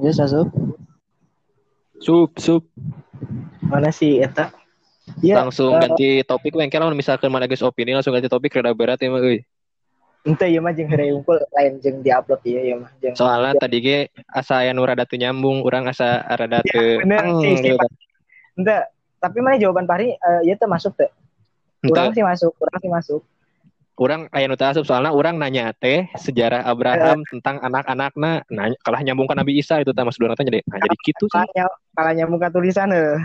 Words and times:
Yes, 0.00 0.16
asup. 0.16 0.48
Sup, 2.00 2.32
sup. 2.40 2.64
Mana 3.60 3.92
sih 3.92 4.24
eta? 4.24 4.48
Ya, 5.20 5.42
langsung 5.42 5.74
eh, 5.74 5.80
ganti 5.82 6.08
topik 6.22 6.54
we 6.54 6.64
kalau 6.70 6.94
misalkan 6.94 7.28
mana 7.34 7.50
guys 7.50 7.60
opini 7.66 7.92
langsung 7.92 8.14
ganti 8.14 8.30
topik 8.30 8.54
rada 8.54 8.70
berat 8.70 9.02
ya 9.02 9.10
mah 9.10 9.18
euy. 9.18 9.42
ente 10.20 10.46
ieu 10.52 10.60
mah 10.60 10.70
jeung 10.76 10.86
heureuy 10.86 11.16
unggul 11.16 11.40
lain 11.56 11.80
jeung 11.80 12.04
diupload 12.04 12.40
ieu 12.44 12.60
ieu 12.60 12.76
mah 12.78 12.92
jeung 13.00 13.16
Soalnya 13.16 13.56
tadi 13.56 13.78
ge 13.80 13.98
asa 14.28 14.62
aya 14.62 14.70
nu 14.76 14.86
rada 14.86 15.08
teu 15.08 15.18
nyambung, 15.18 15.64
urang 15.66 15.88
asa 15.90 16.22
rada 16.24 16.62
Ya, 16.62 16.72
teu 16.72 17.02
bener 17.02 17.18
teng 17.26 17.32
sih, 17.42 17.52
gitu. 17.58 17.86
ente 18.60 18.76
tapi 19.18 19.38
mana 19.42 19.58
jawaban 19.58 19.88
Pari 19.88 20.14
eh 20.14 20.40
ieu 20.46 20.54
teh 20.54 20.68
masuk 20.70 20.94
teh. 20.94 21.10
Urang 21.84 22.14
sih 22.14 22.22
masuk, 22.22 22.52
urang 22.60 22.78
sih 22.78 22.92
masuk. 22.92 23.20
Urang 23.98 24.30
aya 24.30 24.46
nu 24.46 24.56
teu 24.56 24.68
asup 24.68 24.84
soalnya 24.86 25.10
urang 25.10 25.36
nanya 25.36 25.74
teh 25.74 26.06
sejarah 26.16 26.62
Abraham 26.64 27.20
tentang 27.26 27.58
anak-anakna 27.60 28.44
nanya 28.48 28.76
kalah 28.84 29.00
nyambung 29.02 29.26
ka 29.26 29.34
Nabi 29.34 29.58
Isa 29.58 29.80
itu 29.80 29.90
teh 29.90 30.04
mas 30.04 30.16
dua 30.16 30.32
jadi 30.32 30.62
nah 30.68 30.78
jadi 30.78 30.96
gitu 31.02 31.24
sih. 31.26 31.36
Kalanya 31.36 31.64
kalanya 31.92 32.24
muka 32.28 32.48
tulisan 32.48 32.88
eh. 32.92 33.18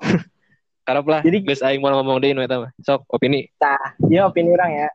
Karep 0.88 1.06
lah 1.06 1.20
Jadi- 1.22 1.44
geus 1.44 1.62
aing 1.62 1.78
mau 1.78 1.92
ngomong 1.94 2.18
deui 2.18 2.34
nu 2.34 2.42
eta 2.42 2.58
mah. 2.58 2.70
Sok 2.82 3.06
opini. 3.12 3.46
Nah, 3.62 3.78
ya 4.10 4.26
opini 4.26 4.50
orang 4.50 4.70
ya. 4.74 4.88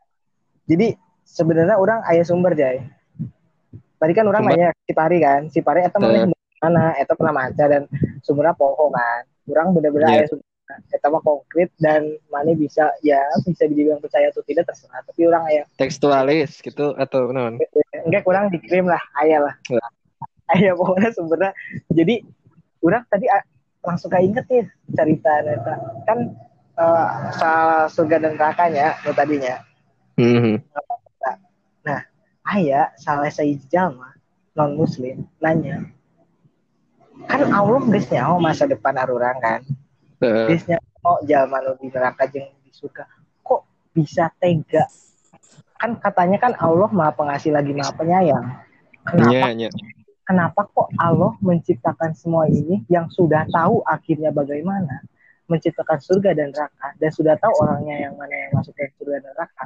Jadi 0.68 0.92
sebenarnya 1.24 1.78
orang 1.78 2.02
ayah 2.10 2.24
sumber 2.26 2.52
Jay. 2.52 2.84
Tadi 3.96 4.12
kan 4.12 4.28
orang 4.28 4.44
Sumber? 4.44 4.58
nanya 4.60 4.68
si 4.84 4.92
Pari 4.92 5.18
kan, 5.24 5.40
si 5.48 5.60
Pari 5.64 5.80
eta 5.86 5.96
mana 5.96 6.28
Eh. 6.98 7.00
Eta 7.00 7.14
pernah 7.16 7.32
maca 7.32 7.64
dan 7.64 7.88
sumbernya 8.20 8.52
poho 8.52 8.90
kan. 8.92 9.24
Orang 9.48 9.72
bener-bener 9.72 10.04
Iya. 10.10 10.16
ayah 10.20 10.28
sumber. 10.28 10.46
Eta 10.90 11.06
mah 11.08 11.22
konkret 11.22 11.70
dan 11.78 12.18
mana 12.30 12.52
bisa 12.58 12.90
ya 13.00 13.20
bisa 13.46 13.64
dibilang 13.70 14.02
percaya 14.02 14.30
atau 14.30 14.42
tidak 14.44 14.66
terserah. 14.66 15.02
Tapi 15.06 15.20
orang 15.26 15.42
ayah 15.52 15.64
Tekstualis 15.78 16.58
gitu 16.62 16.94
atau 16.98 17.30
non. 17.30 17.58
enggak 18.06 18.22
kurang 18.26 18.50
dikirim 18.50 18.86
lah 18.90 19.00
ayah 19.22 19.50
lah. 19.50 19.54
Ya. 19.70 19.86
Ayah 20.54 20.72
pokoknya 20.78 21.10
sumbernya. 21.14 21.50
Jadi 21.90 22.22
orang 22.82 23.02
tadi 23.10 23.26
ah, 23.30 23.42
langsung 23.82 24.10
keinget 24.10 24.46
nih 24.46 24.66
cerita 24.94 25.32
eta 25.42 25.74
kan 26.06 26.18
eh, 26.78 27.08
soal 27.38 27.90
surga 27.90 28.22
dan 28.22 28.38
nerakanya 28.38 28.98
nu 29.02 29.14
tadinya. 29.14 29.62
Hmm. 30.16 30.58
ayah 32.54 32.94
salah 32.94 33.30
saya 33.30 33.58
jalma 33.66 34.14
non 34.54 34.78
muslim 34.78 35.26
nanya 35.42 35.90
kan 37.26 37.42
Allah 37.50 37.82
geus 37.90 38.06
nyaho 38.08 38.38
masa 38.38 38.70
depan 38.70 38.94
arurang 38.94 39.38
kan 39.42 39.60
Geus 40.20 40.64
nyaho 40.64 41.12
jalma 41.28 41.60
nu 41.60 41.76
di 41.76 41.92
neraka 41.92 42.24
jeung 42.32 42.48
di 42.64 42.72
surga 42.72 43.04
kok 43.44 43.68
bisa 43.92 44.32
tega? 44.40 44.88
Kan 45.76 46.00
katanya 46.00 46.40
kan 46.40 46.52
Allah 46.56 46.88
maha 46.88 47.12
pengasih 47.12 47.52
lagi 47.52 47.76
maha 47.76 47.92
penyayang. 47.92 48.46
Kenapa? 49.04 49.52
Nya, 49.52 49.68
nya. 49.68 49.70
kenapa 50.26 50.66
kok 50.72 50.88
Allah 50.96 51.36
menciptakan 51.44 52.16
semua 52.16 52.48
ini 52.48 52.82
yang 52.88 53.12
sudah 53.12 53.44
tahu 53.52 53.84
akhirnya 53.84 54.32
bagaimana? 54.32 55.04
Menciptakan 55.46 56.00
surga 56.00 56.34
dan 56.34 56.50
neraka 56.50 56.96
dan 56.98 57.10
sudah 57.12 57.38
tahu 57.38 57.52
orangnya 57.62 58.08
yang 58.08 58.14
mana 58.18 58.34
yang 58.34 58.52
masuk 58.56 58.74
ke 58.74 58.90
surga 58.98 59.20
dan 59.20 59.30
neraka. 59.36 59.64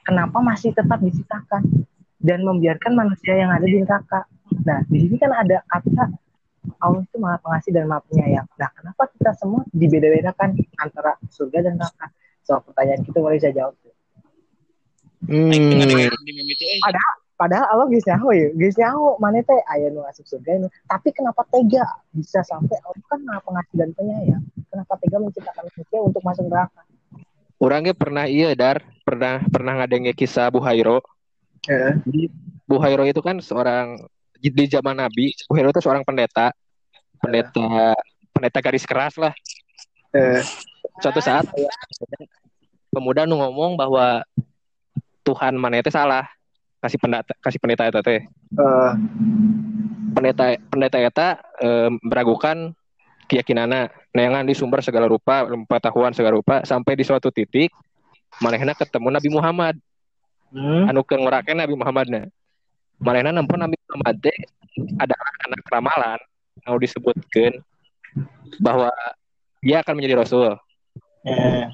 Kenapa 0.00 0.38
masih 0.40 0.72
tetap 0.72 0.98
diciptakan? 0.98 1.62
Dan 2.20 2.44
membiarkan 2.44 2.92
manusia 2.96 3.36
yang 3.36 3.52
ada 3.52 3.62
di 3.62 3.78
neraka. 3.84 4.24
Nah 4.64 4.80
di 4.88 4.96
sini 5.06 5.16
kan 5.20 5.30
ada 5.30 5.60
kata 5.68 6.29
Allah 6.80 7.00
itu 7.00 7.16
maha 7.16 7.40
pengasih 7.40 7.70
dan 7.72 7.88
maha 7.88 8.04
penyayang. 8.04 8.46
Nah 8.60 8.68
kenapa 8.76 9.08
kita 9.16 9.32
semua 9.40 9.64
dibeda-bedakan 9.72 10.60
antara 10.76 11.16
surga 11.32 11.58
dan 11.70 11.80
neraka? 11.80 12.12
So 12.44 12.60
pertanyaan 12.60 13.00
kita 13.04 13.18
boleh 13.20 13.40
saya 13.40 13.54
jawab. 13.56 13.74
Hmm. 15.20 15.52
padahal 17.36 17.66
Allah 17.72 17.86
geus 17.92 18.04
nyaho 18.08 18.28
ya. 18.32 18.48
Geus 18.56 18.76
nyaho 18.76 19.16
mana 19.20 19.40
teh 19.40 19.60
aya 19.68 19.88
nu 19.88 20.04
asup 20.04 20.28
surga 20.28 20.60
nu. 20.60 20.68
Tapi 20.88 21.08
kenapa 21.12 21.44
tega 21.48 21.84
bisa 22.12 22.44
sampai 22.44 22.76
Allah 22.84 23.04
kan 23.08 23.20
maha 23.24 23.40
pengasih 23.44 23.76
dan 23.80 23.90
penyayang? 23.96 24.44
Kenapa 24.68 24.92
tega 25.00 25.16
menciptakan 25.20 25.64
manusia 25.64 25.98
untuk 26.00 26.22
masuk 26.24 26.44
neraka? 26.48 26.80
Orangnya 27.60 27.92
pernah 27.92 28.24
iya 28.28 28.52
dar. 28.52 28.84
Pernah 29.04 29.44
pernah 29.48 29.80
ngadenge 29.80 30.12
kisah 30.12 30.52
Buhairo. 30.52 31.00
Buhairo 32.68 33.04
itu 33.04 33.20
kan 33.20 33.40
seorang 33.40 34.00
di 34.48 34.64
zaman 34.64 34.96
Nabi. 34.96 35.36
Buhairo 35.44 35.68
itu 35.68 35.84
seorang 35.84 36.00
pendeta, 36.00 36.48
pendeta 37.20 37.92
pendeta 38.32 38.58
garis 38.64 38.88
keras 38.88 39.20
lah. 39.20 39.36
Eh, 40.16 40.40
Suatu 41.00 41.20
saat 41.20 41.44
pemuda 42.90 43.28
nu 43.28 43.38
ngomong 43.38 43.76
bahwa 43.78 44.24
Tuhan 45.22 45.54
mana 45.54 45.78
itu 45.78 45.92
salah 45.92 46.26
kasih 46.80 46.96
pendeta 46.96 47.32
kasih 47.44 47.60
pendeta 47.60 47.84
eta 47.84 48.00
teh. 48.00 48.24
eh, 48.24 48.92
Pendeta 50.16 50.44
pendeta 50.72 50.98
eta 50.98 51.28
eh, 51.60 51.88
meragukan 52.02 52.72
keyakinanna 53.30 53.92
neangan 54.10 54.42
di 54.42 54.58
sumber 54.58 54.82
segala 54.82 55.06
rupa 55.06 55.46
pengetahuan 55.46 56.10
segala 56.10 56.34
rupa 56.34 56.66
sampai 56.66 56.98
di 56.98 57.06
suatu 57.06 57.30
titik 57.30 57.70
manehna 58.42 58.74
ketemu 58.74 59.08
Nabi 59.14 59.28
Muhammad 59.30 59.74
hmm, 60.50 60.90
anu 60.90 61.06
ngorakeun 61.06 61.58
Nabi 61.62 61.74
Muhammadna. 61.78 62.26
Manehna 63.00 63.32
nempo 63.32 63.56
Nabi 63.56 63.79
Muhammad 63.90 64.22
teh 64.22 64.38
adalah 65.02 65.30
anak 65.50 65.66
ramalan 65.66 66.20
anu 66.62 66.78
disebutkeun 66.78 67.58
bahwa 68.62 68.94
dia 69.58 69.82
akan 69.82 69.98
menjadi 69.98 70.22
rasul. 70.22 70.54
eh, 71.26 71.66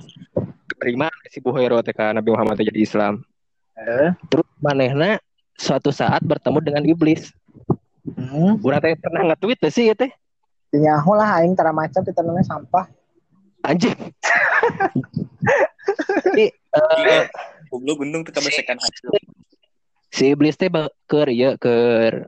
Terima 0.80 1.12
si 1.28 1.44
Buhairo 1.44 1.76
teh 1.84 1.92
ka 1.92 2.16
Nabi 2.16 2.32
Muhammad 2.32 2.56
jadi 2.56 2.80
Islam. 2.80 3.20
eh, 3.76 4.16
Terus 4.32 4.48
manehna 4.64 5.20
suatu 5.60 5.92
saat 5.92 6.24
bertemu 6.24 6.58
dengan 6.64 6.82
iblis. 6.88 7.36
hmm. 8.08 8.64
Urang 8.64 8.80
teh 8.80 8.96
pernah 8.96 9.28
nge-tweet 9.28 9.60
sih 9.68 9.92
teh. 9.92 10.08
nyaho 10.72 11.12
lah 11.16 11.40
aing 11.40 11.52
tara 11.52 11.72
maca 11.72 12.00
teh 12.00 12.12
namanya 12.16 12.48
sampah 12.48 12.88
Anjing. 13.60 13.92
Jadi 16.32 16.46
eh, 16.48 17.24
Goblok 17.68 18.00
gendong 18.00 18.22
tuh 18.24 18.32
kebesekan 18.32 18.78
hasil. 18.80 19.10
Si 20.16 20.32
iblis 20.32 20.56
teh 20.56 20.72
keur 21.04 21.28
ieu 21.28 21.60
keur 21.60 22.24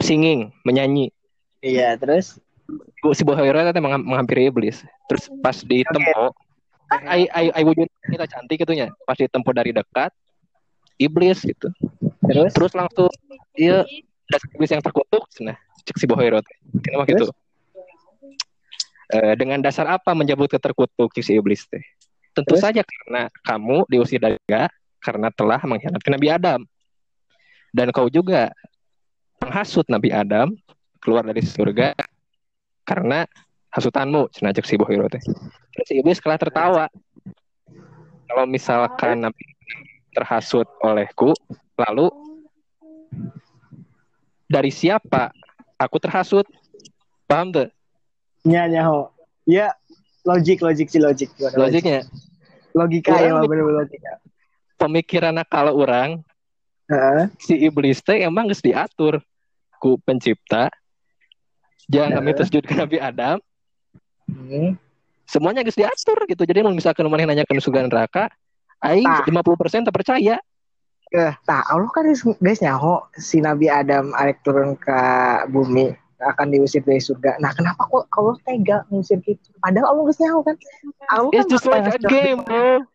singing, 0.00 0.48
menyanyi. 0.64 1.12
iya 1.60 1.92
terus 2.00 2.40
si 3.12 3.22
Buhairo 3.28 3.60
teh 3.60 3.82
mengha- 3.84 4.00
menghampiri 4.00 4.48
iblis. 4.48 4.80
Terus 5.12 5.28
pas 5.44 5.60
ditempo, 5.60 6.32
ai 6.88 7.28
ai 7.28 7.52
ai 7.52 7.62
wujud 7.68 7.84
kita 8.08 8.24
cantik 8.24 8.64
gitu 8.64 8.72
nya. 8.72 8.88
Pas 9.04 9.20
ditempo 9.20 9.52
dari 9.52 9.76
dekat, 9.76 10.08
iblis 10.96 11.44
gitu. 11.44 11.68
terus 12.24 12.56
Terus 12.56 12.72
langsung 12.72 13.12
iya 13.52 13.84
dasar 14.32 14.48
iblis 14.56 14.72
yang 14.72 14.80
terkutuk, 14.80 15.24
nah 15.44 15.58
cek 15.84 15.96
si 16.00 16.08
Buhairo 16.08 16.40
teh. 16.40 16.56
Kenapa 16.80 17.04
gitu? 17.04 17.28
Eh, 19.10 19.34
dengan 19.34 19.58
dasar 19.60 19.90
apa 19.90 20.16
menyebut 20.16 20.48
terkutuk 20.48 21.12
cek 21.12 21.24
si 21.26 21.36
iblis 21.36 21.68
teh? 21.68 21.84
Tentu 22.32 22.56
Terus? 22.56 22.62
saja 22.62 22.80
karena 22.86 23.26
kamu 23.44 23.84
diusir 23.90 24.22
dari 24.22 24.38
karena 25.02 25.28
telah 25.34 25.60
mengkhianati 25.66 26.08
Nabi 26.08 26.28
Adam. 26.30 26.60
Dan 27.70 27.94
kau 27.94 28.10
juga 28.10 28.50
menghasut 29.40 29.86
Nabi 29.86 30.10
Adam 30.10 30.52
keluar 31.00 31.24
dari 31.24 31.40
surga 31.40 31.94
karena 32.84 33.24
hasutanmu, 33.70 34.28
cenah 34.34 34.52
cek 34.52 34.66
si 34.66 34.74
Buhairo 34.74 35.06
teh. 35.06 35.22
Si 35.86 36.02
iblis 36.02 36.18
kalah 36.18 36.40
tertawa. 36.40 36.86
Kalau 38.30 38.44
misalkan 38.46 39.22
Nabi 39.22 39.44
terhasut 40.10 40.66
olehku, 40.82 41.34
lalu 41.78 42.10
dari 44.50 44.74
siapa 44.74 45.30
aku 45.78 45.96
terhasut? 46.02 46.46
Paham 47.30 47.54
tuh 47.54 47.70
nya 48.44 48.64
nyaho 48.64 49.12
ya 49.44 49.72
logik 50.24 50.64
logik 50.64 50.88
sih 50.88 51.00
logik 51.00 51.28
logiknya? 51.36 52.08
logika 52.72 53.12
ya 53.20 53.36
logika 53.36 54.12
Pemikiran 54.80 55.36
kalau 55.44 55.76
orang 55.76 56.24
Heeh. 56.90 57.30
si 57.38 57.54
iblis 57.54 58.02
teh 58.02 58.26
emang 58.26 58.50
geus 58.50 58.58
diatur 58.60 59.22
ku 59.78 59.94
pencipta. 60.02 60.66
Jangan 61.86 62.18
kami 62.18 62.34
Heeh. 62.34 62.46
sujud 62.46 62.64
ke 62.66 62.74
Nabi 62.74 62.98
Adam, 62.98 63.38
Hmm. 64.30 64.74
semuanya 65.26 65.62
geus 65.62 65.78
diatur 65.78 66.18
gitu. 66.26 66.42
Jadi 66.42 66.62
mau 66.62 66.74
misalkan 66.74 67.06
mana 67.06 67.26
nanya 67.26 67.46
ke 67.46 67.54
surga 67.58 67.86
neraka, 67.86 68.26
aing 68.82 69.06
Tah. 69.06 69.22
50% 69.26 69.86
tak 69.86 69.94
percaya. 69.94 70.38
Eh, 71.10 71.32
nah 71.50 71.66
Allah 71.66 71.90
kan 71.90 72.06
guys 72.38 72.62
nyaho 72.62 73.02
si 73.18 73.42
Nabi 73.42 73.66
Adam 73.66 74.14
arek 74.14 74.46
turun 74.46 74.78
ke 74.78 74.94
bumi 75.50 75.90
akan 76.22 76.46
diusir 76.54 76.86
dari 76.86 77.02
surga. 77.02 77.34
Nah 77.42 77.50
kenapa 77.50 77.82
kok 77.90 78.06
Allah 78.14 78.38
tega 78.46 78.86
ngusir 78.90 79.18
gitu? 79.26 79.50
Padahal 79.58 79.90
Allah 79.90 80.02
guys 80.06 80.20
nyaho 80.22 80.38
kan. 80.46 80.54
Allah 81.10 81.30
It's 81.34 81.46
kan 81.46 81.50
just 81.50 81.66
like 81.66 81.86
a 81.86 81.98
game, 81.98 82.46
bro. 82.46 82.86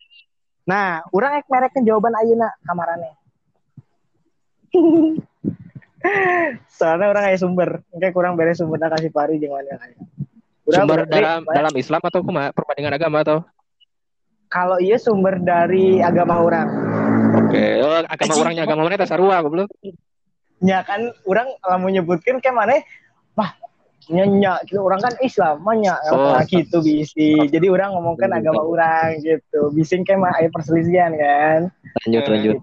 Nah, 0.64 1.04
orang 1.12 1.38
ek 1.38 1.46
merekeun 1.46 1.84
jawaban 1.84 2.16
ayeuna 2.16 2.50
kamarane. 2.64 3.15
Soalnya 6.70 7.06
orang 7.10 7.24
aya 7.32 7.36
sumber, 7.40 7.82
engke 7.90 8.14
kurang 8.14 8.38
beres 8.38 8.62
sumbernya 8.62 8.92
kasih 8.92 9.10
pari 9.10 9.42
jeung 9.42 9.56
mana 9.56 9.74
aya. 9.80 9.96
Urang 10.66 10.86
Sumber 10.86 10.98
berarti, 11.06 11.14
dalam 11.18 11.40
dalam 11.46 11.74
Islam 11.78 12.00
atau 12.02 12.20
kuma 12.22 12.50
perbandingan 12.50 12.94
agama 12.94 13.18
atau? 13.22 13.38
kalau 14.46 14.78
iya 14.78 14.94
sumber 14.94 15.42
dari 15.42 15.98
agama 15.98 16.38
orang. 16.38 16.68
Oke, 17.34 17.82
oh, 17.82 17.98
agama 18.06 18.32
orangnya 18.38 18.62
agama 18.62 18.86
mana 18.86 18.94
tas 18.94 19.10
sarua 19.10 19.42
goblok. 19.42 19.66
Ya 20.62 20.86
kan 20.86 21.10
orang 21.26 21.50
lamun 21.66 21.98
nyebutkeun 21.98 22.38
ke 22.38 22.54
mana 22.54 22.78
wah 23.34 23.52
nyenyak 24.06 24.64
gitu 24.70 24.80
orang 24.80 25.02
kan 25.02 25.12
Islam 25.18 25.60
banyak 25.66 25.98
Oh. 26.14 26.38
oh. 26.38 26.40
gitu 26.46 26.78
bisi 26.78 27.36
jadi 27.50 27.66
orang 27.68 27.92
ngomongkan 27.98 28.30
Hmm. 28.32 28.38
agama 28.38 28.62
orang 28.62 29.18
gitu 29.20 29.74
bising 29.74 30.06
kayak 30.06 30.22
mah 30.22 30.32
ada 30.32 30.48
perselisihan 30.48 31.10
kan 31.18 31.60
Lanjut 32.06 32.24
lanjut. 32.30 32.56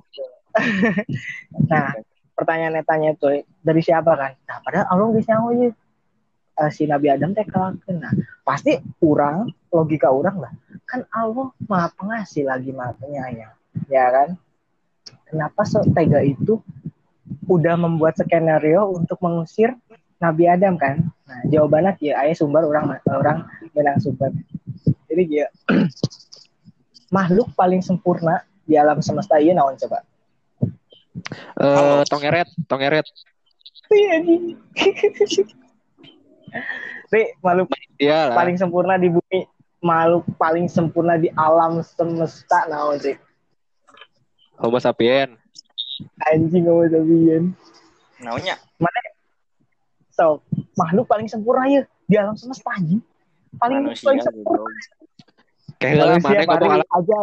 nah 1.71 1.93
pertanyaan 2.33 2.81
tanya 2.85 3.13
itu 3.13 3.45
dari 3.61 3.81
siapa 3.81 4.13
kan? 4.13 4.33
Nah 4.45 4.57
padahal 4.61 4.85
Allah 4.89 5.07
geus 5.17 5.27
nyaho 5.29 5.49
ye. 5.53 5.69
Eh, 6.53 6.69
si 6.69 6.85
Nabi 6.85 7.09
Adam 7.09 7.33
teh 7.33 7.49
kalahkeun 7.49 7.97
nah 7.97 8.13
pasti 8.45 8.77
orang 9.01 9.49
logika 9.73 10.13
orang 10.13 10.37
lah. 10.37 10.53
Kan 10.85 11.01
Allah 11.09 11.49
maha 11.65 11.89
pengasih 11.97 12.45
lagi 12.45 12.69
maha 12.69 12.93
penyayang. 12.97 13.53
Ya 13.89 14.05
kan? 14.13 14.37
Kenapa 15.25 15.65
setega 15.65 16.21
itu 16.21 16.61
udah 17.49 17.73
membuat 17.73 18.21
skenario 18.21 18.85
untuk 18.93 19.17
mengusir 19.25 19.73
Nabi 20.21 20.45
Adam 20.45 20.77
kan? 20.77 21.09
Nah 21.25 21.41
jawabannya 21.49 21.97
ya 21.97 22.21
ayah 22.21 22.37
sumber 22.37 22.69
orang 22.69 23.01
orang 23.09 23.49
bilang 23.73 23.97
sumber. 23.97 24.29
Jadi 25.09 25.23
dia 25.25 25.49
makhluk 27.17 27.49
paling 27.57 27.81
sempurna 27.81 28.45
di 28.61 28.77
alam 28.77 29.01
semesta 29.01 29.41
ini 29.41 29.57
naon 29.57 29.75
coba 29.75 30.05
Eh, 31.61 32.01
tongeret, 32.09 32.49
tongeret. 32.65 33.05
Iya. 33.93 34.17
Ri, 37.13 37.23
makhluk 37.45 37.69
Iya 38.01 38.33
lah. 38.33 38.37
paling 38.37 38.57
sempurna 38.57 38.97
di 38.97 39.13
bumi, 39.13 39.45
makhluk 39.85 40.25
paling 40.41 40.65
sempurna 40.65 41.13
di 41.17 41.29
alam 41.37 41.85
semesta 41.85 42.65
naon 42.65 42.97
Ri? 42.97 43.13
Homo 44.57 44.81
sapien. 44.81 45.37
Anjing 46.25 46.65
ngomong 46.65 46.89
sabian. 46.89 47.43
Naunya. 48.21 48.57
So, 50.13 50.41
makhluk 50.77 51.05
paling 51.05 51.29
sempurna 51.29 51.69
ya 51.69 51.81
di 52.09 52.17
alam 52.17 52.33
semesta 52.33 52.73
anjing. 52.73 53.01
Paling 53.61 53.85
Manusia. 53.85 54.09
paling 54.09 54.21
sempurna. 54.25 54.65
Kayak 55.77 55.95
lah 56.01 56.17
mana 56.17 56.41
ngomong 56.41 56.57
paling 56.57 56.73
alam 56.73 56.89
aja. 56.89 57.17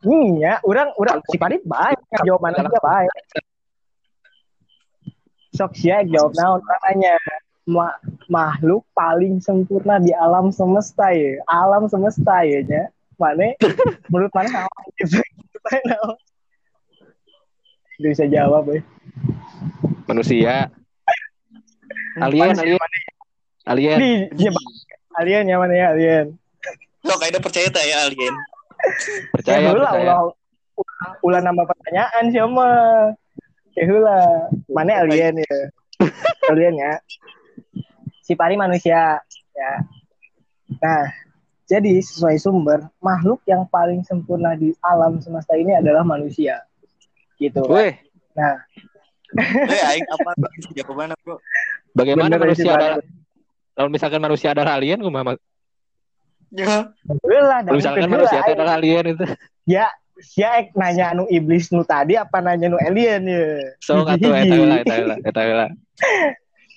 Iya, 0.00 0.64
orang 0.64 0.96
orang 0.96 1.20
si 1.28 1.36
Parit 1.36 1.60
baik 1.60 2.00
jawaban 2.24 2.56
dia 2.56 2.80
baik. 2.80 3.12
Sok 5.52 5.76
sia 5.76 6.00
jawab 6.08 6.32
naon 6.40 6.60
namanya. 6.64 7.16
Ma 7.68 7.92
makhluk 8.32 8.88
paling 8.96 9.44
sempurna 9.44 10.00
di 10.00 10.16
alam 10.16 10.48
semesta 10.48 11.12
ya. 11.12 11.44
Alam 11.44 11.84
semesta 11.84 12.40
ya 12.48 12.64
nya. 12.64 12.88
Mana 13.20 13.52
menurut 14.08 14.32
mana 14.32 14.64
naon 14.64 14.84
gitu. 14.96 15.20
Nggak 18.00 18.10
bisa 18.16 18.24
jawab 18.32 18.64
ya. 18.72 18.80
manusia. 20.08 20.72
Alien, 22.18 22.56
Manusia 22.56 22.64
alien. 22.64 22.80
Alien. 23.68 23.98
Di, 24.00 24.10
dia 24.34 24.50
alien 25.20 25.44
ya 25.44 25.56
mana 25.60 25.74
ya 25.76 25.86
alien. 25.92 26.26
Lo 27.04 27.20
kayak 27.20 27.44
percaya 27.44 27.68
tak 27.68 27.84
ya 27.84 28.08
alien? 28.08 28.34
Percaya, 29.34 29.58
Ya 29.60 29.70
percaya. 29.72 30.14
ulah 30.14 30.20
ulah, 30.80 31.10
ulah 31.20 31.40
nambah 31.42 31.66
pertanyaan 31.66 32.24
siapa? 32.30 32.66
Ya 33.76 33.82
heula, 33.86 34.18
mana 34.66 35.06
alien 35.06 35.40
ya? 35.40 35.56
alien 36.50 36.74
ya. 36.74 36.92
Si 38.20 38.34
Pari 38.34 38.58
manusia 38.58 39.18
ya. 39.54 39.72
Nah, 40.78 41.06
jadi 41.66 42.02
sesuai 42.02 42.38
sumber, 42.38 42.86
makhluk 42.98 43.42
yang 43.46 43.66
paling 43.66 44.02
sempurna 44.02 44.54
di 44.54 44.74
alam 44.82 45.18
semesta 45.22 45.54
ini 45.54 45.74
adalah 45.74 46.02
manusia. 46.02 46.62
Gitu. 47.36 47.62
Wih, 47.66 47.94
Nah, 48.34 48.58
Eh, 49.70 49.82
aing 49.94 50.06
apa 50.10 50.34
jawabannya, 50.74 51.14
Bro? 51.22 51.38
bagaimana 51.94 52.34
bener 52.34 52.50
si 52.50 52.66
manusia 52.66 52.72
adalah 52.74 52.98
kalau 53.70 53.88
misalkan 53.88 54.18
manusia 54.18 54.50
adalah 54.50 54.74
alien, 54.74 54.98
kumaha? 54.98 55.38
Ya. 56.50 56.90
Kalau 56.90 57.78
misalkan 57.78 58.10
manusia 58.10 58.42
itu 58.42 58.52
adalah 58.58 58.74
alien 58.78 59.06
itu. 59.14 59.24
Ya, 59.70 59.86
sia 60.18 60.58
ek 60.58 60.74
nanya 60.74 61.14
anu 61.14 61.24
iblis 61.30 61.70
nu 61.70 61.86
tadi 61.86 62.18
apa 62.18 62.42
nanya 62.42 62.66
nu 62.66 62.78
alien 62.82 63.22
ya? 63.24 63.42
So 63.78 64.02
atuh 64.10 64.34
eta 64.34 64.54
heula, 64.54 64.74
eta 64.82 64.94
heula, 64.98 65.14
eta 65.22 65.40
heula. 65.46 65.66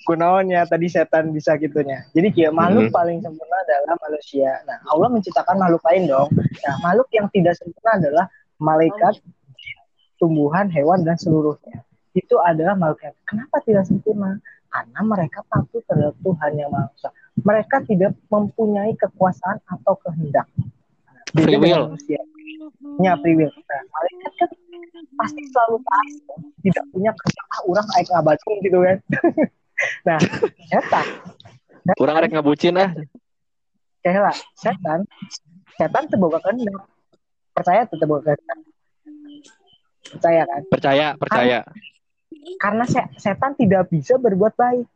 kunaonnya 0.04 0.68
tadi 0.68 0.86
setan 0.86 1.32
bisa 1.32 1.56
gitunya. 1.56 2.04
Jadi 2.12 2.28
kayak 2.28 2.52
makhluk 2.52 2.92
Mhm. 2.92 2.94
paling 2.94 3.18
sempurna 3.24 3.56
adalah 3.64 3.96
manusia. 4.04 4.50
Nah, 4.68 4.78
Allah 4.92 5.08
menciptakan 5.08 5.56
makhluk 5.56 5.82
lain 5.88 6.02
dong. 6.04 6.28
Nah, 6.36 6.74
makhluk 6.84 7.08
yang 7.16 7.26
tidak 7.32 7.56
sempurna 7.56 7.90
adalah 7.96 8.24
malaikat, 8.60 9.24
tumbuhan, 10.20 10.68
hewan 10.68 11.02
dan 11.08 11.16
seluruhnya. 11.16 11.82
Itu 12.12 12.36
adalah 12.38 12.76
makhluk 12.76 13.00
yang 13.00 13.16
kenapa 13.24 13.56
tidak 13.64 13.84
sempurna? 13.88 14.38
Karena 14.68 15.00
mereka 15.02 15.40
patuh 15.48 15.80
terhadap 15.88 16.14
Tuhan 16.20 16.52
yang 16.58 16.68
Maha 16.68 16.90
Esa. 16.92 17.10
Mereka 17.34 17.82
tidak 17.90 18.14
mempunyai 18.30 18.94
kekuasaan 18.94 19.58
atau 19.66 19.98
kehendak. 20.06 20.46
Free 21.34 21.58
will. 21.58 21.90
manusia. 21.90 22.22
Ya, 23.02 23.18
free 23.18 23.34
will. 23.34 23.50
Nah, 23.50 23.82
malaikat 23.90 24.32
kan 24.38 24.50
pasti 25.18 25.42
selalu 25.50 25.76
tahu 25.82 26.08
tidak 26.62 26.84
punya 26.94 27.10
kehendak 27.10 27.46
ah, 27.50 27.60
orang 27.66 27.86
kayak 27.90 28.06
ngabacung 28.14 28.54
gitu 28.62 28.78
kan. 28.82 28.98
nah, 30.06 30.18
setan 30.70 31.06
Kurang 32.00 32.16
rek 32.16 32.32
ngabucin 32.32 32.80
ah. 32.80 32.90
kayak 34.00 34.20
lah 34.24 34.36
setan 34.56 35.04
setan 35.76 36.04
terbawa 36.08 36.40
kehendak 36.40 36.80
percaya 37.52 37.84
tuh 37.84 37.96
terbawa 38.00 38.20
kehendak 38.24 38.58
percaya 40.04 40.42
kan 40.48 40.62
Percaya, 40.68 41.06
percaya. 41.16 41.58
karena 42.60 42.84
se- 42.88 43.12
setan 43.20 43.52
tidak 43.56 43.88
bisa 43.92 44.16
berbuat 44.16 44.56
baik 44.56 44.86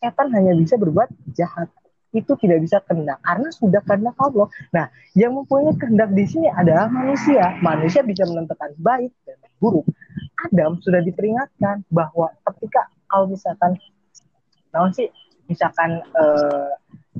setan 0.00 0.28
hanya 0.32 0.52
bisa 0.56 0.76
berbuat 0.80 1.08
jahat 1.36 1.68
itu 2.16 2.32
tidak 2.40 2.64
bisa 2.64 2.80
kehendak 2.88 3.20
karena 3.20 3.48
sudah 3.52 3.80
kehendak 3.84 4.16
Allah. 4.16 4.48
Nah 4.72 4.86
yang 5.12 5.36
mempunyai 5.36 5.76
kehendak 5.76 6.10
di 6.16 6.24
sini 6.24 6.48
adalah 6.48 6.88
manusia. 6.88 7.52
Manusia 7.60 8.00
bisa 8.00 8.24
menentukan 8.24 8.72
baik 8.80 9.12
dan 9.28 9.36
buruk. 9.60 9.84
Adam 10.48 10.80
sudah 10.80 11.04
diperingatkan 11.04 11.84
bahwa 11.92 12.32
ketika 12.48 12.88
kalau 13.12 13.28
misalkan 13.28 13.76
naon 14.72 14.92
sih 14.96 15.08
misalkan 15.48 16.00
eh, 16.00 16.70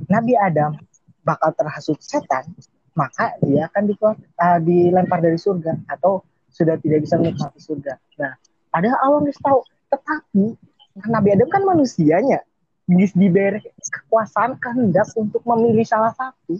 Nabi 0.09 0.33
Adam 0.37 0.73
bakal 1.21 1.53
terhasut 1.53 1.99
setan 2.01 2.49
maka 2.97 3.31
dia 3.45 3.69
akan 3.69 3.83
dikeluar, 3.87 4.15
eh, 4.17 4.59
dilempar 4.65 5.21
dari 5.21 5.37
surga 5.37 5.77
atau 5.85 6.25
sudah 6.49 6.75
tidak 6.81 7.05
bisa 7.05 7.15
menikmati 7.21 7.61
surga. 7.61 7.93
Nah 8.17 8.33
padahal 8.73 8.97
Allah 9.05 9.19
nggak 9.29 9.37
tahu 9.37 9.59
tetapi 9.93 10.45
Nabi 11.09 11.29
Adam 11.37 11.49
kan 11.53 11.63
manusianya 11.63 12.41
diberi 12.89 13.61
kekuasaan 13.77 14.57
kehendak 14.57 15.05
untuk 15.13 15.45
memilih 15.45 15.85
salah 15.85 16.13
satu 16.17 16.57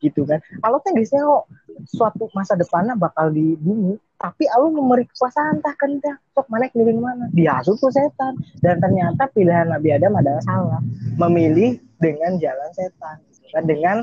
gitu 0.00 0.24
kan. 0.24 0.40
Allah 0.64 0.80
tuh 0.80 0.92
guysnya 0.96 1.24
kok 1.24 1.44
suatu 1.92 2.28
masa 2.32 2.56
depannya 2.56 2.96
bakal 2.96 3.28
di 3.32 3.56
bumi 3.56 3.96
tapi 4.20 4.44
Allah 4.52 4.68
memberi 4.68 5.08
kekuasaan 5.08 5.64
tak 5.64 5.80
kehendak 5.80 6.20
sok 6.36 6.44
mana 6.52 6.68
milih 6.76 7.00
mana? 7.00 7.24
Dihasut 7.32 7.80
tuh 7.80 7.88
setan. 7.88 8.36
Dan 8.60 8.76
ternyata 8.76 9.32
pilihan 9.32 9.72
Nabi 9.72 9.96
Adam 9.96 10.12
adalah 10.20 10.44
salah. 10.44 10.80
Memilih 11.16 11.80
dengan 11.96 12.36
jalan 12.36 12.68
setan 12.76 13.16
gitu 13.32 13.48
kan. 13.48 13.64
Dengan 13.64 13.96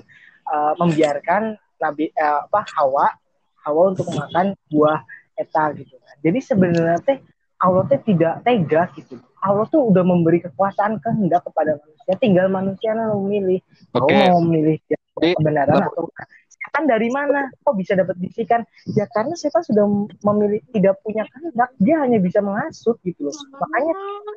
uh, 0.50 0.74
membiarkan 0.81 1.53
Nabi 1.77 2.10
eh, 2.10 2.39
apa 2.50 2.65
Hawa 2.74 3.13
Hawa 3.62 3.93
untuk 3.93 4.10
makan 4.10 4.57
buah 4.74 5.05
eta 5.38 5.69
gitu 5.77 5.93
kan. 6.01 6.15
Jadi 6.25 6.39
sebenarnya 6.41 6.98
teh 7.05 7.22
Allah 7.62 7.86
teh 7.86 8.01
tidak 8.01 8.41
tega 8.41 8.89
gitu 8.98 9.22
Allah 9.46 9.65
tuh 9.70 9.94
udah 9.94 10.01
memberi 10.01 10.41
kekuasaan 10.41 10.98
kehendak 10.98 11.46
kepada 11.46 11.77
manusia. 11.77 12.13
Tinggal 12.17 12.48
manusia 12.50 12.98
yang 12.98 13.13
memilih 13.22 13.60
Oke. 13.94 14.13
mau 14.13 14.41
memilih 14.41 14.77
Jadi, 15.17 15.34
kebenaran 15.38 15.77
Bang- 15.77 15.89
atau 15.94 16.06
bukan. 16.10 16.25
setan 16.50 16.84
dari 16.89 17.10
mana? 17.13 17.50
Kok 17.62 17.75
bisa 17.77 17.94
dapat 17.94 18.17
bisikan? 18.17 18.62
Ya 18.98 19.06
karena 19.13 19.34
setan 19.38 19.62
sudah 19.65 19.86
memilih 20.25 20.62
tidak 20.74 20.98
punya 21.06 21.25
kehendak 21.29 21.70
dia 21.82 22.01
hanya 22.01 22.17
bisa 22.17 22.41
menghasut 22.41 22.98
gitu 23.06 23.29
loh. 23.29 23.36
Makanya 23.62 23.94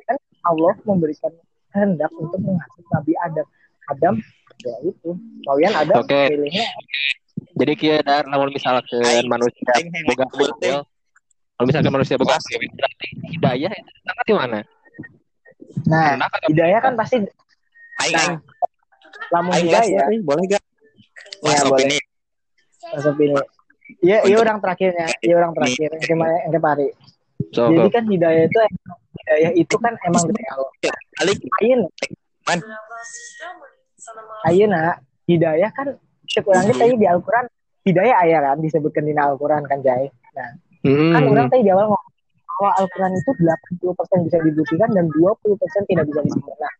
kan 0.09 0.17
Allah 0.45 0.73
memberikan 0.85 1.33
kehendak 1.73 2.11
untuk 2.17 2.41
menghasut 2.41 2.85
Nabi 2.93 3.13
Adam. 3.25 3.47
Adam 3.89 4.15
ya 4.61 4.75
itu. 4.85 5.09
Mawian 5.49 5.73
Adam 5.73 6.05
Oke. 6.05 6.29
pilihnya 6.29 6.65
Jadi 7.51 7.73
kia 7.75 7.99
dar 8.05 8.23
lamun 8.29 8.53
misalkan 8.53 9.27
manusia 9.27 9.65
boga 10.07 10.25
will, 10.33 10.53
kalau 11.57 11.65
misalkan 11.67 11.91
manusia 11.91 12.15
boga 12.15 12.37
hidayah 13.27 13.71
itu 13.75 14.23
di 14.23 14.33
mana? 14.33 14.63
Nah 15.85 16.15
Kenapa? 16.15 16.35
hidayah 16.47 16.79
kan 16.79 16.93
pasti 16.95 17.15
Aing 18.01 18.15
nah 18.15 18.33
lamun 19.31 19.51
aing 19.55 19.65
hidayah 19.67 20.05
boleh 20.21 20.43
gak? 20.49 20.63
Ya, 21.41 21.57
Mas 21.57 21.61
boleh. 21.63 21.87
opini. 21.87 21.97
masuk 22.91 23.15
ini 23.17 23.35
Iya, 24.01 24.23
iya 24.23 24.37
orang 24.39 24.63
terakhirnya, 24.63 25.07
iya 25.19 25.35
orang 25.35 25.51
terakhir, 25.51 25.91
yang 25.91 26.07
kemarin 26.07 26.39
yang 26.47 26.53
kemarin. 26.55 26.91
So, 27.51 27.67
Jadi 27.67 27.89
kan 27.91 28.03
hidayah 28.07 28.43
itu 28.47 28.59
hidayah 29.19 29.51
itu 29.51 29.75
kan 29.77 29.93
emang 30.07 30.23
dari 30.31 30.47
Allah. 30.47 30.71
Balik. 31.19 31.37
Ayeuna, 31.59 31.87
Man. 32.47 32.59
ayeuna 34.47 34.81
hidayah 35.27 35.69
kan 35.75 35.87
cek 36.25 36.47
orang 36.47 36.71
kita 36.71 36.83
di 36.95 37.03
Al-Qur'an 37.05 37.45
hidayah 37.83 38.15
aya 38.23 38.37
kan 38.41 38.57
disebutkan 38.59 39.03
di 39.03 39.13
Al-Qur'an 39.13 39.67
kan 39.67 39.83
Jai. 39.83 40.07
Nah, 40.33 40.49
Hmm. 40.81 41.13
kan 41.13 41.21
orang 41.27 41.45
tadi 41.45 41.61
di 41.61 41.69
awal 41.69 41.93
ngomong 41.93 42.10
bahwa 42.61 42.77
Al-Quran 42.77 43.17
itu 43.17 43.31
80% 43.81 44.29
bisa 44.29 44.37
dibuktikan 44.45 44.89
dan 44.93 45.09
20% 45.09 45.89
tidak 45.89 46.05
bisa 46.05 46.21
dibuktikan. 46.21 46.61
Nah, 46.61 46.73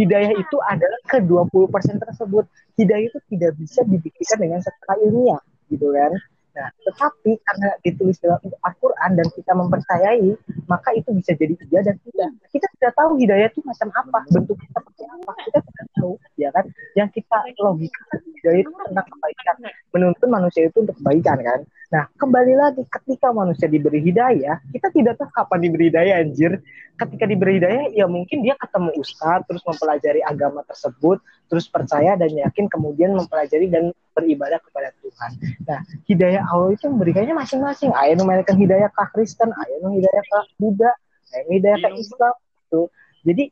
hidayah 0.00 0.32
itu 0.32 0.56
adalah 0.64 1.00
ke 1.04 1.20
20% 1.20 2.00
tersebut. 2.00 2.48
Hidayah 2.80 3.04
itu 3.12 3.20
tidak 3.36 3.52
bisa 3.60 3.84
dibuktikan 3.84 4.40
dengan 4.40 4.64
secara 4.64 4.96
ilmiah, 5.04 5.44
gitu 5.68 5.92
kan. 5.92 6.16
Nah, 6.56 6.72
tetapi 6.88 7.36
karena 7.36 7.68
ditulis 7.84 8.16
dalam 8.16 8.40
Al-Quran 8.64 9.10
dan 9.12 9.28
kita 9.28 9.52
mempercayai, 9.52 10.28
maka 10.64 10.88
itu 10.96 11.12
bisa 11.12 11.36
jadi 11.36 11.52
iya 11.68 11.84
dan 11.84 12.00
tidak. 12.00 12.32
Kita 12.48 12.66
tidak 12.80 12.92
tahu 12.96 13.20
hidayah 13.20 13.52
itu 13.52 13.60
macam 13.60 13.92
apa, 13.92 14.24
bentuknya 14.32 14.68
seperti 14.72 15.04
apa, 15.04 15.32
kita 15.44 15.58
tidak 15.60 15.86
tahu, 16.00 16.12
ya 16.40 16.48
kan? 16.56 16.64
Yang 16.96 17.20
kita 17.20 17.36
logika 17.60 18.00
hidayah 18.40 18.60
itu 18.64 18.72
tentang 18.72 19.04
kebaikan, 19.04 19.56
menuntun 19.92 20.28
manusia 20.32 20.64
itu 20.64 20.80
untuk 20.80 20.96
kebaikan 20.96 21.44
kan. 21.44 21.60
Nah, 21.86 22.10
kembali 22.18 22.54
lagi 22.58 22.82
ketika 22.82 23.30
manusia 23.30 23.70
diberi 23.70 24.02
hidayah, 24.02 24.58
kita 24.74 24.90
tidak 24.90 25.22
tahu 25.22 25.30
kapan 25.30 25.58
diberi 25.70 25.86
hidayah 25.90 26.18
anjir. 26.18 26.58
Ketika 26.98 27.28
diberi 27.28 27.62
hidayah, 27.62 27.94
ya 27.94 28.06
mungkin 28.10 28.42
dia 28.42 28.58
ketemu 28.58 28.90
ustadz, 28.98 29.46
terus 29.46 29.62
mempelajari 29.62 30.24
agama 30.26 30.66
tersebut, 30.66 31.22
terus 31.46 31.70
percaya 31.70 32.18
dan 32.18 32.32
yakin, 32.32 32.66
kemudian 32.66 33.14
mempelajari 33.14 33.70
dan 33.70 33.94
beribadah 34.16 34.58
kepada 34.58 34.90
Tuhan. 34.98 35.30
Nah, 35.62 35.80
hidayah 36.10 36.42
Allah 36.50 36.74
itu 36.74 36.90
memberikannya 36.90 37.36
masing-masing. 37.36 37.94
Ayat 37.94 38.18
memberikan 38.18 38.56
hidayah 38.58 38.90
ke 38.90 39.04
Kristen, 39.14 39.52
ayat 39.54 39.78
hidayah 39.86 40.22
ke 40.26 40.38
Buddha, 40.58 40.90
ayat 41.36 41.46
hidayah 41.52 41.78
ke 41.84 41.88
Islam. 42.02 42.34
Gitu. 42.34 42.80
Jadi, 43.22 43.44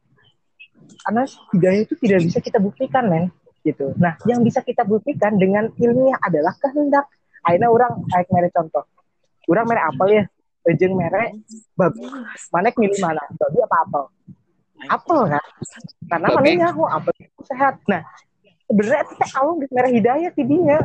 karena 1.07 1.23
hidayah 1.55 1.81
itu 1.87 1.95
tidak 2.03 2.21
bisa 2.27 2.39
kita 2.43 2.59
buktikan, 2.59 3.05
men. 3.07 3.25
Gitu. 3.63 3.95
Nah, 3.97 4.19
yang 4.27 4.43
bisa 4.43 4.59
kita 4.65 4.83
buktikan 4.83 5.39
dengan 5.39 5.71
ilmiah 5.79 6.19
adalah 6.25 6.57
kehendak. 6.59 7.07
Akhirnya 7.45 7.69
orang 7.69 7.93
kayak 8.09 8.29
mere 8.33 8.49
contoh. 8.51 8.85
Orang 9.45 9.69
mere 9.69 9.83
apel 9.85 10.09
ya, 10.09 10.25
Ejeng 10.65 10.97
mere 10.97 11.37
babi. 11.77 12.01
Mana 12.49 12.73
milih 12.73 12.99
mana? 13.05 13.21
Babi 13.37 13.59
apa 13.61 13.77
apel? 13.85 14.05
Apel 14.89 15.21
kan? 15.29 15.45
Karena 16.09 16.27
mana 16.33 16.41
Babi. 16.41 16.57
nyaho 16.57 16.85
apel 16.89 17.13
itu 17.21 17.43
sehat. 17.45 17.85
Nah, 17.85 18.01
sebenarnya 18.65 19.05
itu 19.05 19.15
teh 19.21 19.31
Allah 19.37 19.55
geus 19.61 19.73
mere 19.77 19.89
hidayah 19.93 20.31
tidinya. 20.33 20.79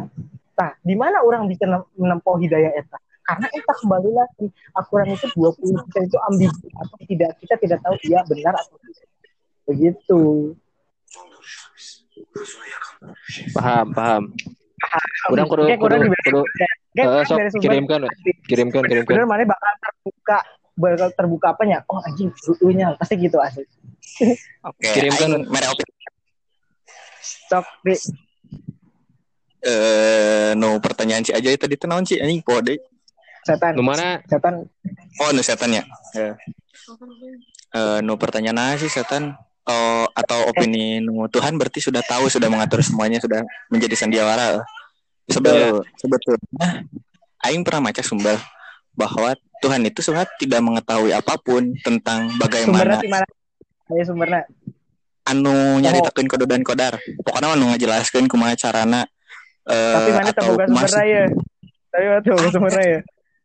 Nah, 0.60 0.72
di 0.84 0.96
mana 1.00 1.24
orang 1.24 1.48
bisa 1.48 1.64
nem- 1.64 1.88
menempuh 1.96 2.36
hidayah 2.44 2.76
eta? 2.76 3.00
Karena 3.24 3.48
eta 3.56 3.74
kembali 3.80 4.10
lagi 4.12 4.46
Al-Quran 4.76 5.16
itu 5.16 5.28
20% 5.32 6.10
itu 6.12 6.18
ambigu 6.28 6.66
atau 6.76 6.98
tidak 7.08 7.32
kita 7.40 7.56
tidak 7.62 7.80
tahu 7.80 7.96
iya 8.04 8.20
benar 8.28 8.54
atau 8.60 8.76
tidak. 8.84 9.08
Begitu. 9.64 10.22
Paham, 13.56 13.88
paham. 13.96 14.24
Udah 15.30 15.46
kudu 15.46 15.64
kurang 15.78 16.02
kudu 16.08 16.42
eh, 16.98 17.06
kurang 17.06 17.24
sok 17.28 17.38
kirimkan, 17.60 18.02
kirimkan, 18.48 18.84
kirimkan. 18.88 19.14
Bener 19.14 19.28
mana 19.30 19.44
bakal 19.46 19.72
terbuka 19.78 20.38
bakal 20.80 21.10
terbuka 21.14 21.48
apanya? 21.54 21.78
Oh 21.92 22.00
anjing, 22.02 22.32
dulunya 22.42 22.96
pasti 22.96 23.20
gitu 23.20 23.38
asli. 23.38 23.68
Oke, 24.70 24.90
Kirimkan. 24.90 25.30
aing 25.38 25.46
mere 25.48 25.68
opini. 25.70 25.92
Sok 27.22 27.66
di 27.84 27.96
Eh, 29.60 30.56
no 30.56 30.80
pertanyaan 30.80 31.20
si 31.20 31.36
aja 31.36 31.52
tadi 31.52 31.76
tenawan 31.76 32.08
sih 32.08 32.16
anjing 32.16 32.40
deui. 32.40 32.80
setan. 33.44 33.76
Nu 33.76 33.84
mana? 33.84 34.24
Setan 34.24 34.64
Oh, 35.20 35.30
nu 35.36 35.44
setan 35.44 35.76
ya. 35.76 35.84
Ya. 36.16 36.32
Eh, 37.76 38.00
no 38.00 38.16
pertanyaan 38.16 38.56
apa 38.56 38.80
sih 38.80 38.88
setan? 38.88 39.36
Oh, 39.70 40.10
atau 40.18 40.50
opini 40.50 40.98
nu 40.98 41.30
Tuhan 41.30 41.54
berarti 41.54 41.78
sudah 41.78 42.02
tahu, 42.02 42.26
sudah 42.26 42.50
mengatur 42.50 42.82
semuanya, 42.82 43.22
sudah 43.22 43.46
menjadi 43.70 43.94
sandiwara. 43.94 44.66
Sebel, 45.30 45.86
sebetulnya 45.94 46.90
aing 47.46 47.62
pernah 47.62 47.94
baca 47.94 48.02
sumber 48.02 48.34
bahwa 48.98 49.38
Tuhan 49.62 49.86
itu 49.86 50.02
sebenarnya 50.02 50.34
tidak 50.42 50.62
mengetahui 50.66 51.14
apa 51.14 51.38
pun 51.38 51.78
tentang 51.86 52.34
bagaimana 52.42 52.98
mana? 53.06 53.28
Ayo 53.94 54.04
sumbernya. 54.10 54.50
anu 55.30 55.78
nyaritakeun 55.78 56.26
kode 56.26 56.50
dan 56.50 56.66
kodar. 56.66 56.98
Pokoknya 57.22 57.54
anu 57.54 57.70
ngajelaskeun 57.70 58.26
kumaha 58.26 58.58
carana 58.58 59.06
eh 59.70 59.94
Tapi 59.94 60.10
mana 60.18 60.30
atau 60.34 60.58
sumbernya 60.58 61.04
ya? 61.06 61.24
Tapi 61.94 62.06
mana 62.10 62.22
terbuka 62.26 62.50
sumbernya 62.50 62.86
ya? 62.90 63.00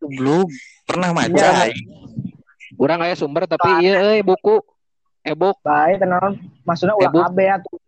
belum 0.05 0.49
pernah 0.89 1.13
maca 1.13 1.33
Iya. 1.33 1.69
aing. 1.69 1.85
Urang 2.81 3.01
aya 3.05 3.13
sumber 3.13 3.45
tapi 3.45 3.69
iya 3.85 4.01
euy 4.09 4.25
buku 4.25 4.65
e-book 5.25 5.57
Baik, 5.61 5.99
tenang. 5.99 6.37
Maksudnya 6.63 6.95
ulah 6.95 7.11
Eh. 7.11 7.21
KB 7.25 7.39
atuh. 7.51 7.79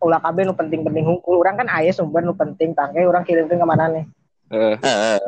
Ulah 0.00 0.20
KB 0.20 0.36
nu 0.42 0.52
penting-penting 0.52 1.04
hungkul. 1.04 1.40
Orang 1.40 1.56
kan 1.56 1.68
aya 1.68 1.90
sumber 1.90 2.20
nu 2.20 2.32
penting 2.32 2.72
tangke 2.72 3.02
orang 3.02 3.22
kirimkan 3.22 3.56
ke 3.56 3.66
mana 3.66 3.90
nih? 3.90 4.04
eh 4.50 4.76
Eh, 4.76 5.18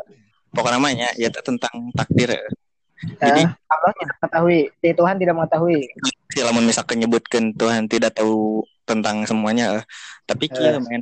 pokoknya 0.49 0.77
namanya 0.77 1.09
ya 1.15 1.27
tentang 1.29 1.91
takdir. 1.91 2.31
Jadi 3.19 3.41
Eh, 3.43 3.49
Allah 3.67 3.91
tidak 3.93 4.15
mengetahui. 4.17 4.59
Tuhan 4.81 5.15
tidak 5.17 5.35
mengetahui. 5.35 5.79
si 6.27 6.39
lamun 6.39 6.63
misalkan 6.63 6.97
nyebutkan 6.97 7.49
Tuhan 7.51 7.87
tidak 7.87 8.13
tahu 8.13 8.61
tentang 8.83 9.25
semuanya 9.25 9.81
eh. 9.81 9.83
tapi 10.23 10.45
kia 10.47 10.75
Eh. 10.75 10.79
men 10.79 11.01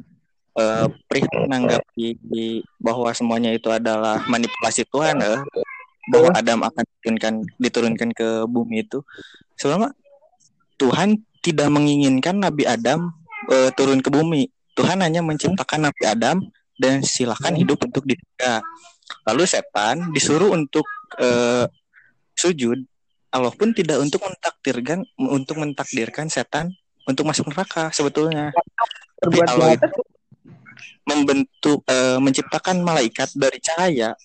eh 0.55 0.87
perihal 1.05 1.43
menanggapi 1.43 2.15
bahwa 2.79 3.11
semuanya 3.11 3.51
itu 3.51 3.67
adalah 3.67 4.23
manipulasi 4.25 4.87
Tuhan 4.87 5.19
eh 5.19 5.39
bahwa 6.07 6.31
Adam 6.31 6.63
akan 6.63 6.83
diturunkan 6.87 7.33
diturunkan 7.57 8.09
ke 8.13 8.27
bumi 8.47 8.87
itu 8.87 9.03
sebenarnya 9.55 9.91
Tuhan 10.75 11.21
tidak 11.39 11.69
menginginkan 11.71 12.41
Nabi 12.41 12.67
Adam 12.67 13.13
eh, 13.51 13.69
turun 13.75 14.01
ke 14.01 14.09
bumi 14.11 14.49
Tuhan 14.75 14.99
hanya 14.99 15.23
menciptakan 15.23 15.87
Nabi 15.87 16.03
Adam 16.03 16.43
dan 16.75 16.99
silakan 16.99 17.55
hidup 17.55 17.79
untuk 17.87 18.03
di 18.03 18.19
surga. 18.19 18.59
lalu 19.29 19.45
setan 19.45 20.11
disuruh 20.11 20.51
untuk 20.51 20.83
eh, 21.21 21.69
sujud 22.35 22.83
Allah 23.31 23.53
pun 23.53 23.71
tidak 23.71 24.01
untuk 24.01 24.25
mentakdirkan 24.25 25.05
untuk 25.19 25.61
mentakdirkan 25.61 26.27
setan 26.27 26.71
untuk 27.05 27.27
masuk 27.27 27.51
neraka 27.51 27.93
sebetulnya. 27.93 28.49
Tapi 29.21 29.37
Allah 29.45 29.77
itu 29.77 29.91
membentuk 31.05 31.79
eh, 31.85 32.17
menciptakan 32.17 32.81
malaikat 32.81 33.29
dari 33.37 33.61
cahaya 33.61 34.17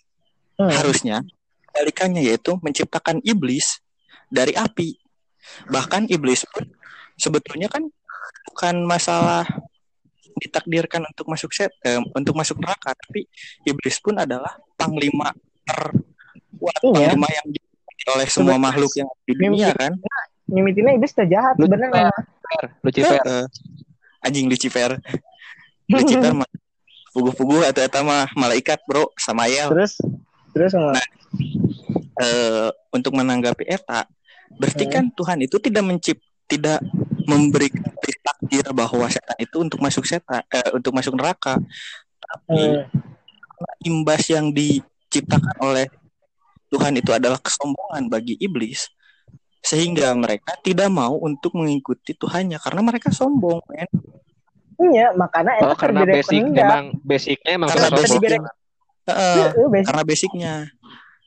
Hmm. 0.61 0.69
harusnya 0.69 1.25
kebalikannya 1.73 2.21
yaitu 2.21 2.53
menciptakan 2.61 3.25
iblis 3.25 3.81
dari 4.29 4.53
api. 4.53 5.00
Bahkan 5.67 6.09
iblis 6.09 6.45
pun 6.49 6.67
sebetulnya 7.15 7.69
kan 7.69 7.85
bukan 8.51 8.75
masalah 8.85 9.45
ditakdirkan 10.37 11.05
untuk 11.05 11.27
masuk 11.29 11.51
set 11.53 11.69
eh, 11.85 12.01
untuk 12.15 12.33
masuk 12.33 12.57
neraka, 12.59 12.95
tapi 12.97 13.29
iblis 13.63 14.01
pun 14.01 14.17
adalah 14.17 14.57
panglima 14.75 15.35
terkuat 15.67 16.81
Iya. 16.81 17.13
panglima 17.13 17.29
yang 17.29 17.47
oleh 18.11 18.27
semua 18.27 18.57
Sebenarnya- 18.57 18.65
makhluk 18.65 18.93
yang 18.97 19.09
ada 19.09 19.23
di 19.23 19.35
dunia 19.37 19.69
kan. 19.77 19.93
Mimitinnya 20.51 20.93
iblis 20.97 21.13
teh 21.13 21.29
jahat 21.29 21.55
Lu- 21.61 21.69
sebenarnya. 21.69 22.11
Lucifer 22.83 23.21
Eh, 23.23 23.47
anjing 24.25 24.47
Lucifer. 24.49 24.91
Lucifer 25.87 26.33
mah 26.33 26.49
puguh-puguh 27.13 27.67
atau 27.67 27.83
eta 27.83 28.01
mah 28.01 28.27
malaikat, 28.35 28.81
Bro, 28.89 29.11
Samael. 29.15 29.69
Terus 29.71 29.99
terus 30.51 30.73
ngomong. 30.75 30.97
Eh 32.19 32.69
untuk 32.91 33.15
menanggapi 33.15 33.69
eta, 33.69 34.09
berarti 34.51 34.85
Hmm. 34.87 34.93
kan 34.93 35.05
Tuhan 35.13 35.39
itu 35.41 35.57
tidak 35.59 35.85
mencip 35.85 36.17
tidak 36.45 36.83
memberi 37.25 37.71
takdir 38.21 38.67
bahwa 38.75 39.07
setan 39.07 39.39
itu 39.39 39.57
untuk 39.57 39.79
masuk 39.79 40.03
setan 40.03 40.43
eh, 40.49 40.71
untuk 40.75 40.91
masuk 40.91 41.15
neraka. 41.15 41.57
Tapi 42.19 42.83
Hmm. 42.83 42.85
imbas 43.83 44.27
yang 44.27 44.51
diciptakan 44.51 45.57
oleh 45.61 45.87
Tuhan 46.69 46.95
itu 46.97 47.11
adalah 47.11 47.39
kesombongan 47.39 48.07
bagi 48.07 48.35
iblis 48.37 48.87
sehingga 49.61 50.11
mereka 50.15 50.57
tidak 50.61 50.89
mau 50.89 51.19
untuk 51.19 51.53
mengikuti 51.53 52.15
Tuhannya 52.15 52.57
karena 52.57 52.81
mereka 52.81 53.13
sombong 53.13 53.61
men. 53.69 53.91
Iya, 54.81 55.13
makanya 55.13 55.61
oh 55.61 55.77
karena 55.77 56.09
basic 56.09 56.41
kehendak. 56.41 56.65
emang 56.65 56.85
basicnya 57.05 57.51
emang 57.53 57.69
Karena 57.69 57.89
basic- 57.93 58.09
sombong 58.17 58.45
Heeh, 59.11 59.37
Heeh, 59.51 59.67
basic. 59.69 59.87
karena 59.91 60.03
basicnya 60.07 60.53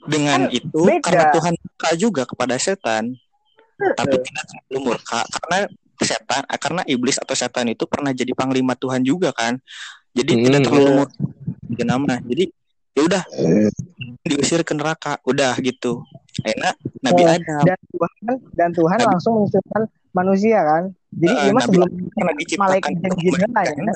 dengan 0.06 0.48
Kan 0.48 0.52
itu 0.52 0.80
beda. 0.80 1.02
karena 1.02 1.24
Tuhan 1.32 1.54
murka 1.54 1.90
juga 1.96 2.24
kepada 2.24 2.56
setan. 2.56 3.14
Tapi 3.76 4.16
tidak 4.18 4.44
terlalu 4.46 4.80
murka 4.86 5.20
karena 5.28 5.58
setan 5.98 6.42
eh, 6.46 6.60
karena 6.60 6.82
iblis 6.86 7.18
atau 7.18 7.34
setan 7.34 7.68
itu 7.68 7.84
pernah 7.84 8.12
jadi 8.12 8.32
panglima 8.32 8.74
Tuhan 8.74 9.02
juga 9.02 9.32
kan. 9.32 9.60
Jadi 10.12 10.32
Hmm, 10.32 10.44
tidak 10.46 10.60
terlalu 10.64 10.84
iya. 10.86 10.96
murka. 10.96 11.18
Nama. 11.84 12.16
Jadi 12.22 12.44
ya 12.94 13.02
udah 13.04 13.24
diusir 14.24 14.62
ke 14.62 14.74
neraka. 14.74 15.18
Udah 15.24 15.58
gitu. 15.60 16.04
Enak 16.40 16.76
Nabi 17.00 17.22
Oh, 17.22 17.30
Adam. 17.30 17.64
dan 17.64 17.80
Tuhan 17.84 18.12
dan 18.54 18.70
Tuhan 18.72 18.98
Nabi- 18.98 19.10
langsung 19.10 19.34
menciptakan 19.38 19.84
manusia 20.12 20.60
kan. 20.62 20.84
Jadi 21.10 21.30
Eh, 21.30 21.52
mah 21.52 21.62
Nabi 21.62 21.62
sebelum 21.64 21.88
malaikat 22.58 22.90
dan 22.94 23.00
untuk 23.04 23.20
jin 23.20 23.34
ya. 23.38 23.94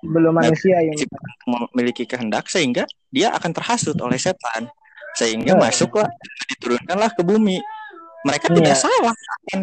Belum 0.00 0.32
manusia 0.32 0.76
yang 0.80 0.96
memiliki 1.44 2.04
kehendak 2.04 2.48
sehingga 2.48 2.88
dia 3.08 3.32
akan 3.32 3.52
terhasut 3.52 3.96
oleh 3.96 4.16
setan 4.16 4.68
sehingga 5.18 5.54
Eh. 5.54 5.60
masuklah 5.60 6.08
diturunkanlah 6.50 7.10
ke 7.14 7.22
bumi. 7.24 7.58
Mereka 8.20 8.52
Iya. 8.52 8.56
tidak 8.60 8.76
salah 8.76 9.16
akan 9.16 9.60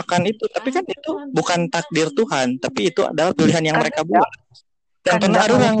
akan 0.00 0.20
itu. 0.24 0.44
Tapi 0.48 0.68
kan 0.72 0.84
itu 0.88 1.10
bukan 1.28 1.68
takdir 1.68 2.08
Tuhan 2.12 2.56
tapi 2.56 2.88
itu 2.88 3.04
adalah 3.04 3.36
pilihan 3.36 3.60
yang 3.60 3.76
mereka 3.76 4.00
buat. 4.02 4.28
Dan 5.04 5.20
pernah 5.20 5.44
ada 5.44 5.54
orang 5.56 5.76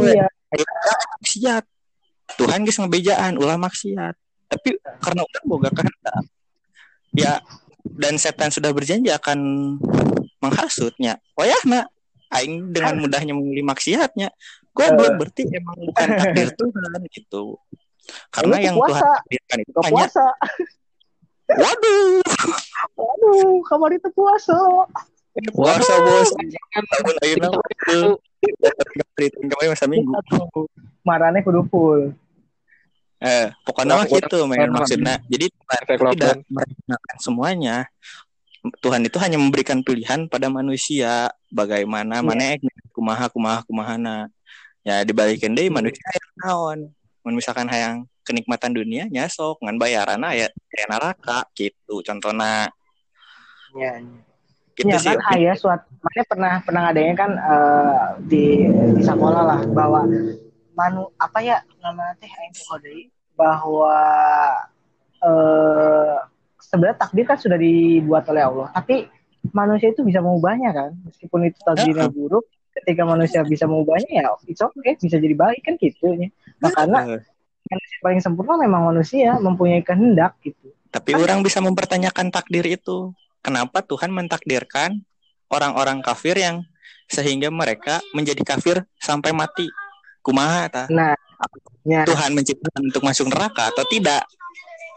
maksiat. 1.24 1.64
Tuhan 2.36 2.68
geus 2.68 2.76
ngebejaan 2.76 3.40
ulah 3.40 3.56
maksiat. 3.56 4.14
Tapi 4.48 4.76
karena 5.00 5.24
udah 5.24 5.42
boga 5.44 5.68
kehendak 5.72 6.24
ya 7.16 7.40
dan 7.96 8.20
setan 8.20 8.52
sudah 8.52 8.70
berjanji 8.76 9.08
akan 9.08 9.38
menghasutnya. 10.44 11.16
Wayahna 11.32 11.88
aing 12.28 12.72
dengan 12.76 13.00
mudahnya 13.00 13.32
memilih 13.32 13.64
maksiatnya. 13.64 14.28
Goblok 14.76 15.16
berarti 15.16 15.48
emang 15.48 15.80
bukan 15.80 16.08
takdir 16.14 16.48
Tuhan 16.60 17.02
gitu 17.08 17.56
karena 18.32 18.56
yang 18.60 18.76
puasa. 18.76 18.98
Tuhan 18.98 19.14
takdirkan 19.14 19.58
itu 19.62 19.78
hanya 19.84 19.92
puasa. 19.94 20.26
waduh. 21.48 22.20
Waduh, 22.96 23.52
kamar 23.68 23.90
itu 23.96 24.08
puasa. 24.12 24.58
puasa 25.54 25.92
bos. 26.02 26.28
Tahun 26.34 27.16
ayeuna 27.22 27.48
itu 27.54 27.98
cerita 29.14 29.36
kemarin 29.38 29.70
masa 29.70 29.86
minggu. 29.86 30.12
Marane 31.06 31.40
kudu 31.40 31.62
full. 31.70 32.12
eh 33.18 33.50
pokoknya 33.66 33.98
mah 33.98 34.06
gitu 34.06 34.46
men 34.46 34.62
kurang- 34.62 34.74
maksudnya. 34.78 35.18
Jadi 35.26 35.50
Tuhan 35.50 35.78
efek 35.82 35.96
itu 35.98 36.06
tidak 36.14 36.36
merencanakan 36.46 37.16
semuanya. 37.18 37.76
Tuhan 38.78 39.02
itu 39.02 39.18
hanya 39.18 39.38
memberikan 39.42 39.82
pilihan 39.82 40.30
pada 40.30 40.46
manusia. 40.46 41.26
Bagaimana 41.50 42.22
Iya. 42.22 42.26
mana 42.26 42.44
ek 42.54 42.62
kumaha 42.94 43.26
kumaha 43.26 43.62
kumahana 43.66 44.30
ya 44.86 45.02
dibalikin 45.02 45.54
deh 45.54 45.66
manusia 45.66 46.02
yang 46.02 46.30
naon 46.42 46.78
misalkan 47.34 47.68
hayang 47.68 48.06
kenikmatan 48.22 48.76
dunia 48.76 49.08
nyasok 49.08 49.60
ngan 49.64 49.80
bayaran 49.80 50.20
ya 50.36 50.48
kayak 50.48 50.88
neraka 50.88 51.48
gitu. 51.56 52.04
Contohnya 52.04 52.72
Ya, 53.76 54.00
gitu 54.72 54.88
ya 54.88 54.96
sih 54.96 55.12
kan 55.12 55.20
ayah 55.36 55.56
suat 55.58 55.80
makanya 56.00 56.24
pernah 56.30 56.52
pernah 56.64 56.80
ngadanya 56.88 57.14
kan 57.18 57.30
eh, 57.36 58.06
di 58.24 58.44
di 58.96 59.02
sekolah 59.02 59.42
lah 59.44 59.60
bahwa 59.68 60.06
manu 60.72 61.10
apa 61.18 61.38
ya 61.42 61.58
nama 61.82 62.14
teh 62.16 62.30
aing 62.30 62.54
teh 62.54 62.64
deui 62.80 63.02
bahwa 63.34 63.98
eh 65.18 66.16
sebenarnya 66.62 66.96
takdir 66.96 67.26
kan 67.26 67.38
sudah 67.38 67.58
dibuat 67.58 68.24
oleh 68.30 68.42
Allah 68.46 68.70
tapi 68.70 69.10
manusia 69.50 69.90
itu 69.90 70.06
bisa 70.06 70.22
mengubahnya 70.22 70.70
kan 70.70 70.90
meskipun 71.02 71.50
itu 71.50 71.58
takdirnya 71.66 72.08
buruk 72.08 72.46
ketika 72.82 73.02
manusia 73.06 73.42
bisa 73.44 73.66
mengubahnya 73.66 74.10
ya 74.10 74.26
it's 74.46 74.62
okay 74.62 74.94
bisa 74.98 75.18
jadi 75.18 75.34
baik 75.34 75.62
kan 75.66 75.74
gitu 75.78 76.14
ya 76.14 76.28
karena 76.72 77.20
manusia 77.68 77.96
paling 78.00 78.20
sempurna 78.22 78.54
memang 78.56 78.88
manusia 78.88 79.36
mempunyai 79.36 79.84
kehendak 79.84 80.38
gitu. 80.40 80.72
Tapi 80.88 81.12
orang 81.18 81.44
bisa 81.44 81.60
mempertanyakan 81.60 82.32
takdir 82.32 82.64
itu. 82.64 83.12
Kenapa 83.44 83.84
Tuhan 83.84 84.08
mentakdirkan 84.08 85.04
orang-orang 85.52 86.00
kafir 86.00 86.40
yang 86.40 86.64
sehingga 87.08 87.52
mereka 87.52 88.00
menjadi 88.16 88.40
kafir 88.40 88.88
sampai 88.96 89.36
mati? 89.36 89.68
Kumaha 90.24 90.64
ta? 90.72 90.84
Nah 90.88 91.12
ya. 91.84 92.08
Tuhan 92.08 92.32
menciptakan 92.34 92.82
untuk 92.88 93.02
masuk 93.04 93.26
neraka 93.28 93.68
atau 93.70 93.84
tidak? 93.88 94.24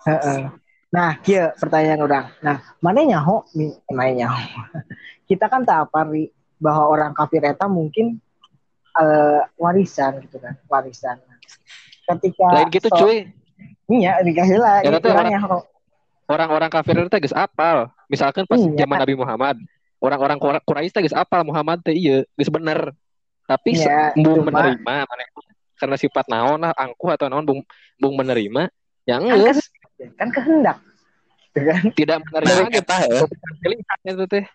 Heeh. 0.07 0.49
Nah, 0.91 1.15
kia 1.23 1.55
pertanyaan 1.55 2.03
orang. 2.03 2.25
Nah, 2.43 2.59
mana 2.83 2.99
nyaho? 3.07 3.47
Mana 3.87 4.11
nyaho? 4.11 4.35
Kita 5.29 5.47
kan 5.47 5.63
tak 5.63 5.87
apa 5.87 6.03
Ri, 6.03 6.27
bahwa 6.61 6.85
orang 6.87 7.11
kafir 7.17 7.41
eta 7.41 7.65
mungkin 7.65 8.21
eh, 8.91 9.41
warisan 9.57 10.21
gitu 10.21 10.37
kan, 10.37 10.53
warisan. 10.69 11.17
Ketika 12.05 12.45
Lain 12.53 12.69
gitu 12.69 12.87
so- 12.91 12.99
cuy. 13.01 13.27
Iya, 13.91 14.23
dikasih 14.23 14.55
lah. 14.55 14.79
Ya. 14.85 15.39
Orang-orang 16.31 16.71
kafir 16.71 16.95
itu 16.95 17.11
geus 17.27 17.35
apal. 17.35 17.91
Misalkan 18.07 18.47
pas 18.47 18.55
Iya. 18.55 18.87
zaman 18.87 19.03
Nabi 19.03 19.15
Muhammad, 19.19 19.55
orang-orang 19.99 20.39
Qura- 20.39 20.63
Quraisy 20.63 20.95
teh 20.95 21.03
geus 21.03 21.17
apal 21.17 21.43
Muhammad 21.43 21.83
teh 21.83 21.91
ieu, 21.91 22.23
geus 22.39 22.47
bener. 22.47 22.95
Tapi 23.43 23.75
Iya, 23.75 24.15
bung 24.15 24.47
menerima 24.47 24.79
maneh 25.03 25.27
karena 25.75 25.97
sifat 25.99 26.29
naon 26.31 26.61
lah 26.61 26.71
angkuh 26.77 27.09
atau 27.11 27.27
naon 27.27 27.43
bung 27.43 27.59
bung 27.99 28.13
menerima 28.15 28.69
yang 29.09 29.27
Kan, 29.27 29.57
kan 30.15 30.29
kehendak. 30.31 30.77
Gitu 31.51 31.59
kan? 31.67 31.83
tidak 31.99 32.17
menerima 32.31 32.59
nah 32.63 32.69
gitu. 32.71 32.93
heuh, 32.95 33.25
Pilihan 33.59 33.99
itu 34.07 34.25
teh. 34.29 34.45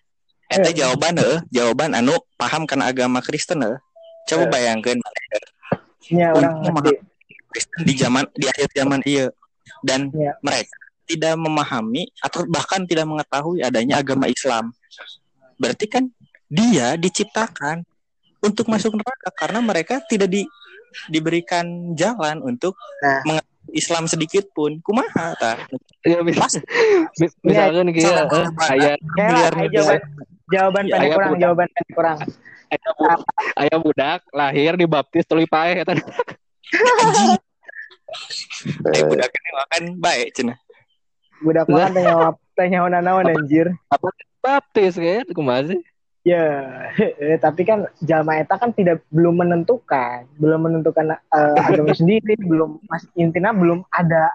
Eta 0.46 0.70
Iya. 0.70 0.76
jawaban 0.86 1.18
heuh, 1.18 1.38
jawaban 1.50 1.90
anu 1.92 2.14
paham 2.38 2.64
kana 2.64 2.90
agama 2.90 3.18
Kristen 3.20 3.62
heuh. 3.62 3.78
coba 4.26 4.44
Eh. 4.46 4.50
bayangkeun 4.50 4.98
Iya, 6.06 6.34
orang 6.34 6.62
ngerti. 6.62 6.98
Kristen 7.50 7.80
di 7.86 7.92
zaman 7.94 8.24
di 8.34 8.46
akhir 8.46 8.68
zaman 8.74 9.00
iya 9.06 9.26
dan 9.86 10.10
Iya. 10.10 10.34
mereka 10.42 10.76
tidak 11.06 11.34
memahami 11.38 12.10
atau 12.18 12.42
bahkan 12.50 12.82
tidak 12.82 13.06
mengetahui 13.06 13.62
adanya 13.62 14.02
agama 14.02 14.26
Islam. 14.26 14.74
Berarti 15.56 15.86
kan 15.86 16.10
dia 16.50 16.98
diciptakan 16.98 17.86
untuk 18.42 18.66
masuk 18.66 18.94
neraka 18.98 19.30
karena 19.34 19.58
mereka 19.62 20.02
tidak 20.06 20.30
di, 20.30 20.42
diberikan 21.06 21.94
jalan 21.94 22.42
untuk 22.42 22.74
Nah. 23.02 23.22
Islam 23.72 24.06
sedikit 24.06 24.46
pun. 24.52 24.78
Kumaha 24.80 25.34
ta? 25.36 25.58
Ya 26.06 26.22
bisa. 26.22 26.46
Mi- 27.18 27.34
Misalkan 27.42 27.90
gitu 27.90 28.06
salah 28.06 28.24
eh, 28.24 28.30
korban. 28.30 28.68
aya 28.70 28.92
Ya, 29.16 29.26
Miliar 29.26 29.52
ayo 29.54 29.68
jawaban, 29.72 30.00
jawaban 30.46 30.84
Iya, 30.86 30.92
pendek 30.94 31.06
ayah 31.06 31.16
kurang, 31.16 31.30
budak. 31.30 31.42
jawaban 31.42 31.68
pendek 31.74 31.94
kurang. 31.94 32.18
aya 32.66 32.88
bu- 32.92 33.24
aya 33.56 33.76
budak 33.78 34.20
lahir 34.30 34.72
dibaptis 34.74 35.24
tuluy 35.24 35.46
paeh 35.46 35.82
eta. 35.82 35.94
Eh 38.86 39.02
budak 39.04 39.30
ini 39.30 39.50
makan 39.54 39.82
baik 39.98 40.28
cenah. 40.34 40.58
Budak 41.42 41.66
makan 41.68 41.92
tanya 41.92 42.14
tanya 42.56 42.78
naon 43.02 43.26
anjir. 43.28 43.74
Apa 43.90 44.08
baptis 44.40 44.94
kan 44.96 45.26
kumaha 45.34 45.74
sih? 45.74 45.80
Ya, 46.26 46.42
eh, 47.22 47.38
tapi 47.38 47.62
kan 47.62 47.86
Jalma 48.02 48.42
Eta 48.42 48.58
kan 48.58 48.74
tidak 48.74 49.06
belum 49.14 49.46
menentukan, 49.46 50.26
belum 50.42 50.66
menentukan 50.66 51.14
eh, 51.14 51.58
agama 51.70 51.94
sendiri, 51.94 52.34
belum 52.42 52.82
mas 52.90 53.06
intinya 53.14 53.54
belum 53.54 53.86
ada 53.94 54.34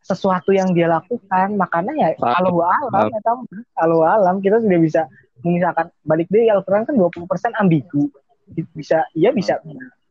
sesuatu 0.00 0.56
yang 0.56 0.72
dia 0.72 0.88
lakukan, 0.88 1.52
makanya 1.60 1.92
ya 1.94 2.08
Paham. 2.16 2.32
kalau 2.32 2.64
alam 2.64 3.12
Eta 3.12 3.32
mah, 3.36 3.60
kalau 3.76 3.98
alam 4.08 4.40
kita 4.40 4.64
tidak 4.64 4.80
bisa 4.88 5.02
misalkan 5.44 5.92
balik 6.08 6.32
deh 6.32 6.48
Al-Qur'an 6.48 6.88
kan 6.88 6.96
20% 6.96 7.28
ambigu. 7.60 8.08
Bisa 8.72 9.04
iya 9.12 9.36
bisa 9.36 9.60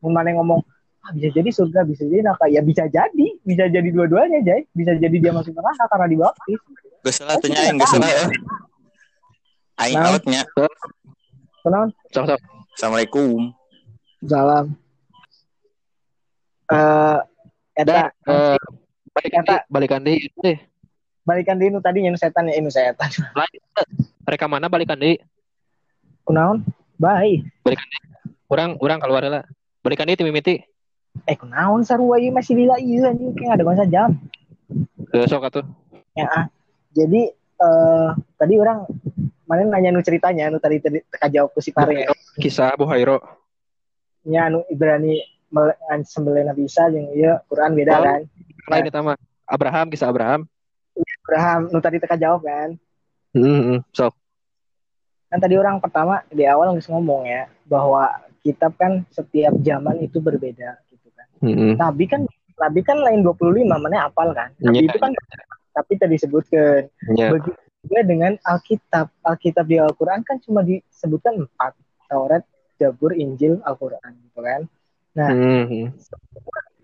mana 0.02 0.30
yang 0.30 0.38
ngomong 0.46 0.62
ah, 1.02 1.10
bisa 1.18 1.34
jadi 1.34 1.50
surga, 1.50 1.82
bisa 1.82 2.06
jadi 2.06 2.30
neraka, 2.30 2.46
ya 2.46 2.62
bisa 2.62 2.86
jadi, 2.86 3.26
bisa 3.42 3.66
jadi 3.66 3.88
dua-duanya, 3.90 4.38
Jay. 4.46 4.70
Bisa 4.70 4.94
jadi 4.94 5.16
dia 5.18 5.34
masuk 5.34 5.50
neraka 5.50 5.82
karena 5.90 6.06
dibaptis. 6.06 6.60
Geus 7.02 7.16
salah 7.18 7.34
teu 7.42 7.50
nyaing 7.50 7.74
geus 7.82 7.90
salah. 7.90 8.06
eh. 8.06 8.30
Aing 9.82 9.98
Nah. 9.98 10.14
outnya. 10.14 10.42
Kenapa? 11.62 11.90
Sok-sok. 12.14 12.40
Assalamualaikum. 12.78 13.50
Salam. 14.22 14.66
Eh, 16.70 17.18
Dan 17.72 17.88
Eta, 17.88 18.12
eh, 18.28 18.58
balikan 19.10 19.42
di 19.42 19.56
balikan 19.66 20.00
di 20.04 20.14
deh. 20.38 20.58
balikan 21.22 21.56
di 21.56 21.66
nu 21.72 21.80
tadi 21.80 22.04
yang 22.04 22.14
setan 22.14 22.46
ya, 22.46 22.60
ini 22.60 22.68
setan. 22.68 23.08
Mereka 24.22 24.44
mana 24.46 24.68
balikan 24.68 25.00
di 25.00 25.16
Kunaon? 26.22 26.62
Bye. 27.00 27.42
kurang 28.46 28.76
kurang 28.76 29.00
keluar 29.00 29.24
lah. 29.26 29.42
Balikan 29.82 30.06
di 30.06 30.14
timimiti. 30.14 30.60
Eh 31.24 31.34
kunaon 31.34 31.82
sarua 31.82 32.20
ieu 32.20 32.30
masih 32.30 32.54
lila 32.54 32.76
ieu 32.78 33.02
anjing 33.02 33.32
kayak 33.34 33.58
ada 33.58 33.64
masa 33.66 33.84
jam. 33.88 34.14
Besok 35.10 35.48
atuh. 35.48 35.64
Ya 36.14 36.28
ah. 36.28 36.44
Jadi 36.92 37.32
eh 37.34 38.10
tadi 38.36 38.54
orang 38.60 38.84
mana 39.46 39.66
nanya 39.66 39.90
nu 39.90 40.00
ceritanya 40.00 40.48
nu 40.48 40.62
tadi 40.62 40.78
tadi 40.78 41.02
teka 41.10 41.26
jawab 41.28 41.50
ke 41.52 41.60
si 41.60 41.70
Pare 41.74 42.06
ya. 42.06 42.08
Kisah 42.38 42.72
Abu 42.72 42.86
Hairo. 42.86 43.18
Nya 44.22 44.46
anu 44.46 44.62
Ibrani 44.70 45.18
sembelih 46.06 46.46
Nabi 46.46 46.64
Isa 46.64 46.88
jeung 46.88 47.10
ieu 47.12 47.36
Quran 47.50 47.74
beda 47.74 47.92
Oh. 47.98 48.02
kan. 48.02 48.20
Lain 48.70 48.84
itu 48.86 49.00
mah. 49.02 49.18
Abraham, 49.44 49.86
kisah 49.92 50.08
Abraham. 50.08 50.46
Abraham 51.26 51.60
nu 51.68 51.78
tadi 51.82 51.98
teka 51.98 52.16
jawab 52.16 52.46
kan. 52.46 52.78
Hmm, 53.34 53.60
hmm. 53.60 53.78
sok. 53.92 54.14
Kan 55.28 55.38
tadi 55.40 55.56
orang 55.56 55.80
pertama 55.80 56.20
di 56.28 56.44
awal 56.44 56.72
nggak 56.76 56.88
ngomong 56.88 57.24
ya 57.24 57.48
bahwa 57.64 58.08
kitab 58.40 58.76
kan 58.76 59.02
setiap 59.10 59.52
zaman 59.60 60.00
itu 60.00 60.20
berbeda 60.20 60.76
gitu 60.88 61.08
kan. 61.12 61.26
Hmm, 61.42 61.74
Nabi 61.76 62.04
kan 62.06 62.22
Nabi 62.60 62.80
kan 62.84 63.00
lain 63.00 63.24
25 63.26 63.64
mana 63.66 64.06
apal 64.06 64.30
kan. 64.36 64.52
Nabi 64.62 64.86
Iya. 64.86 64.92
itu 64.92 64.98
kan 65.00 65.10
tapi 65.72 65.92
tadi 65.96 66.14
disebutkan 66.20 66.86
Ya. 67.16 67.32
begitu 67.32 67.56
juga 67.82 68.00
dengan 68.06 68.32
Alkitab. 68.40 69.10
Alkitab 69.26 69.64
di 69.66 69.76
Al-Qur'an 69.76 70.22
kan 70.22 70.38
cuma 70.38 70.62
disebutkan 70.62 71.42
empat. 71.42 71.74
Taurat, 72.06 72.44
Zabur, 72.78 73.12
Injil, 73.12 73.58
Al-Qur'an 73.66 74.14
gitu 74.14 74.40
kan. 74.40 74.62
Hmm, 75.18 75.66
hmm. 75.68 75.86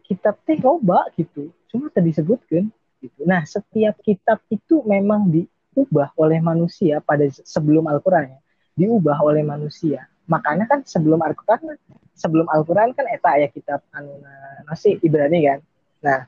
Kitab 0.04 0.42
teh 0.44 0.58
loba 0.60 1.08
gitu. 1.16 1.54
Cuma 1.70 1.88
tadi 1.88 2.12
disebutkan 2.12 2.68
gitu. 2.98 3.20
Nah, 3.24 3.46
setiap 3.46 3.96
kitab 4.02 4.42
itu 4.50 4.82
memang 4.84 5.30
diubah 5.30 6.12
oleh 6.18 6.42
manusia 6.42 6.98
pada 6.98 7.24
sebelum 7.30 7.86
Al-Qur'an 7.86 8.34
ya. 8.34 8.40
Diubah 8.74 9.22
oleh 9.22 9.46
manusia. 9.46 10.10
Makanya 10.28 10.68
kan 10.68 10.84
sebelum 10.84 11.22
Al-Qur'an 11.22 11.78
sebelum 12.18 12.50
Al-Qur'an 12.50 12.92
kan 12.92 13.06
eta 13.08 13.38
aya 13.38 13.48
kitab 13.48 13.80
anu 13.94 14.18
nasi 14.66 14.98
Ibrani 15.00 15.40
kan. 15.46 15.60
Nah, 16.02 16.20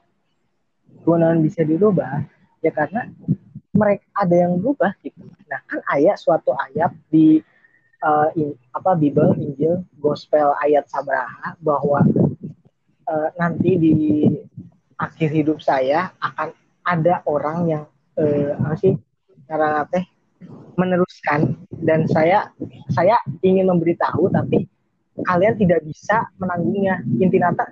kunaon 1.05 1.43
bisa 1.43 1.67
dirubah 1.67 2.25
ya 2.61 2.71
karena 2.73 3.09
mereka 3.71 4.07
ada 4.15 4.35
yang 4.35 4.59
berubah 4.59 4.93
gitu. 5.03 5.23
Nah, 5.47 5.61
kan 5.67 5.81
ayat 5.91 6.19
suatu 6.19 6.51
ayat 6.55 6.91
di 7.11 7.41
eh, 8.01 8.29
in- 8.39 8.59
apa 8.75 8.97
Bible, 8.99 9.37
Injil, 9.39 9.87
Gospel 9.99 10.55
ayat 10.59 10.91
Sabraha 10.91 11.55
bahwa 11.63 12.03
eh, 13.07 13.29
nanti 13.39 13.71
di 13.79 13.95
akhir 15.01 15.33
hidup 15.33 15.59
saya 15.65 16.13
akan 16.21 16.53
ada 16.85 17.23
orang 17.25 17.59
yang 17.69 17.85
eh, 18.19 18.53
apa 18.57 18.77
sih 18.77 18.95
karena 19.47 19.87
teh 19.89 20.05
meneruskan 20.77 21.57
dan 21.85 22.09
saya 22.09 22.49
saya 22.89 23.17
ingin 23.45 23.69
memberitahu 23.69 24.33
tapi 24.33 24.65
kalian 25.21 25.57
tidak 25.61 25.85
bisa 25.85 26.29
menanggungnya 26.41 27.05
intinata 27.21 27.69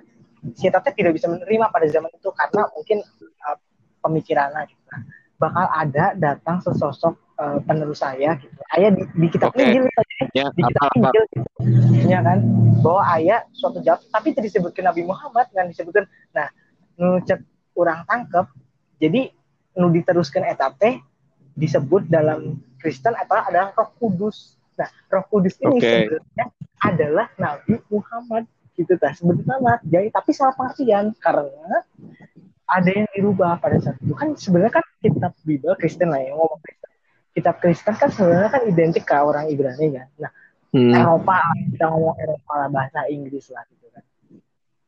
si 0.55 0.69
Tete 0.69 0.91
tidak 0.95 1.17
bisa 1.17 1.27
menerima 1.27 1.71
pada 1.73 1.87
zaman 1.89 2.11
itu 2.13 2.29
karena 2.31 2.69
mungkin 2.71 3.03
uh, 3.43 3.57
pemikirannya 4.05 4.63
gitu. 4.69 4.83
Bakal 5.39 5.65
ada 5.71 6.13
datang 6.19 6.59
sesosok 6.59 7.15
uh, 7.39 7.57
penerus 7.63 8.03
saya 8.03 8.35
gitu. 8.37 8.59
Ayah 8.75 8.91
di, 8.91 9.03
di 9.07 9.27
kitab 9.31 9.55
Oke. 9.55 9.63
Injil 9.63 9.87
Ya, 10.35 10.51
di 10.51 10.61
kitab 10.61 10.91
apa, 10.91 10.91
apa. 10.91 10.99
Injil 10.99 11.23
gitu. 11.31 11.49
Ya 12.05 12.19
kan 12.19 12.37
bahwa 12.83 13.03
ayah 13.17 13.39
suatu 13.55 13.79
jawab 13.79 14.03
tapi 14.11 14.35
tidak 14.35 14.51
disebutkan 14.51 14.83
Nabi 14.91 15.07
Muhammad 15.07 15.47
kan 15.55 15.65
disebutkan 15.71 16.05
nah 16.35 16.51
nu 16.99 17.23
cek 17.23 17.39
orang 17.79 18.03
tangkep 18.03 18.45
jadi 18.99 19.31
nu 19.79 19.87
diteruskan 19.95 20.43
etape 20.43 20.99
disebut 21.55 22.11
dalam 22.11 22.59
Kristen 22.79 23.15
adalah 23.15 23.47
adalah 23.47 23.67
Roh 23.75 23.91
Kudus. 23.99 24.59
Nah, 24.79 24.87
Roh 25.11 25.23
Kudus 25.27 25.59
ini 25.59 25.79
Oke. 25.79 25.91
sebenarnya 26.07 26.45
adalah 26.79 27.27
Nabi 27.35 27.75
Muhammad 27.91 28.47
gitu 28.79 28.95
tah 28.95 29.11
sebetulnya 29.11 29.59
nama 29.59 29.75
jadi 29.83 30.07
tapi 30.07 30.31
salah 30.31 30.55
pengertian 30.55 31.11
karena 31.19 31.83
ada 32.69 32.89
yang 32.93 33.07
dirubah 33.11 33.57
pada 33.57 33.81
saat 33.81 33.97
itu. 33.99 34.13
Kan 34.13 34.37
sebenarnya 34.37 34.79
kan 34.79 34.85
kitab 35.01 35.33
Bible 35.41 35.73
Kristen 35.75 36.13
lah 36.13 36.21
yang 36.21 36.37
ngomong 36.37 36.61
Kristen. 36.61 36.89
Kitab 37.33 37.55
Kristen 37.57 37.93
kan 37.97 38.09
sebenarnya 38.13 38.49
kan 38.53 38.61
identik 38.69 39.03
ke 39.05 39.15
orang 39.17 39.49
Ibrani 39.49 39.97
kan. 39.97 40.07
Nah 40.21 40.31
Hmm. 40.69 40.93
Eropa 40.93 41.41
kita 41.73 41.89
ngomong 41.89 42.13
Eropa 42.21 42.53
lah 42.61 42.69
bahasa 42.69 43.01
Inggris 43.09 43.49
lah 43.49 43.65
gitu 43.73 43.89
kan. 43.89 44.05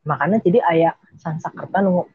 Makanya 0.06 0.38
jadi 0.38 0.62
ayah 0.70 0.94
Sansakerta 1.18 1.82
ngomong 1.82 2.06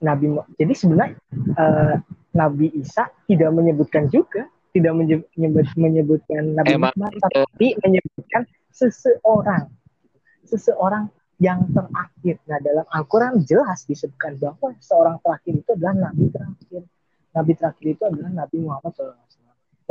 Nabi 0.00 0.40
jadi 0.56 0.72
sebenarnya 0.72 1.12
eh, 1.52 1.94
Nabi 2.32 2.72
Isa 2.72 3.12
tidak 3.28 3.52
menyebutkan 3.52 4.08
juga 4.08 4.48
tidak 4.72 4.92
menye- 4.96 5.28
menyebut- 5.36 5.76
menyebutkan 5.76 6.56
Nabi 6.56 6.80
Emang, 6.80 6.96
Muhammad 6.96 7.12
tapi 7.20 7.76
menyebutkan 7.76 8.48
seseorang. 8.72 9.68
Seseorang 10.48 11.12
yang 11.42 11.66
terakhir 11.74 12.38
nah 12.46 12.62
dalam 12.62 12.86
Al-Quran 12.86 13.42
jelas 13.42 13.82
disebutkan 13.90 14.38
bahwa 14.38 14.78
seorang 14.78 15.18
terakhir 15.18 15.58
itu 15.58 15.70
adalah 15.74 15.94
Nabi 16.10 16.30
terakhir 16.30 16.82
Nabi 17.34 17.52
terakhir 17.58 17.86
itu 17.98 18.02
adalah 18.06 18.30
Nabi 18.30 18.56
Muhammad 18.62 18.92
SAW 18.94 19.18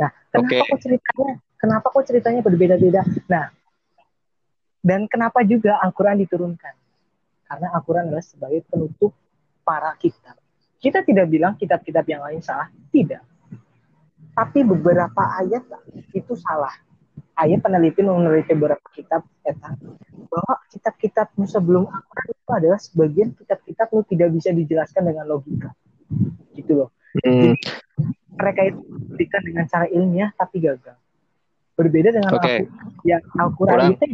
nah 0.00 0.10
kenapa 0.32 0.48
Oke. 0.56 0.70
kok 0.72 0.80
ceritanya 0.80 1.32
kenapa 1.60 1.86
kok 1.92 2.04
ceritanya 2.08 2.40
berbeda-beda 2.40 3.04
nah 3.28 3.52
dan 4.80 5.04
kenapa 5.06 5.44
juga 5.44 5.76
Al-Quran 5.84 6.24
diturunkan 6.24 6.74
karena 7.52 7.68
Al-Quran 7.76 8.08
adalah 8.08 8.24
sebagai 8.24 8.64
penutup 8.64 9.12
para 9.60 9.92
kitab. 10.00 10.40
Kita 10.80 11.04
tidak 11.04 11.28
bilang 11.28 11.54
kitab-kitab 11.60 12.04
yang 12.08 12.24
lain 12.24 12.40
salah, 12.40 12.72
tidak. 12.88 13.20
Tapi 14.32 14.64
beberapa 14.64 15.22
ayat 15.36 15.60
itu 16.16 16.32
salah. 16.40 16.72
Ayat 17.32 17.64
peneliti 17.64 18.04
meneliti 18.04 18.52
beberapa 18.52 18.84
kitab 18.92 19.24
eta 19.42 19.72
bahwa 20.32 20.54
kitab-kitab 20.72 21.32
sebelum 21.48 21.88
Al-Quran 21.88 22.28
itu 22.32 22.50
adalah 22.52 22.78
sebagian 22.80 23.28
kitab-kitab 23.36 23.88
nu 23.92 24.04
tidak 24.08 24.28
bisa 24.32 24.52
dijelaskan 24.52 25.12
dengan 25.12 25.24
logika. 25.28 25.72
Gitu 26.56 26.72
loh. 26.76 26.88
Hmm. 27.24 27.56
Mereka 28.36 28.60
itu 28.72 28.80
diberikan 29.12 29.40
dengan 29.44 29.64
cara 29.68 29.86
ilmiah 29.92 30.30
tapi 30.36 30.64
gagal. 30.64 30.96
Berbeda 31.76 32.12
dengan 32.12 32.32
Oke. 32.36 32.64
Al- 32.64 32.68
yang 33.04 33.22
Al-Quran 33.36 33.96
itu 33.96 34.04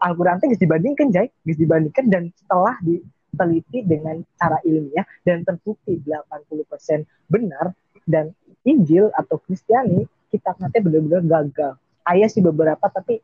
Al-Quran 0.00 0.36
itu 0.40 0.60
dibandingkan 0.60 1.08
Jai, 1.12 1.28
dibandingkan 1.44 2.04
dan 2.08 2.22
setelah 2.36 2.76
diteliti 2.84 3.84
dengan 3.84 4.20
cara 4.36 4.60
ilmiah 4.64 5.04
dan 5.24 5.44
terbukti 5.44 6.00
80% 6.04 7.04
benar 7.28 7.72
dan 8.08 8.32
Injil 8.64 9.10
atau 9.12 9.40
Kristiani 9.42 10.04
kitab 10.32 10.56
nanti 10.60 10.80
benar-benar 10.80 11.24
gagal. 11.24 11.74
Ayah 12.02 12.28
sih 12.30 12.42
beberapa 12.42 12.82
tapi 12.90 13.22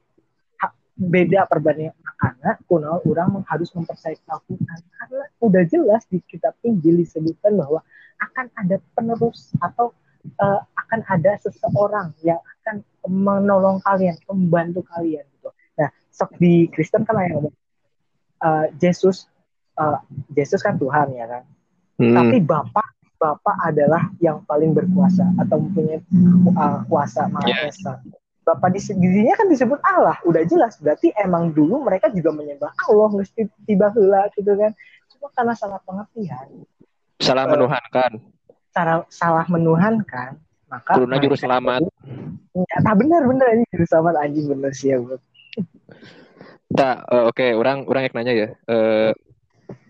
beda 0.98 1.46
perbandingan 1.46 1.94
karena 2.18 2.58
kuno 2.66 2.98
orang 3.06 3.46
harus 3.46 3.70
mempercayai 3.70 4.18
Al-Quran 4.26 4.80
karena 4.98 5.24
udah 5.38 5.62
jelas 5.70 6.02
di 6.10 6.18
kitab 6.26 6.58
Injil 6.66 7.06
disebutkan 7.06 7.54
bahwa 7.54 7.86
akan 8.18 8.50
ada 8.58 8.82
penerus 8.98 9.54
atau 9.62 9.94
eh, 10.26 10.60
akan 10.74 11.00
ada 11.06 11.38
seseorang 11.38 12.10
yang 12.26 12.42
akan 12.42 12.82
menolong 13.06 13.78
kalian, 13.86 14.18
membantu 14.26 14.82
kalian 14.90 15.22
gitu. 15.38 15.54
Nah, 15.78 15.94
sok 16.10 16.34
di 16.42 16.66
Kristen 16.74 17.06
kan 17.06 17.22
yang 17.22 17.38
ngomong 17.38 17.54
eh, 18.42 18.66
Yesus 18.82 19.30
eh, 19.78 19.98
Yesus 20.34 20.66
kan 20.66 20.82
Tuhan 20.82 21.14
ya 21.14 21.30
kan. 21.30 21.44
Hmm. 22.02 22.14
Tapi 22.18 22.42
Bapak 22.42 22.98
Bapak 23.18 23.58
adalah 23.66 24.10
yang 24.22 24.42
paling 24.46 24.70
berkuasa 24.70 25.26
atau 25.42 25.58
mempunyai 25.58 25.98
uh, 26.54 26.86
kuasa 26.86 27.26
Maha. 27.26 27.66
Esa. 27.66 27.98
Bapak 28.48 28.72
di 28.72 28.80
dirinya 28.96 29.36
kan 29.36 29.44
disebut 29.52 29.76
Allah, 29.84 30.16
udah 30.24 30.40
jelas. 30.48 30.80
Berarti 30.80 31.12
emang 31.20 31.52
dulu 31.52 31.84
mereka 31.84 32.08
juga 32.08 32.32
menyembah 32.32 32.72
Allah, 32.88 33.08
mesti 33.12 33.44
tiba 33.68 33.92
heula 33.92 34.24
gitu 34.32 34.56
kan. 34.56 34.72
Cuma 35.12 35.28
karena 35.36 35.52
salah 35.52 35.76
pengertian, 35.84 36.64
Salah 37.20 37.44
Eh, 37.44 37.52
menuhankan. 37.52 38.12
cara 38.72 39.04
salah 39.12 39.44
menuhankan, 39.52 40.38
maka 40.70 40.96
Kuruna 40.96 41.20
juru 41.20 41.36
selamat. 41.36 41.82
Ya, 42.56 42.76
nah 42.80 42.94
benar 42.96 43.26
benar 43.26 43.52
ini 43.52 43.64
juru 43.68 43.84
selamat 43.84 44.14
anjing 44.22 44.46
bener 44.48 44.72
sih 44.72 44.94
ya, 44.94 45.02
Bro. 45.02 45.18
Tak, 46.68 46.96
eh, 47.10 47.24
oke, 47.28 47.46
orang 47.58 47.84
orang 47.84 48.02
yang 48.08 48.14
nanya 48.16 48.32
ya. 48.32 48.48
Eh, 48.70 49.10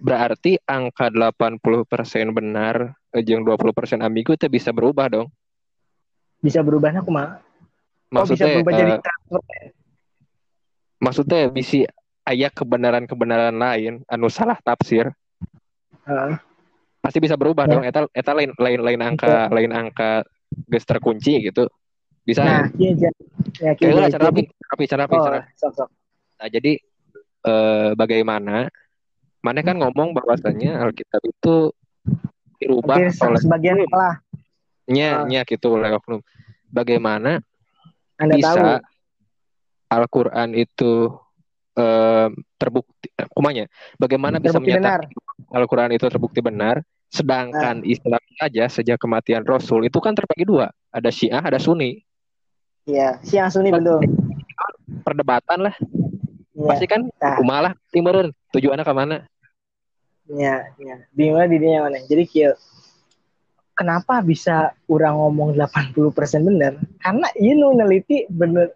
berarti 0.03 0.59
angka 0.67 1.11
80% 1.15 2.35
benar 2.35 2.99
jeung 3.23 3.47
20% 3.47 4.03
ambigu 4.03 4.35
itu 4.35 4.51
bisa 4.51 4.75
berubah 4.75 5.07
dong. 5.07 5.29
Bisa 6.39 6.63
berubahnya 6.63 7.03
kumaha? 7.03 7.43
Oh, 8.09 8.25
bisa 8.25 8.41
Maksudnya 8.41 8.53
berubah 8.57 8.73
eh, 8.73 8.79
jadi 8.79 8.93
transfer. 9.05 9.41
maksudnya 10.99 11.41
bisa 11.49 11.81
aya 12.25 12.49
kebenaran-kebenaran 12.49 13.55
lain 13.55 14.01
anu 14.05 14.29
salah 14.29 14.57
tafsir 14.59 15.13
Heeh. 16.05 16.35
pasti 16.99 17.19
bisa 17.21 17.37
berubah 17.37 17.65
Ya. 17.65 17.73
dong 17.77 17.85
eta 17.85 18.01
eta 18.11 18.33
lain 18.33 18.57
lain 18.57 18.81
lain 18.81 19.01
angka 19.01 19.49
lain 19.49 19.71
angka 19.73 20.25
geus 20.67 20.85
terkunci 20.85 21.45
gitu. 21.45 21.69
Bisa 22.25 22.45
Nah, 22.45 22.65
iya 22.77 22.93
ja. 22.97 23.11
Ya, 23.57 23.73
iya, 23.73 23.93
lah, 23.95 24.09
cara 24.09 24.29
rapi, 24.29 24.43
rapi, 24.45 24.85
cara 24.85 25.01
rapi, 25.05 25.17
Oh, 25.17 25.25
cara. 25.25 25.39
Nah, 26.37 26.49
jadi 26.49 26.73
eh, 27.45 27.91
bagaimana? 27.93 28.69
Mana 29.41 29.61
kan 29.63 29.77
ngomong 29.77 30.13
bahwasanya 30.13 30.81
Alkitab 30.83 31.21
itu 31.25 31.73
dirubah 32.59 32.97
oleh 33.01 33.41
sebagian 33.41 33.81
salah. 33.89 34.19
nya, 34.89 35.09
Ah. 35.15 35.25
nya 35.25 35.41
gitu 35.45 35.77
oleh 35.77 35.89
oknum. 35.95 36.21
Bagaimana 36.69 37.41
Anda 38.19 38.35
bisa 38.37 38.53
tahu. 38.55 38.67
Al-Qur'an 39.89 40.53
itu 40.53 41.17
eh, 41.79 42.29
terbukti 42.61 43.09
kumanya? 43.33 43.65
Bagaimana 43.97 44.37
bisa 44.37 44.59
Terbukti 44.59 44.75
benar. 44.77 45.07
menyatakan 45.07 45.55
Al-Qur'an 45.55 45.91
itu 45.95 46.05
terbukti 46.11 46.41
benar 46.43 46.83
sedangkan 47.09 47.81
Islam 47.89 48.21
aja 48.37 48.69
sejak 48.69 49.01
kematian 49.01 49.41
Rasul 49.41 49.89
itu 49.89 49.97
kan 49.97 50.13
terbagi 50.13 50.45
dua, 50.45 50.69
ada 50.93 51.09
Syiah, 51.09 51.41
ada 51.41 51.57
Sunni. 51.57 52.05
Iya, 52.85 53.17
yang 53.33 53.49
Sunni 53.49 53.73
betul. 53.73 54.05
Perdebatan 55.09 55.65
lah, 55.65 55.75
Iya. 56.53 56.69
pasti 56.69 56.85
kan 56.85 57.09
Nah. 57.09 57.37
kumalah 57.41 57.73
timureun 57.95 58.29
tujuannya 58.53 58.85
ke 58.85 58.93
mana? 58.93 59.17
Ya, 60.29 60.69
ya. 60.77 60.97
Bingungnya 61.17 61.49
di 61.49 61.57
dunia 61.57 61.81
mana? 61.89 61.99
Jadi 62.05 62.29
kieu. 62.29 62.53
Kenapa 63.79 64.19
bisa 64.27 64.75
orang 64.91 65.15
ngomong 65.15 65.55
80% 65.55 66.03
bener? 66.43 66.75
Karena 66.99 67.31
ini 67.39 67.55
nu 67.55 67.71
neliti 67.79 68.27
bener 68.27 68.75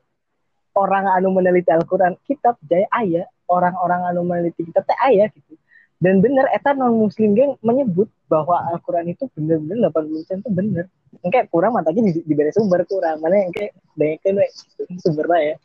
orang 0.78 1.10
anu 1.10 1.34
meneliti 1.34 1.74
Al-Quran 1.74 2.14
kitab 2.22 2.54
jaya 2.70 2.86
aya 2.94 3.26
orang-orang 3.50 4.14
anu 4.14 4.22
meneliti 4.22 4.62
kitab 4.62 4.86
teh 4.86 4.94
aya 5.02 5.26
gitu. 5.34 5.58
Dan 5.98 6.22
bener 6.22 6.46
eta 6.54 6.70
non 6.74 7.02
muslim 7.02 7.34
geng 7.34 7.58
menyebut 7.66 8.06
bahwa 8.30 8.62
Al-Quran 8.70 9.10
itu 9.10 9.26
bener-bener 9.34 9.90
80% 9.90 10.46
itu 10.46 10.50
bener. 10.54 10.86
Kayak 11.26 11.50
kurang 11.50 11.74
matanya 11.74 12.06
di, 12.06 12.22
di 12.22 12.34
beres 12.38 12.54
sumber 12.54 12.86
kurang. 12.86 13.18
Mana 13.18 13.42
yang 13.42 13.50
kayak 13.50 13.74
banyakkan 13.98 14.38
we, 14.38 14.46
sumbernya 15.02 15.54
ya 15.54 15.56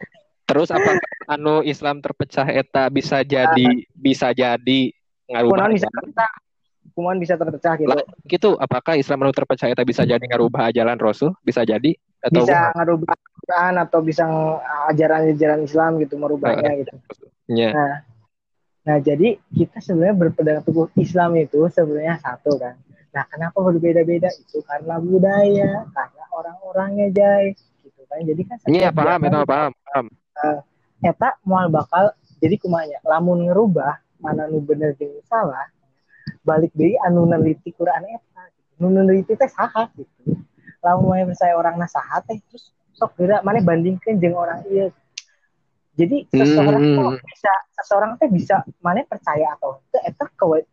Terus 0.47 0.71
apa 0.71 0.91
anu 1.27 1.59
Islam 1.61 1.99
terpecah 1.99 2.47
eta 2.47 2.87
bisa 2.87 3.19
jadi 3.19 3.83
bisa 3.91 4.31
jadi 4.31 4.95
ngarubah 5.27 5.67
kumaha 5.67 5.75
bisa 5.75 5.87
terpecah 5.91 6.31
kumaha 6.97 7.13
bisa 7.21 7.37
terpecah 7.37 7.77
gitu 7.77 7.93
Lah, 7.93 8.01
gitu 8.25 8.49
apakah 8.57 8.97
Islam 8.97 9.21
anu 9.21 9.29
terpecah 9.29 9.69
eta 9.69 9.85
bisa 9.85 10.01
jadi 10.01 10.17
ngarubah 10.17 10.73
ajalan 10.73 10.97
Rasul 10.97 11.37
bisa 11.45 11.61
jadi 11.61 11.93
atau 12.25 12.41
bisa 12.41 12.73
ngerubah 12.73 13.13
Quran 13.13 13.73
atau 13.77 13.99
bisa 14.01 14.25
ajaran-ajaran 14.89 15.61
Islam 15.61 16.01
gitu 16.01 16.17
merubahnya 16.17 16.73
gitu. 16.81 16.93
Ya. 17.45 17.69
Nah, 17.71 17.95
nah 18.81 18.97
jadi 18.97 19.37
kita 19.53 19.77
sebenarnya 19.77 20.17
berpegang 20.17 20.65
teguh 20.65 20.89
Islam 20.97 21.37
itu 21.37 21.69
sebenarnya 21.69 22.17
satu 22.17 22.57
kan. 22.57 22.73
Nah 23.13 23.23
kenapa 23.29 23.57
berbeda-beda 23.61 24.33
itu 24.33 24.65
karena 24.65 24.97
budaya, 24.97 25.85
karena 25.93 26.23
orang-orangnya 26.33 27.07
jay, 27.13 27.53
gitu 27.85 28.01
kan. 28.09 28.25
Jadi 28.25 28.41
kan 28.43 28.55
Iya 28.65 28.89
setiap 28.89 28.93
paham 28.97 29.21
eta 29.21 29.39
paham 29.45 29.71
paham. 29.85 30.05
eta 31.05 31.29
mual 31.45 31.69
bakal 31.69 32.09
jadi 32.41 32.57
kumanya 32.57 32.97
lamun 33.05 33.45
ngerubah 33.49 34.01
mana 34.17 34.49
nu 34.49 34.61
bener 34.65 34.97
jeung 34.97 35.13
salah 35.29 35.69
balik 36.47 36.71
deui 36.71 36.95
anu 37.03 37.27
neliti 37.27 37.75
Quran 37.75 38.07
eta 38.07 38.43
gitu. 38.47 38.71
nu 38.79 38.87
neliti 38.89 39.35
teh 39.35 39.51
saha 39.51 39.91
gitu 39.91 40.39
lamun 40.79 41.11
mana 41.11 41.27
percaya 41.27 41.53
orang 41.53 41.75
nasahat 41.75 42.23
teh 42.23 42.39
terus 42.47 42.71
sok 42.95 43.11
gerak 43.19 43.43
mana 43.43 43.59
bandingkan 43.59 44.15
jeung 44.17 44.33
orang 44.33 44.63
iya 44.71 44.87
jadi 45.97 46.23
seseorang 46.29 46.77
Hmm. 46.77 46.95
tuh 46.95 47.25
bisa 47.25 47.53
seseorang 47.75 48.11
teh 48.15 48.29
bisa 48.29 48.55
mana 48.79 49.03
percaya 49.03 49.51
atau 49.57 49.81
itu 49.83 49.97
eta 49.99 50.25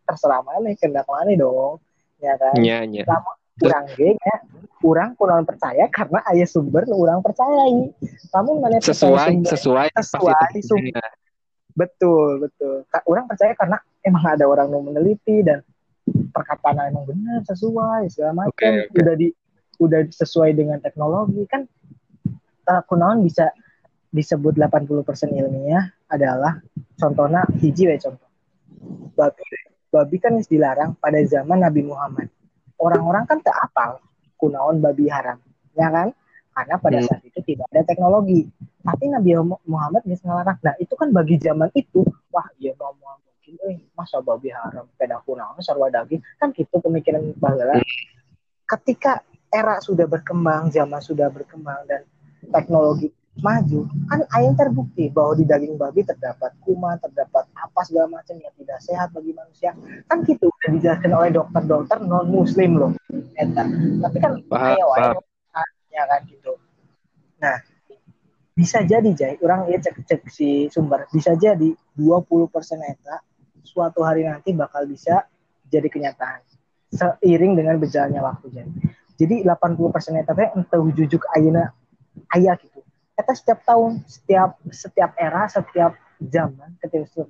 terserah 0.07 0.39
mana 0.39 0.71
kendak 0.77 1.03
mana 1.05 1.33
dong 1.35 1.81
ya 2.21 2.33
kan 2.39 2.55
nya 2.55 2.85
nya 2.87 3.03
lama 3.03 3.33
kurang 3.57 3.85
ge 3.93 4.15
nya 4.15 4.35
kurang 4.79 5.09
kurang 5.17 5.41
percaya 5.43 5.89
karena 5.89 6.21
ayah 6.31 6.47
sumber 6.47 6.85
nu 6.85 6.95
urang 7.01 7.19
percayai 7.19 7.89
namun 8.31 8.55
mana 8.61 8.77
percaya 8.79 8.93
sesuai 8.93 9.27
sumber- 9.33 9.51
sesuai 9.51 9.87
Sesuai 9.99 10.59
sumber. 10.63 11.11
Betul 11.75 12.41
betul. 12.41 12.87
Ka- 12.87 13.05
orang 13.05 13.27
percaya 13.27 13.53
karena 13.53 13.77
emang 14.01 14.23
ada 14.25 14.47
orang 14.47 14.71
yang 14.71 14.83
meneliti 14.87 15.43
dan 15.43 15.61
perkataan 16.07 16.89
emang 16.89 17.05
benar 17.05 17.43
sesuai 17.45 18.09
segala 18.09 18.47
macam. 18.47 18.55
Oke, 18.55 18.89
oke. 18.89 18.97
udah 19.03 19.15
di 19.19 19.27
udah 19.83 19.99
sesuai 20.07 20.55
dengan 20.55 20.79
teknologi. 20.79 21.43
Kan 21.45 21.67
uh, 22.71 22.81
kunaon 22.87 23.21
bisa 23.21 23.51
disebut 24.15 24.55
80% 24.55 25.35
ilmiah 25.35 25.91
adalah 26.07 26.63
contohnya 26.95 27.43
hiji 27.59 27.91
we 27.91 27.99
contoh. 27.99 28.29
Babi 29.13 29.43
babi 29.91 30.17
kan 30.19 30.39
dilarang 30.39 30.95
pada 30.97 31.19
zaman 31.27 31.59
Nabi 31.59 31.83
Muhammad. 31.83 32.31
Orang-orang 32.79 33.23
kan 33.27 33.39
tak 33.43 33.55
apal 33.55 33.99
kunaon 34.39 34.83
babi 34.83 35.07
haram 35.07 35.39
ya 35.75 35.87
kan 35.91 36.07
karena 36.55 36.75
pada 36.79 36.99
saat 37.03 37.21
itu 37.27 37.39
tidak 37.43 37.67
ada 37.67 37.83
teknologi. 37.83 38.47
Tapi 38.79 39.11
Nabi 39.11 39.35
Muhammad 39.67 40.07
bisa 40.07 40.23
ngelarang. 40.23 40.55
Nah 40.63 40.75
itu 40.79 40.93
kan 40.95 41.11
bagi 41.11 41.35
zaman 41.35 41.67
itu 41.75 42.01
wah 42.31 42.47
iya 42.55 42.71
mau 42.79 42.95
mau 42.95 43.19
mungkin 43.19 43.53
eh 43.67 43.83
masa 43.91 44.23
babi 44.23 44.55
haram 44.55 44.87
peda 44.95 45.19
kunaon 45.27 45.59
sarwa 45.59 45.91
daging. 45.91 46.23
Kan 46.39 46.55
gitu 46.55 46.79
pemikiran 46.79 47.35
baheula 47.35 47.83
ketika 48.65 49.19
era 49.51 49.83
sudah 49.83 50.07
berkembang 50.07 50.71
zaman 50.71 51.03
sudah 51.03 51.27
berkembang 51.27 51.83
dan 51.85 52.01
teknologi 52.49 53.11
maju 53.35 53.83
kan 54.07 54.23
aing 54.39 54.55
terbukti 54.55 55.11
bahwa 55.11 55.35
di 55.35 55.43
daging 55.43 55.75
babi 55.75 56.07
terdapat 56.07 56.55
kuman 56.63 56.95
terdapat 57.03 57.43
apa 57.51 57.79
segala 57.83 58.07
macam 58.07 58.39
yang 58.39 58.55
tidak 58.55 58.79
sehat 58.79 59.11
bagi 59.11 59.35
manusia. 59.35 59.75
Kan 60.07 60.23
gitu 60.23 60.47
udah 60.47 60.69
dijelaskan 60.71 61.11
oleh 61.11 61.35
dokter-dokter 61.35 61.99
non 61.99 62.31
muslim 62.31 62.79
loh. 62.79 62.91
Eta. 63.35 63.67
tapi 64.07 64.17
kan 64.23 64.39
Paham, 64.47 64.79
ayo 64.79 64.87
paham. 64.95 65.34
Ya 65.95 66.03
kan 66.03 66.21
gitu. 66.27 66.59
Nah 67.39 67.63
bisa 68.55 68.83
jadi 68.83 69.09
Jay 69.15 69.39
orang 69.39 69.71
ya 69.71 69.79
cek 69.79 70.03
cek 70.03 70.21
si 70.27 70.67
sumber. 70.67 71.07
Bisa 71.07 71.39
jadi 71.39 71.71
20% 71.95 72.51
eta 72.83 73.23
suatu 73.63 74.03
hari 74.03 74.27
nanti 74.27 74.51
bakal 74.51 74.83
bisa 74.83 75.23
jadi 75.71 75.87
kenyataan. 75.87 76.43
Seiring 76.95 77.55
dengan 77.55 77.79
berjalannya 77.79 78.19
waktu 78.19 78.47
Jay 78.51 78.67
jadi 79.15 79.47
80% 79.47 80.21
eta 80.21 80.33
teh 80.35 80.49
entah 80.51 80.83
jujuk 80.91 81.23
ayeuna 81.35 81.71
aya 82.35 82.59
gitu. 82.59 82.83
Eta 83.15 83.31
setiap 83.31 83.63
tahun 83.63 84.03
setiap 84.03 84.59
setiap 84.67 85.15
era 85.15 85.47
setiap 85.47 85.95
zaman 86.19 86.75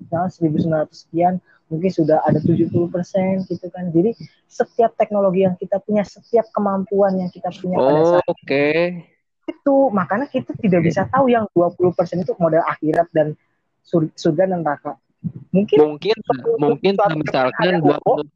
tahun 0.09 0.29
1900 0.33 0.89
sekian 0.89 1.37
mungkin 1.65 1.89
sudah 1.89 2.21
ada 2.21 2.37
70% 2.37 2.69
gitu 3.49 3.65
kan 3.73 3.89
jadi 3.89 4.13
setiap 4.45 4.93
teknologi 4.95 5.43
yang 5.49 5.57
kita 5.57 5.81
punya 5.81 6.05
setiap 6.05 6.45
kemampuan 6.53 7.17
yang 7.17 7.29
kita 7.33 7.49
punya 7.57 7.81
pada 7.81 8.01
Oh, 8.01 8.09
saat 8.17 8.25
oke. 8.29 8.65
itu 9.45 9.75
makanya 9.89 10.29
kita 10.29 10.53
tidak 10.57 10.81
bisa 10.85 11.09
tahu 11.09 11.29
yang 11.29 11.49
20% 11.57 12.21
itu 12.21 12.33
model 12.37 12.61
akhirat 12.65 13.09
dan 13.13 13.33
sur- 13.81 14.13
surga 14.13 14.49
dan 14.49 14.61
neraka 14.61 14.97
mungkin 15.49 15.97
Mungkin 15.97 16.15
mungkin 16.61 16.93
misalkan 17.17 17.81
20 17.81 18.29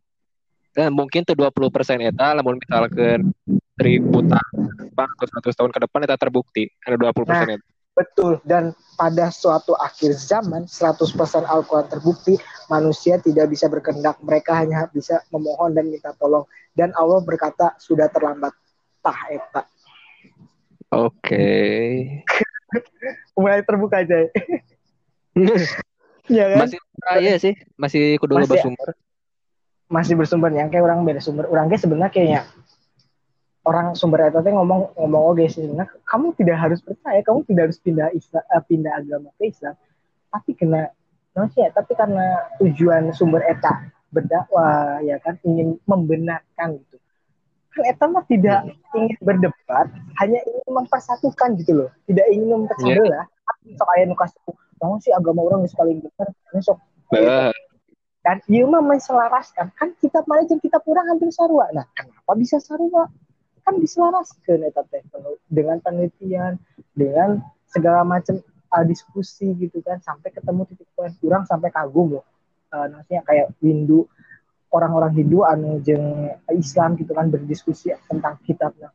eh, 0.77 0.89
mungkin 0.89 1.21
tuh 1.25 1.37
20 1.37 1.69
persen 1.69 1.97
eta 2.01 2.33
lamun 2.33 2.57
misalkan 2.57 3.29
ribu 3.77 4.25
tahun 4.25 4.61
atau 4.97 5.53
100 5.53 5.57
tahun 5.57 5.71
ke 5.73 5.79
depan 5.85 5.99
eta 6.05 6.17
terbukti 6.17 6.65
ada 6.81 6.97
20 6.97 7.29
persen 7.29 7.47
eta. 7.57 7.65
betul 7.93 8.41
dan 8.47 8.73
pada 8.95 9.29
suatu 9.29 9.75
akhir 9.75 10.13
zaman 10.17 10.65
100% 10.65 11.09
Al-Quran 11.45 11.87
terbukti 11.89 12.37
manusia 12.69 13.17
tidak 13.17 13.49
bisa 13.49 13.65
berkehendak. 13.67 14.21
Mereka 14.21 14.53
hanya 14.53 14.85
bisa 14.89 15.25
memohon 15.33 15.73
dan 15.73 15.89
minta 15.89 16.13
tolong. 16.15 16.45
Dan 16.71 16.93
Allah 16.93 17.19
berkata 17.19 17.73
sudah 17.81 18.07
terlambat. 18.07 18.53
Tah 19.01 19.19
eta 19.31 19.63
Oke. 20.89 21.47
mulai 23.39 23.63
terbuka 23.63 24.03
aja 24.03 24.27
ya 26.29 26.45
kan? 26.53 26.57
Masih 26.65 26.79
raya 27.01 27.33
sih, 27.39 27.53
masih 27.79 28.19
kudu 28.19 28.35
Masih- 28.37 28.49
loba 28.51 28.55
sumber. 28.61 28.89
masih 29.89 30.13
bersumber 30.13 30.53
yang 30.53 30.69
kayak 30.69 30.85
orang 30.85 31.01
beda 31.01 31.17
sumber. 31.17 31.49
Orang 31.49 31.65
kayak 31.71 31.81
sebenarnya 31.81 32.11
kayaknya 32.13 32.41
orang 33.65 33.97
sumber 33.97 34.29
itu 34.29 34.37
teh 34.45 34.53
ngomong 34.53 34.93
ngomong 34.93 35.23
oke 35.33 35.45
sih 35.49 35.65
sebenarnya. 35.65 35.89
Kamu 36.05 36.37
tidak 36.37 36.57
harus 36.61 36.79
percaya. 36.83 37.23
Kamu 37.25 37.41
tidak 37.49 37.71
harus 37.71 37.79
pindah 37.81 38.07
Islam 38.13 38.43
eh, 38.45 38.63
pindah 38.69 38.93
agama 38.93 39.29
ke 39.41 39.49
Islam. 39.49 39.73
Tapi 40.29 40.51
kena 40.53 40.93
sih 41.55 41.61
ya, 41.63 41.69
tapi 41.71 41.93
karena 41.95 42.49
tujuan 42.59 43.13
sumber 43.15 43.45
eta 43.47 43.89
berdakwah 44.09 44.99
ya 45.05 45.21
kan 45.21 45.37
ingin 45.45 45.77
membenarkan 45.85 46.81
gitu. 46.81 46.97
Kan 47.69 47.83
eta 47.85 48.05
mah 48.09 48.25
tidak 48.25 48.65
ingin 48.97 49.17
berdebat 49.21 49.87
hanya 50.19 50.39
ingin 50.43 50.71
mempersatukan 50.73 51.55
gitu 51.61 51.85
loh. 51.85 51.89
Tidak 52.09 52.25
ingin 52.33 52.47
memecah 52.49 52.77
Iya. 52.81 52.97
belah 52.99 53.25
sok 53.77 53.89
aya 53.93 54.03
nu 54.07 54.15
kasih 54.17 54.39
"Naon 54.81 54.97
sih 55.03 55.13
agama 55.13 55.43
orang 55.45 55.67
geus 55.67 55.75
paling 55.75 55.99
benar 55.99 56.27
Ini 56.53 56.61
sok 56.63 56.79
dan 58.19 58.43
ieu 58.51 58.67
mah 58.67 58.83
menselaraskan. 58.83 59.71
Kan 59.79 59.95
kitab 60.03 60.27
mana 60.27 60.43
jeung 60.43 60.59
kitab 60.59 60.83
urang 60.85 61.07
hampir 61.07 61.31
sarua. 61.31 61.71
Nah 61.71 61.87
kenapa 61.95 62.35
bisa 62.35 62.59
sarua? 62.59 63.07
Kan 63.63 63.79
diselaraskeun 63.79 64.65
eta 64.65 64.83
teh 64.91 65.01
dengan 65.47 65.79
penelitian 65.79 66.59
dengan 66.93 67.39
segala 67.69 68.03
macam 68.03 68.41
uh, 68.71 68.85
diskusi 68.85 69.51
gitu 69.57 69.81
kan 69.81 69.99
sampai 70.01 70.29
ketemu 70.33 70.65
titik 70.69 70.89
poin 70.93 71.11
kurang 71.17 71.43
sampai 71.45 71.69
kagum 71.73 72.19
loh. 72.19 72.25
Uh, 72.69 72.85
maksudnya 72.89 73.25
kayak 73.25 73.49
Hindu 73.61 74.05
orang-orang 74.69 75.11
Hindu 75.17 75.41
anu 75.41 75.81
jeung 75.81 76.29
Islam 76.53 76.93
gitu 76.97 77.11
kan 77.17 77.29
berdiskusi 77.33 77.93
tentang 78.05 78.37
kitabnya. 78.45 78.93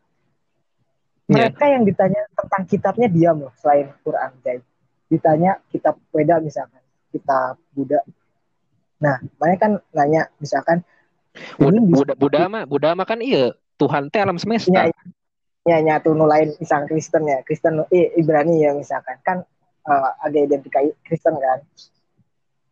Iya. 1.24 1.48
mereka 1.48 1.64
yang 1.72 1.88
ditanya 1.88 2.20
tentang 2.36 2.62
kitabnya 2.68 3.08
diam 3.08 3.36
loh 3.48 3.52
selain 3.56 3.88
Quran 4.04 4.30
guys. 4.44 4.64
Ditanya 5.08 5.56
kitab 5.72 5.96
Weda 6.12 6.36
misalkan 6.40 6.84
kitab 7.08 7.56
Buddha. 7.72 8.04
Nah 9.00 9.24
mereka 9.40 9.60
kan 9.68 9.72
nanya 9.96 10.28
misalkan 10.36 10.84
Buddha, 11.58 11.80
Buddha, 11.82 12.14
Buddha 12.14 12.42
mah, 12.46 12.62
Buddha 12.68 12.90
mah 12.94 13.06
kan 13.08 13.18
iya 13.24 13.56
Tuhan 13.80 14.12
teh 14.12 14.22
alam 14.22 14.38
semesta. 14.38 14.70
ya, 14.70 14.92
ya 15.66 15.76
nyatu 15.82 16.14
nu 16.14 16.28
lain 16.28 16.54
misalkan 16.60 16.86
Kristen 16.92 17.24
ya 17.26 17.42
Kristen 17.42 17.82
eh, 17.88 18.12
Ibrani 18.20 18.60
ya 18.60 18.76
misalkan. 18.76 19.16
Kan 19.24 19.48
eh, 19.84 20.10
ada 20.20 20.38
identikai 20.38 20.92
Kristen 21.02 21.36
kan. 21.36 21.60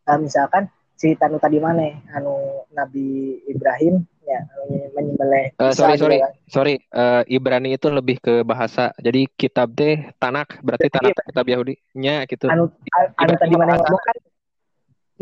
Nah, 0.03 0.17
misalkan 0.19 0.67
cerita 0.95 1.27
nu 1.27 1.39
tadi 1.39 1.59
mana? 1.59 1.83
Anu 2.11 2.63
Nabi 2.71 3.39
Ibrahim 3.45 4.03
ya 4.23 4.39
anu 4.55 4.87
menyembelih 4.95 5.51
Isa 5.59 5.75
sorry 5.75 5.99
sorry 5.99 6.17
kan. 6.23 6.33
sorry. 6.47 6.75
Eh, 6.79 7.23
Ibrani 7.29 7.75
itu 7.75 7.91
lebih 7.91 8.19
ke 8.19 8.43
bahasa. 8.43 8.95
Jadi 8.97 9.27
kitab 9.35 9.75
teh 9.75 10.11
Tanak 10.17 10.63
berarti 10.63 10.87
Jadi- 10.87 10.95
Tanak 10.95 11.27
kitab 11.27 11.47
Yahudi 11.47 11.75
nya 11.95 12.23
gitu. 12.25 12.47
Anu 12.47 12.71
anu 13.19 13.33
Ibrani 13.35 13.37
tadi 13.39 13.55
mana? 13.55 13.75
Bahasa. 13.75 13.83
ngomong 13.83 14.03
kan 14.03 14.17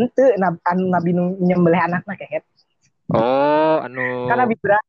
itu 0.00 0.22
anu 0.64 0.84
Nabi 0.88 1.10
nu 1.12 1.24
menyembelih 1.36 1.80
anaknya 1.80 2.14
kayak 2.16 2.44
oh 3.12 3.84
anu 3.84 4.28
kan 4.28 4.36
Nabi 4.40 4.54
Ibrahim. 4.56 4.86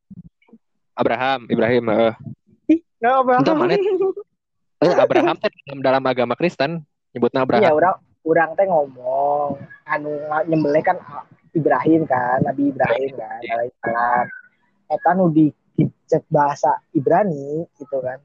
Abraham 0.91 1.39
Ibrahim 1.47 1.83
eh. 1.89 2.13
nggak 3.01 3.13
apa 3.15 3.31
Entah 3.41 3.55
mana. 3.57 3.73
Eh, 4.81 4.95
Abraham 4.97 5.37
teh 5.37 5.49
dalam, 5.69 5.79
dalam 5.85 6.03
agama 6.09 6.33
Kristen 6.33 6.81
nyebutnya 7.13 7.45
Iya, 7.45 7.45
Abraham 7.45 7.73
orang 7.77 7.97
orang 8.25 8.49
teh 8.57 8.65
ngomong 8.65 9.61
anu 9.85 10.11
nyembelih 10.49 10.81
kan 10.81 10.97
Ibrahim 11.53 12.09
kan, 12.09 12.41
Nabi 12.41 12.73
Ibrahim 12.73 13.13
kan, 13.13 13.39
Iya. 13.45 13.53
alaihissalam. 13.61 14.25
Eta 14.91 15.09
nu 15.13 15.29
di 15.29 15.53
cek 16.09 16.25
bahasa 16.27 16.81
Ibrani 16.97 17.67
gitu 17.77 18.01
kan. 18.01 18.17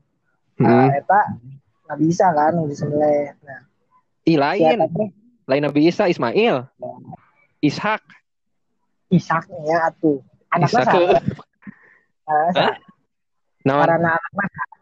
hmm. 0.57 0.65
Nah, 0.65 0.89
eta 0.97 1.21
nggak 1.87 1.99
bisa 2.01 2.27
kan 2.33 2.57
nu 2.57 2.65
disembelih. 2.71 3.37
Nah, 3.45 3.61
Ih, 4.27 4.35
si 4.35 4.41
lain 4.41 4.79
eta 4.81 4.87
teh 4.89 5.09
lain 5.47 5.63
Nabi 5.63 5.81
Isa 5.87 6.09
Ismail 6.09 6.67
Ishak 7.61 8.03
Ishak 9.13 9.45
ya 9.69 9.93
atuh. 9.93 10.19
Anaknya 10.51 10.83
Ishak. 10.83 11.23
Nah? 12.27 12.75
Nah, 13.67 13.83
Karena 13.83 14.15
anaknya 14.19 14.76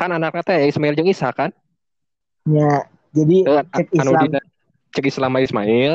kan 0.00 0.16
anaknya 0.16 0.40
teh 0.40 0.72
Ismail 0.72 0.96
jeung 0.96 1.12
Ishak 1.12 1.36
kan 1.36 1.50
ya, 2.48 2.88
jadi 3.12 3.36
Eh, 3.44 3.64
cek 3.76 3.86
anu 4.00 4.16
Islam 4.16 4.24
dina 4.32 4.40
cek 4.96 5.04
Islam 5.12 5.32
Ismail 5.36 5.94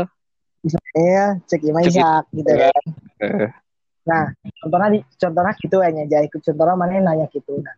ya, 0.93 1.25
cek 1.49 1.61
Cek 1.65 1.89
Ishak 1.89 2.23
gitu 2.37 2.51
kan. 2.53 2.83
eh, 3.25 3.49
Nah, 4.05 4.29
contohnya 4.61 4.87
di 4.93 4.99
contohnya 5.17 5.53
gitu 5.57 5.77
aja 5.81 6.01
jadi 6.05 6.29
contohnya 6.29 6.77
mana 6.77 6.91
yang 6.93 7.05
nanya 7.09 7.25
gitu. 7.33 7.57
Nah, 7.57 7.73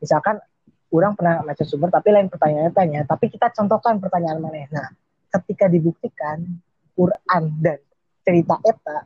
misalkan 0.00 0.40
orang 0.88 1.12
pernah 1.12 1.44
baca 1.44 1.64
sumber 1.68 1.92
tapi 1.92 2.08
lain 2.08 2.32
pertanyaannya 2.32 2.72
tanya, 2.72 3.00
tapi 3.04 3.28
kita 3.28 3.52
contohkan 3.52 4.00
pertanyaan 4.00 4.40
mana. 4.40 4.64
Nah, 4.72 4.88
ketika 5.36 5.68
dibuktikan 5.68 6.40
Quran 6.96 7.42
dan 7.60 7.78
cerita 8.24 8.56
eta 8.64 9.04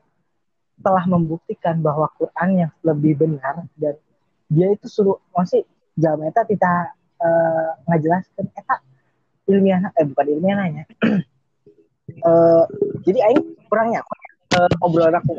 telah 0.78 1.04
membuktikan 1.10 1.82
bahwa 1.82 2.06
Quran 2.14 2.66
yang 2.66 2.72
lebih 2.86 3.18
benar 3.26 3.66
dan 3.74 3.98
dia 4.46 4.70
itu 4.70 4.86
suruh 4.86 5.18
masih 5.34 5.66
jam 5.96 6.18
eta 6.24 6.42
kita 6.48 6.96
uh, 7.20 7.70
ngajelaskan 7.88 8.46
eta 8.56 8.74
ilmiah 9.48 9.92
eh 9.96 10.04
bukan 10.08 10.26
ilmiah 10.32 10.56
nanya. 10.56 10.84
Uh, 12.24 12.64
jadi 13.06 13.32
aing 13.32 13.42
kurang 13.68 13.92
nyaman 13.92 14.18
uh, 14.56 14.70
ngobrol 14.80 15.12
aku 15.12 15.36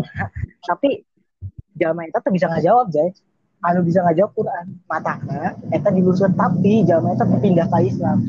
tapi 0.65 1.05
jama 1.77 2.05
eta 2.05 2.21
tuh 2.21 2.33
bisa 2.33 2.49
ngajawab 2.49 2.89
jay. 2.93 3.09
Anu 3.63 3.79
bisa 3.79 4.03
ngajawab 4.03 4.31
Quran. 4.35 4.65
Matanya 4.85 5.55
eta 5.71 5.89
diluruskan 5.89 6.35
tapi 6.35 6.83
jama 6.83 7.15
eta 7.15 7.25
pindah 7.25 7.67
ke 7.71 7.77
Islam. 7.87 8.19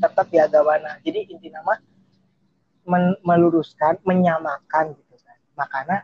Tetap 0.00 0.26
di 0.32 0.38
agama. 0.40 0.76
Jadi 1.06 1.30
inti 1.30 1.48
nama 1.48 1.78
men 2.88 3.14
meluruskan 3.22 4.02
menyamakan 4.02 4.98
gitu 4.98 5.14
kan. 5.22 5.38
Makanya 5.54 5.96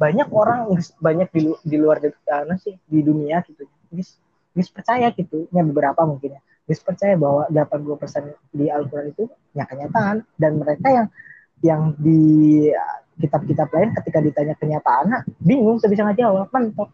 banyak 0.00 0.28
orang 0.34 0.66
banyak 0.98 1.28
di, 1.30 1.40
di 1.62 1.76
luar 1.78 2.02
uh, 2.02 2.58
sih 2.58 2.74
di 2.90 3.00
dunia 3.06 3.38
gitu 3.46 3.62
guys 4.52 4.70
percaya 4.70 5.08
gitu. 5.12 5.48
Ya 5.50 5.62
beberapa 5.64 6.04
mungkin 6.04 6.38
ya. 6.38 6.40
Guys 6.68 6.80
percaya 6.80 7.18
bahwa 7.18 7.48
80% 7.50 8.54
di 8.54 8.70
Al-Quran 8.70 9.06
itu 9.10 9.24
ya 9.56 9.64
kenyataan. 9.66 10.22
Dan 10.38 10.60
mereka 10.60 10.88
yang 10.88 11.06
yang 11.62 11.82
di 11.98 12.70
kitab-kitab 13.22 13.68
lain 13.70 13.94
ketika 13.94 14.18
ditanya 14.18 14.54
kenyataan 14.58 15.04
nah, 15.06 15.22
bingung 15.38 15.78
bisa 15.78 16.02
ngejawab 16.02 16.50
mentok 16.50 16.90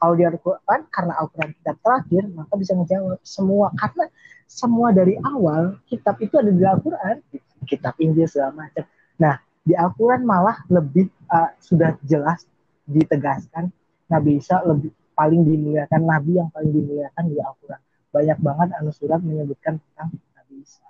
kalau 0.00 0.14
di 0.16 0.24
Al-Quran 0.24 0.80
karena 0.88 1.12
Al-Quran 1.20 1.50
kitab 1.56 1.76
terakhir 1.84 2.22
maka 2.32 2.52
bisa 2.56 2.72
ngejawab 2.76 3.20
semua 3.24 3.72
karena 3.76 4.04
semua 4.46 4.94
dari 4.94 5.18
awal 5.20 5.76
kitab 5.90 6.16
itu 6.22 6.38
ada 6.38 6.50
di 6.52 6.62
Al-Quran. 6.62 7.18
Kitab 7.66 7.98
Injil 7.98 8.30
segala 8.30 8.54
macam. 8.54 8.84
Nah 9.18 9.42
di 9.66 9.74
Al-Quran 9.74 10.22
malah 10.22 10.62
lebih 10.70 11.10
uh, 11.26 11.50
sudah 11.58 11.98
jelas 12.06 12.46
ditegaskan 12.86 13.74
Nabi 14.06 14.38
Isa 14.38 14.62
lebih 14.62 14.94
paling 15.16 15.42
dimuliakan 15.48 16.00
Nabi 16.04 16.32
yang 16.36 16.52
paling 16.52 16.70
dimuliakan 16.70 17.24
di 17.32 17.40
Al-Quran. 17.40 17.80
Banyak 18.12 18.38
banget 18.44 18.68
anu 18.76 18.92
surat 18.92 19.20
menyebutkan 19.24 19.80
tentang 19.80 20.12
Nabi 20.36 20.54
Isa. 20.60 20.84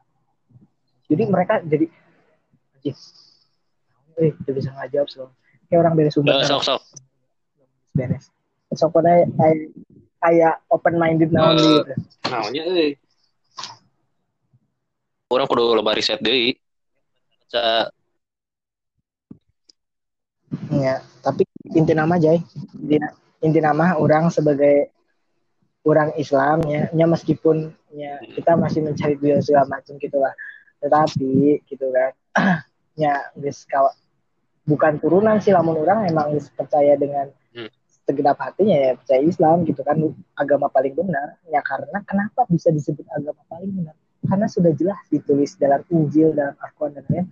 Jadi 1.07 1.23
mereka 1.31 1.63
jadi 1.63 1.87
eh 2.87 4.33
udah 4.43 4.53
bisa 4.55 4.71
ngajawab 4.75 5.09
so 5.11 5.29
kayak 5.67 5.83
orang 5.83 5.95
beres 5.99 6.15
sumber 6.15 6.43
sok 6.43 6.63
sok 6.67 6.83
beres. 7.95 8.31
Sok 8.75 8.91
pada 8.91 9.27
kayak 9.27 9.57
kayak 10.23 10.55
open 10.71 10.95
minded 10.99 11.31
naon 11.31 11.55
uh, 11.55 11.63
gitu. 11.63 11.95
naonnya 12.27 12.65
eh. 12.67 12.93
Orang 15.27 15.51
kudu 15.51 15.75
loba 15.75 15.99
riset 15.99 16.23
deui. 16.23 16.55
Ya, 20.71 21.03
tapi 21.19 21.43
inti 21.75 21.95
nama 21.95 22.15
Jai. 22.15 22.39
Inti 23.45 23.61
nama 23.61 24.01
orang 24.01 24.33
sebagai 24.33 24.97
orang 25.87 26.11
Islam 26.19 26.67
ya, 26.67 26.91
ya 26.91 27.07
meskipun 27.07 27.71
ya 27.95 28.19
kita 28.35 28.59
masih 28.59 28.83
mencari 28.83 29.15
dunia 29.15 29.39
segala 29.39 29.79
macam 29.79 29.95
gitu 30.01 30.19
lah. 30.19 30.35
Tetapi 30.83 31.63
gitu 31.69 31.87
kan, 31.95 32.13
ya 33.03 33.15
guys 33.39 33.63
kalau 33.71 33.95
bukan 34.67 34.99
turunan 34.99 35.39
sih 35.39 35.55
lamun 35.55 35.79
orang 35.79 36.11
emang 36.11 36.35
percaya 36.59 36.99
dengan 36.99 37.31
hmm. 37.55 37.71
segenap 38.09 38.35
hatinya 38.43 38.75
ya 38.75 38.91
percaya 38.99 39.23
Islam 39.23 39.63
gitu 39.63 39.81
kan. 39.87 39.97
Agama 40.35 40.67
paling 40.73 40.97
benar 40.99 41.39
ya 41.47 41.63
karena 41.63 42.03
kenapa 42.03 42.49
bisa 42.51 42.75
disebut 42.75 43.07
agama 43.15 43.41
paling 43.47 43.71
benar? 43.71 43.95
Karena 44.27 44.51
sudah 44.51 44.75
jelas 44.75 44.99
ditulis 45.07 45.55
dalam 45.55 45.87
Injil 45.93 46.35
dalam 46.35 46.59
Al-Quran 46.59 46.99
dan 46.99 47.05
lain 47.13 47.27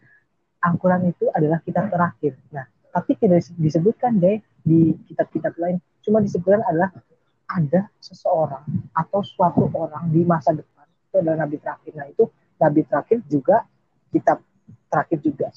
Al-Quran 0.63 1.11
itu 1.11 1.27
adalah 1.35 1.59
kitab 1.67 1.91
terakhir. 1.91 2.39
Nah 2.55 2.71
tapi 2.95 3.19
tidak 3.19 3.43
disebutkan 3.59 4.23
deh 4.23 4.39
di 4.63 4.95
kitab-kitab 5.11 5.59
lain 5.59 5.83
cuma 6.05 6.21
disebutkan 6.21 6.61
adalah 6.69 6.93
ada 7.49 7.89
seseorang 8.01 8.65
atau 8.93 9.21
suatu 9.25 9.69
orang 9.73 10.09
di 10.13 10.25
masa 10.25 10.53
depan. 10.53 10.85
Itu 11.09 11.21
adalah 11.21 11.45
nabi 11.49 11.57
terakhir. 11.61 11.93
Nah 11.97 12.07
itu 12.09 12.25
nabi 12.61 12.81
terakhir 12.85 13.19
juga 13.29 13.65
kitab 14.13 14.39
terakhir 14.89 15.19
juga 15.21 15.49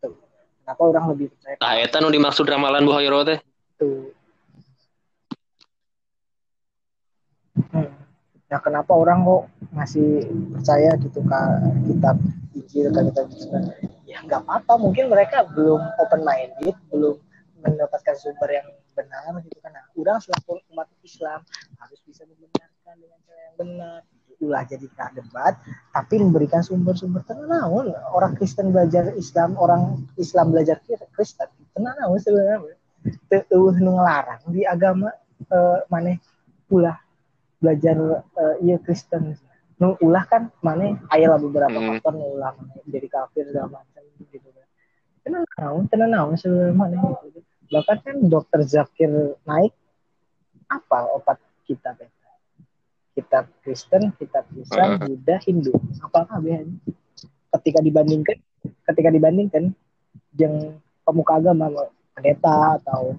tuh. 0.00 0.14
kenapa 0.62 0.82
orang 0.82 1.04
lebih 1.12 1.26
percaya? 1.34 1.56
Nah 1.60 1.74
itu 1.80 1.96
nu 2.00 2.08
dimaksud 2.12 2.44
ramalan 2.46 2.84
Bu 2.84 2.92
Hoyro 2.94 3.20
teh? 3.26 3.38
Tuh. 3.80 4.12
Hmm. 7.54 7.86
nah 8.50 8.58
kenapa 8.58 8.90
orang 8.94 9.22
kok 9.22 9.46
masih 9.70 10.26
percaya 10.50 10.98
gitu 10.98 11.22
ke 11.22 11.40
kitab 11.86 12.18
Injil 12.54 12.90
ke 12.90 13.00
kitab 13.10 13.26
ya 14.06 14.18
nggak 14.22 14.40
apa-apa. 14.46 14.74
Mungkin 14.78 15.10
mereka 15.10 15.46
belum 15.54 15.80
open 16.02 16.20
minded 16.22 16.76
belum 16.90 17.18
mendapatkan 17.64 18.14
sumber 18.20 18.50
yang 18.52 18.68
benar 18.92 19.32
gitu 19.40 19.58
kan. 19.64 19.72
Nah, 19.72 19.84
orang 19.96 20.20
selaku 20.20 20.60
umat 20.76 20.88
Islam 21.00 21.40
harus 21.80 22.00
bisa 22.04 22.28
membenarkan 22.28 22.94
dengan 23.00 23.18
cara 23.24 23.40
yang 23.40 23.56
benar. 23.56 24.00
Ulah 24.42 24.66
jadi 24.66 24.90
kak 24.98 25.14
debat 25.14 25.54
tapi 25.94 26.18
memberikan 26.20 26.60
sumber-sumber 26.60 27.22
tenang. 27.24 27.70
Orang 28.12 28.34
Kristen 28.36 28.74
belajar 28.74 29.14
Islam 29.14 29.54
orang 29.56 30.04
Islam 30.18 30.50
belajar 30.50 30.82
Kristen 31.14 31.48
tenang 31.72 31.96
sebenarnya. 32.18 32.76
Tuh 33.30 33.72
ngelarang 33.72 34.42
di 34.50 34.66
agama 34.66 35.12
uh, 35.48 35.78
mana 35.86 36.18
ulah 36.68 36.98
belajar 37.62 37.96
uh, 38.34 38.54
iya 38.60 38.76
Kristen. 38.82 39.38
Nu 39.78 39.94
ulah 40.02 40.26
kan 40.26 40.50
mana 40.60 40.98
ayah 41.14 41.34
lah 41.34 41.40
beberapa 41.40 41.78
hmm. 41.78 41.88
faktor 41.98 42.12
nu 42.18 42.34
ulah 42.34 42.52
jadi 42.90 43.06
kafir 43.06 43.48
segala 43.48 43.80
macam 43.80 44.02
gitu 44.18 44.48
kan. 44.50 44.66
Tenang 45.24 45.44
tenang 45.88 46.34
sebenarnya 46.36 47.00
gitu. 47.30 47.40
Bahkan 47.72 47.98
kan 48.04 48.16
dokter 48.28 48.60
Zakir 48.64 49.10
naik 49.48 49.72
apa 50.68 50.98
obat 51.16 51.38
kita 51.64 51.96
beta 51.96 52.32
kitab 53.14 53.44
Kristen 53.62 54.12
kitab 54.18 54.44
Islam 54.58 54.98
hmm. 54.98 55.02
Buddha 55.06 55.36
Hindu 55.44 55.72
apakah 56.02 56.40
kabeh 56.40 56.66
ketika 57.60 57.80
dibandingkan 57.80 58.38
ketika 58.90 59.08
dibandingkan 59.12 59.64
yang 60.34 60.76
pemuka 61.06 61.38
agama 61.38 61.70
pendeta 62.16 62.80
atau 62.82 63.14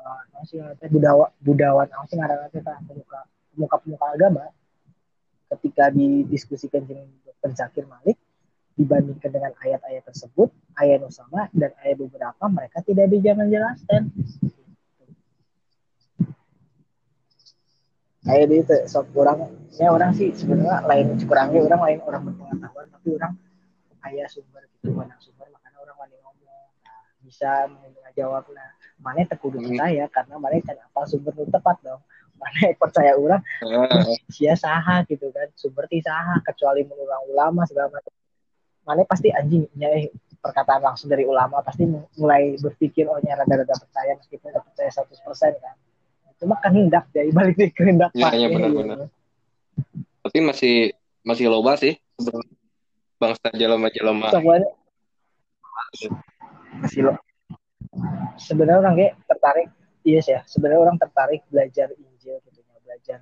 uh, 0.00 0.20
masih 0.38 0.64
budawan 0.88 1.28
budawan 1.44 1.86
masih 1.86 2.16
ngaranna 2.16 2.48
pemuka 2.88 3.20
pemuka 3.52 3.76
pemuka 3.84 4.06
agama 4.16 4.44
ketika 5.54 5.92
didiskusikan 5.92 6.82
dengan 6.82 7.06
Dr. 7.22 7.50
Zakir 7.54 7.84
Malik 7.86 8.16
dibandingkan 8.74 9.30
dengan 9.30 9.52
ayat-ayat 9.62 10.02
tersebut, 10.06 10.50
ayat 10.74 10.98
Nusama 11.02 11.46
dan 11.54 11.70
ayat 11.82 11.96
beberapa 11.98 12.44
mereka 12.50 12.82
tidak 12.82 13.06
bisa 13.10 13.32
menjelaskan. 13.38 14.10
Ayat 18.24 18.48
itu 18.48 18.76
sok 18.88 19.12
kurang, 19.12 19.52
ya 19.76 19.92
orang 19.92 20.16
sih 20.16 20.32
sebenarnya 20.32 20.80
lain 20.88 21.20
kurangnya 21.28 21.60
orang 21.68 21.80
lain 21.84 21.98
orang 22.08 22.22
berpengetahuan, 22.32 22.86
tapi 22.88 23.08
orang 23.20 23.32
ayat 24.00 24.32
sumber 24.32 24.64
gitu, 24.80 24.96
mana 24.96 25.12
sumber 25.20 25.44
makanya 25.52 25.78
orang 25.84 25.96
wani 26.00 26.16
ngomong, 26.24 26.72
nah, 26.80 27.04
bisa 27.20 27.68
menjawab 27.68 28.48
nah 28.56 28.72
mana 29.04 29.28
tekudu 29.28 29.60
hmm. 29.60 29.76
saya 29.76 30.08
karena 30.08 30.40
mana 30.40 30.56
kan 30.64 30.80
apa 30.80 31.00
sumber 31.04 31.36
itu 31.36 31.52
tepat 31.52 31.76
dong. 31.84 32.00
Mana 32.40 32.72
percaya 32.80 33.12
orang 33.14 33.42
sia 34.32 34.56
saha 34.56 35.04
gitu 35.04 35.28
kan 35.30 35.52
sumber 35.54 35.84
ti 35.86 36.00
saha 36.00 36.40
kecuali 36.42 36.82
menurut 36.82 37.28
ulama 37.30 37.62
segala 37.68 37.92
macam 37.92 38.10
mana 38.84 39.02
pasti 39.08 39.32
anjing 39.32 39.64
eh 39.80 40.12
perkataan 40.40 40.84
langsung 40.84 41.08
dari 41.08 41.24
ulama 41.24 41.64
pasti 41.64 41.88
mulai 42.20 42.56
berpikir 42.60 43.08
oh 43.08 43.16
nyara 43.24 43.48
rada 43.48 43.74
percaya 43.74 44.12
meskipun 44.20 44.52
tidak 44.52 44.64
percaya 44.68 44.90
100% 44.92 45.64
kan. 45.64 45.74
Cuma 46.36 46.60
kehendak 46.60 47.08
dari 47.08 47.32
balik 47.32 47.56
di 47.56 47.72
kehendak 47.72 48.12
ya, 48.12 48.28
ya, 48.36 48.52
benar-benar 48.52 49.08
tapi 50.24 50.38
masih 50.40 50.76
masih 51.20 51.52
loba 51.52 51.76
sih 51.76 52.00
bangsa 53.20 53.52
jelema 53.52 53.92
jelema. 53.92 54.32
Semuanya 54.32 54.68
masih 56.80 57.00
lo 57.06 57.12
sebenarnya 58.40 58.80
orang 58.80 58.94
kayak 58.98 59.14
tertarik. 59.28 59.68
Iya 60.04 60.20
yes, 60.20 60.26
ya 60.28 60.40
sebenarnya 60.44 60.80
orang 60.84 60.96
tertarik 61.00 61.40
belajar 61.48 61.88
Injil 61.96 62.36
gitu 62.44 62.60
ya 62.60 62.76
belajar 62.84 63.18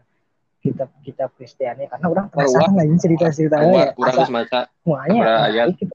kitab 0.62 0.88
kitab 1.02 1.28
Kristiani 1.34 1.90
karena 1.90 2.06
orang 2.06 2.26
penasaran 2.30 2.78
lagi 2.78 2.94
cerita 3.02 3.26
ceritanya 3.34 3.90
ya. 3.90 3.92
kurang 3.98 4.14
harus 4.14 4.30
baca 4.30 4.60
semuanya 4.70 5.22
ayat 5.50 5.66
gitu. 5.74 5.90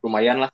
lumayan 0.00 0.48
lah. 0.48 0.50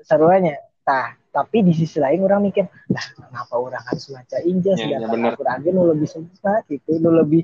Seruannya. 0.00 0.56
Nah 0.88 1.18
tapi 1.28 1.60
di 1.60 1.76
sisi 1.76 2.00
lain 2.00 2.24
orang 2.24 2.40
mikir 2.48 2.66
lah 2.88 3.06
kenapa 3.12 3.54
orang 3.54 3.84
harus 3.84 4.08
baca 4.08 4.36
Injil? 4.42 4.74
Ya, 4.80 4.96
sedangkan 4.96 5.20
ya, 5.20 5.28
Al-Quran 5.36 5.58
lebih 5.92 6.08
sempurna 6.08 6.54
gitu 6.66 6.90
nu 6.98 7.10
lebih 7.12 7.42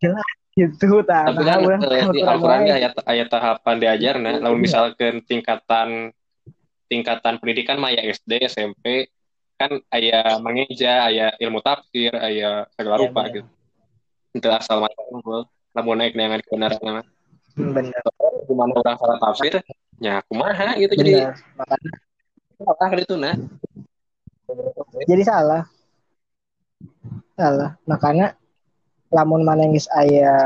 jelas 0.00 0.26
gitu. 0.56 1.04
Nah, 1.04 1.28
tapi 1.28 1.42
kan 1.44 1.58
orang, 1.60 1.80
uh, 1.84 2.12
di 2.16 2.20
Al-Quran 2.24 2.60
ayat 2.72 2.92
ayat 3.04 3.28
tahapan 3.28 3.76
diajar 3.76 4.14
nah 4.16 4.34
lalu 4.40 4.64
misalkan 4.64 5.20
tingkatan 5.28 6.16
tingkatan 6.88 7.36
pendidikan 7.36 7.76
mah 7.76 7.92
ya 7.92 8.00
SD 8.08 8.48
SMP 8.48 9.12
kan 9.56 9.80
ayah 9.96 10.36
mengeja 10.38 11.08
ayah 11.08 11.32
ilmu 11.40 11.64
tafsir 11.64 12.12
ayah 12.12 12.68
segala 12.76 12.96
iya, 13.00 13.02
rupa 13.08 13.20
ya, 13.24 13.32
gitu. 13.40 13.48
Itu 14.36 14.48
asal 14.52 14.84
macam 14.84 15.04
gue 15.24 15.40
mau 15.76 15.92
naik 15.96 16.16
dengan 16.16 16.40
kebenaran 16.44 16.80
nama 16.80 17.02
benar. 17.56 18.04
Gimana 18.44 18.72
orang 18.76 18.96
salah 19.00 19.18
tafsir 19.20 19.64
ya 19.96 20.20
kumaha 20.28 20.76
gitu 20.76 20.92
bener. 20.92 21.00
jadi 21.00 21.12
makanya 21.56 21.92
salah 22.60 22.88
itu 23.00 23.14
nah. 23.16 23.36
Jadi 25.08 25.22
salah. 25.24 25.62
Alah, 27.36 27.76
makanya 27.84 28.32
lamun 29.12 29.44
mana 29.44 29.68
geus 29.68 29.88
aya 29.92 30.36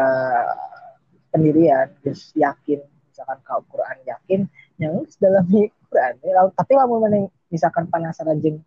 pendirian, 1.31 1.87
geus 2.03 2.35
yakin 2.35 2.83
misalkan 3.11 3.39
kau 3.47 3.63
Quran 3.71 3.99
yakin 4.07 4.41
yang 4.79 5.07
dalam 5.23 5.47
Quran. 5.91 6.13
Tapi 6.55 6.73
lamun 6.75 6.99
mana 7.07 7.19
misalkan 7.51 7.87
penasaran 7.87 8.43
jeung 8.43 8.59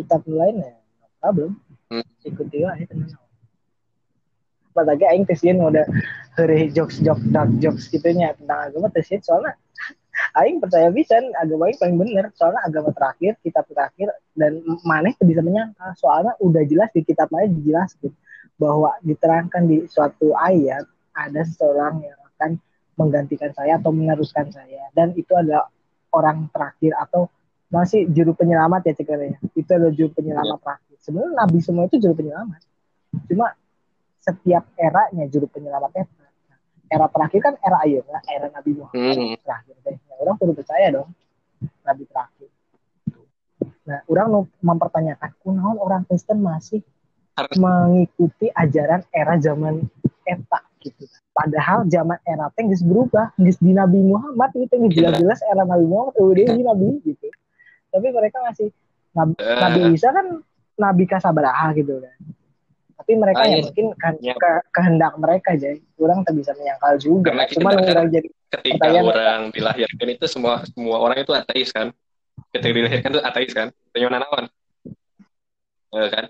kitab 0.00 0.24
lainnya, 0.24 0.80
no 0.80 1.06
problem. 1.20 1.50
Hmm. 1.92 2.06
Ikuti 2.24 2.64
wae 2.64 2.88
tenang. 2.88 3.20
Apalagi 4.72 5.04
aing 5.04 5.28
teh 5.28 5.36
sieun 5.36 5.60
udah 5.60 5.84
heureuh 6.40 6.72
jokes-jokes 6.72 7.26
dark 7.34 7.50
jokes 7.60 7.90
gitu 7.92 8.08
nya 8.16 8.32
tentang 8.38 8.72
agama 8.72 8.88
teh 8.88 9.04
sieun 9.04 9.20
soalnya 9.20 9.58
aing 10.40 10.62
percaya 10.62 10.88
bisa 10.94 11.18
agama 11.36 11.68
aing 11.68 11.76
paling 11.82 11.98
bener 11.98 12.30
soalnya 12.38 12.62
agama 12.62 12.94
terakhir 12.94 13.34
kitab 13.42 13.66
terakhir 13.66 14.14
dan 14.38 14.62
maneh 14.86 15.12
bisa 15.20 15.42
menyangka 15.42 15.92
soalnya 15.98 16.38
udah 16.38 16.62
jelas 16.70 16.88
di 16.94 17.02
kitab 17.02 17.28
lain 17.34 17.58
dijelaskan 17.60 18.14
bahwa 18.56 18.94
diterangkan 19.02 19.66
di 19.66 19.90
suatu 19.90 20.32
ayat 20.38 20.86
ada 21.18 21.42
seseorang 21.42 22.06
yang 22.06 22.18
akan 22.36 22.50
menggantikan 22.94 23.50
saya 23.50 23.82
atau 23.82 23.90
meneruskan 23.90 24.54
saya 24.54 24.86
dan 24.94 25.12
itu 25.18 25.34
adalah 25.34 25.66
orang 26.14 26.46
terakhir 26.54 26.94
atau 26.94 27.26
masih 27.70 28.10
juru 28.10 28.34
penyelamat 28.34 28.82
ya 28.82 28.94
cekernya 28.98 29.38
itu 29.54 29.70
adalah 29.70 29.94
juru 29.94 30.10
penyelamat 30.10 30.58
terakhir. 30.58 30.96
Sebenarnya 31.00 31.34
nabi 31.38 31.58
semua 31.62 31.86
itu 31.86 31.96
juru 31.96 32.14
penyelamat. 32.14 32.60
Cuma 33.26 33.46
setiap 34.20 34.64
eranya 34.76 35.24
juru 35.26 35.46
penyelamat 35.46 35.90
itu 35.96 36.14
era 36.90 37.06
terakhir 37.06 37.40
kan 37.40 37.54
era 37.56 37.78
ayeuna 37.80 38.18
era 38.26 38.50
Nabi 38.50 38.70
Muhammad 38.74 39.14
Hmm. 39.14 39.38
terakhir 39.38 39.74
teh 39.80 39.96
nah, 40.04 40.16
orang 40.18 40.34
perlu 40.36 40.52
percaya 40.52 40.86
dong 40.90 41.08
Nabi 41.86 42.02
terakhir. 42.04 42.50
Nah 43.86 44.00
orang 44.06 44.26
mempertanyakan 44.60 45.30
kunaon 45.40 45.78
orang 45.78 46.02
Kristen 46.04 46.42
masih 46.42 46.82
Harus- 47.38 47.54
mengikuti 47.56 48.50
ajaran 48.50 49.06
era 49.10 49.38
zaman 49.38 49.86
eta? 50.26 50.60
Gitu 50.80 51.06
padahal 51.30 51.86
zaman 51.86 52.18
era 52.24 52.50
teh 52.50 52.66
geus 52.66 52.82
berubah 52.82 53.30
geus 53.36 53.60
di 53.60 53.70
Nabi 53.70 54.02
Muhammad 54.02 54.50
itu 54.54 54.74
geus 54.74 54.90
Iya. 54.90 55.14
jelas-jelas 55.14 55.40
era 55.46 55.62
Nabi 55.62 55.86
Muhammad 55.86 56.14
udah 56.18 56.46
di 56.50 56.62
Nabi 56.66 56.86
gitu 57.06 57.28
tapi 57.90 58.08
mereka 58.08 58.38
masih 58.42 58.68
Nabi, 59.10 59.34
Eh. 59.36 59.58
Nabi 59.58 59.80
Isa 59.92 60.08
kan 60.10 60.26
Nabi 60.74 61.04
kasabaraha 61.04 61.74
gitu 61.74 61.98
kan. 61.98 62.16
Tapi 62.96 63.12
mereka 63.16 63.42
Ah, 63.42 63.48
ya 63.48 63.56
iya. 63.58 63.64
mungkin 63.64 63.86
kan 63.96 64.14
Iya. 64.20 64.34
ke- 64.36 64.64
kehendak 64.70 65.12
mereka 65.16 65.50
jadi 65.52 65.80
orang 65.98 66.20
tak 66.22 66.34
bisa 66.36 66.52
menyangkal 66.54 66.94
juga. 66.96 67.32
Karena 67.32 67.44
kita 67.44 67.58
cuman 67.58 67.72
orang 67.80 68.08
jadi 68.08 68.28
ketika 68.50 68.86
orang 68.92 69.40
dilahirkan 69.50 70.08
itu 70.08 70.24
semua 70.24 70.62
semua 70.64 70.96
orang 71.00 71.18
itu 71.18 71.32
ateis 71.32 71.70
kan? 71.70 71.90
Ketika 72.50 72.70
dilahirkan 72.70 73.10
itu 73.10 73.22
ateis 73.22 73.52
kan? 73.52 73.68
Tanya 73.90 74.14
nanawan 74.14 74.46
Eh, 75.90 76.06
kan? 76.06 76.24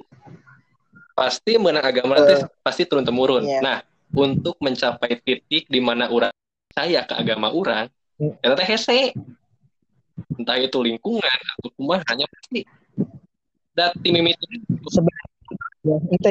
Pasti 1.13 1.61
menang 1.61 1.85
agama 1.85 2.17
nanti 2.17 2.41
pasti 2.65 2.89
turun 2.89 3.05
temurun 3.05 3.45
Iya. 3.45 3.61
nah 3.61 3.79
untuk 4.11 4.57
mencapai 4.59 5.21
titik 5.21 5.69
di 5.69 5.79
mana 5.79 6.09
orang 6.09 6.33
saya 6.73 7.05
ke 7.05 7.13
agama 7.13 7.53
orang 7.53 7.93
Hmm. 8.17 8.33
ya 8.41 8.53
teh 8.55 8.67
hese 8.67 9.13
entah 10.37 10.57
itu 10.61 10.79
lingkungan 10.81 11.39
atau 11.59 11.69
kumaha 11.75 12.03
hanya 12.13 12.27
pasti. 12.29 12.65
Dan 13.77 13.91
tim 14.03 14.13
mimiti 14.19 14.45
ya, 15.87 15.97
itu 15.97 16.31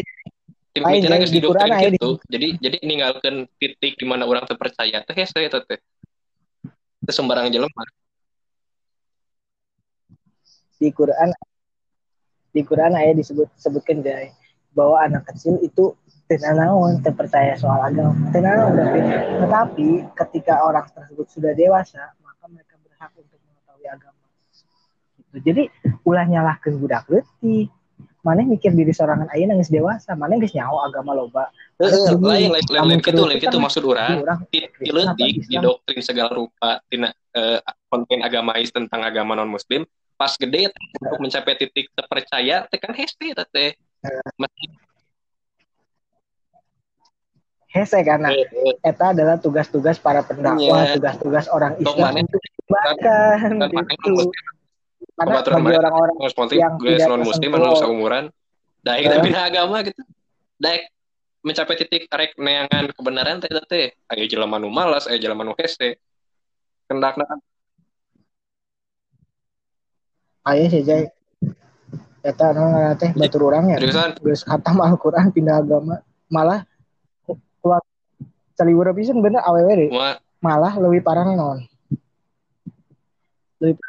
tim 0.69 0.81
Lain, 0.85 1.01
mimiti 1.01 1.07
yang 1.07 1.21
geus 1.23 1.33
di 1.33 1.41
Quran 1.41 1.67
didoktrin 1.67 1.73
aya 1.73 1.89
di- 1.89 1.95
gitu 1.97 2.11
jadi 2.29 2.47
jadi 2.61 2.77
ninggalkan 2.85 3.35
titik 3.57 3.97
di 3.97 4.05
mana 4.05 4.29
orang 4.29 4.45
terpercaya. 4.45 5.01
Teh 5.01 5.15
hese 5.17 5.39
eta 5.41 5.59
teh 5.63 5.79
Teu 6.99 7.13
sembarang 7.15 7.49
jelema 7.49 7.83
di 10.79 10.89
Quran 10.95 11.29
di 12.55 12.61
Quran 12.63 12.95
ayat 12.95 13.19
disebut 13.19 13.51
sebutkan 13.59 13.99
jay 13.99 14.31
bahwa 14.71 15.03
anak 15.03 15.27
kecil 15.27 15.59
itu 15.59 15.91
tenanawan 16.31 17.01
terpercaya 17.03 17.57
soal 17.59 17.83
agama. 17.83 18.15
Tenanawan 18.31 18.79
tetapi 19.43 20.07
ketika 20.15 20.63
orang 20.63 20.87
tersebut 20.87 21.27
sudah 21.27 21.51
dewasa 21.51 22.15
maka 22.23 22.45
mereka 22.47 22.79
berhak 22.79 23.11
untuk 23.19 23.38
mengetahui 23.80 23.88
agama. 23.88 24.17
Gitu. 25.19 25.38
jadi 25.45 25.63
ulah 26.03 26.25
nyalahkan 26.27 26.73
budak 26.80 27.05
leutik 27.07 27.69
mana 28.19 28.43
mikir 28.43 28.75
diri 28.75 28.91
sorangan 28.91 29.32
ayeuna 29.32 29.55
geus 29.55 29.71
dewasa 29.71 30.11
mana 30.11 30.36
geus 30.36 30.51
nyaho 30.51 30.75
agama 30.84 31.15
loba. 31.15 31.47
Heeh, 31.80 32.11
Jadi, 32.11 32.19
lain 32.19 32.51
lain 32.51 32.65
lain 32.67 32.67
lamun 32.75 32.99
lain. 32.99 33.39
kita 33.39 33.47
gitu 33.47 33.57
maksud 33.63 33.84
orang 33.88 34.43
di 34.51 34.67
diletik 34.84 35.34
Islam. 35.39 35.51
didoktrin 35.63 36.03
segala 36.03 36.32
rupa 36.36 36.84
tina 36.91 37.15
eh, 37.32 37.63
konten 37.88 38.19
agamais 38.19 38.67
tentang 38.75 39.07
agama 39.07 39.39
non 39.39 39.47
muslim 39.47 39.88
pas 40.19 40.36
gede 40.36 40.67
untuk 40.99 41.19
mencapai 41.23 41.55
titik 41.55 41.88
terpercaya 41.95 42.67
tekan 42.67 42.91
teh 42.91 43.71
Mesti- 44.36 44.75
hese 47.69 47.99
karena 48.03 48.34
eh, 48.34 48.43
eh, 48.49 48.75
eta 48.82 49.13
adalah 49.13 49.38
tugas-tugas 49.38 50.01
para 50.01 50.25
pendakwah, 50.25 50.89
Iya. 50.89 50.97
tugas-tugas 50.97 51.45
orang 51.53 51.77
Islam. 51.77 52.25
untuk 52.25 52.41
kan 52.70 53.51
maneh 53.57 53.95
gitu. 53.97 54.30
Karena 55.15 55.41
Pembaturan 55.43 55.59
bagi 55.67 55.78
orang-orang 55.80 56.15
non 56.15 56.24
muslim 56.32 56.47
yang 56.55 56.74
gue 56.80 56.89
tidak 56.95 57.07
non 57.11 57.22
muslim 57.28 57.49
anu 57.55 57.76
seumuran 57.76 58.24
daek 58.84 59.03
Eh. 59.03 59.20
pindah 59.20 59.43
agama 59.51 59.78
gitu 59.84 60.01
daek 60.59 60.82
mencapai 61.43 61.76
titik 61.76 62.07
rek 62.07 62.36
neangan 62.39 62.91
kebenaran 62.95 63.43
teh 63.43 63.51
teh 63.67 63.91
aya 64.07 64.24
jelema 64.28 64.59
nu 64.59 64.72
malas 64.72 65.07
aya 65.11 65.20
jelema 65.20 65.43
nu 65.43 65.55
hese 65.59 65.99
kendakna 66.88 67.28
Ayo 70.47 70.65
sih 70.72 70.82
Jay. 70.88 71.03
Eta 72.24 72.55
anu 72.55 72.95
teh 72.95 73.11
batur 73.13 73.51
urang 73.51 73.70
ya. 73.70 73.78
seriusan 73.78 74.17
Geus 74.24 74.47
khatam 74.47 74.80
Al-Qur'an 74.80 75.36
pindah 75.36 75.59
agama. 75.61 75.99
Malah 76.32 76.63
keluar 77.59 77.84
caliwura 78.55 78.95
pisan 78.95 79.20
bener 79.20 79.43
awewe 79.43 79.74
deh. 79.76 79.89
Malah 80.39 80.80
lebih 80.80 81.03
parah 81.03 81.28
non. 81.28 81.59
Lebih. 83.60 83.84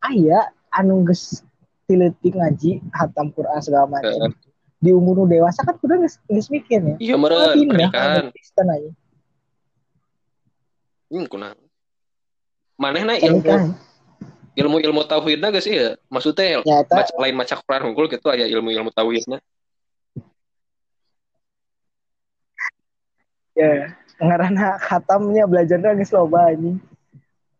Aya 0.00 0.38
anu 0.70 1.02
geus 1.02 1.42
tiletik 1.84 2.34
ngaji 2.34 2.78
hatam 2.94 3.30
Qur'an 3.30 3.58
segala 3.58 3.90
macam. 3.90 4.30
Di 4.76 4.92
umur 4.92 5.26
dewasa 5.26 5.64
kan 5.64 5.74
kudu 5.76 6.04
geus 6.04 6.20
geus 6.24 6.46
mikir 6.46 6.78
ya. 6.78 6.94
iya 7.00 7.14
meureun 7.16 7.58
pernikahan 7.66 8.30
kan 8.30 8.34
Kristen 8.34 8.66
aja. 8.68 8.90
Hmm, 11.06 11.26
kuna. 11.26 11.54
Manehna 12.76 13.16
ilmu 13.16 13.40
Pernikahan. 13.40 13.72
ilmu 14.56 14.76
ilmu 14.78 15.02
tauhidna 15.04 15.48
geus 15.50 15.66
ieu. 15.66 15.96
Maksudnya 16.06 16.62
Ya 16.62 16.82
eta 16.84 16.94
mac- 16.94 17.16
lain 17.18 17.34
maca 17.34 17.54
Quran 17.56 17.82
hungkul 17.90 18.06
gitu 18.06 18.26
aya 18.30 18.46
ilmu 18.46 18.70
ilmu 18.70 18.90
tauhidna. 18.94 19.42
ya 23.56 23.88
ngaranna 24.20 24.76
khatamnya 24.84 25.48
belajarnya 25.48 25.96
geus 25.96 26.12
loba 26.12 26.52
anjing. 26.52 26.76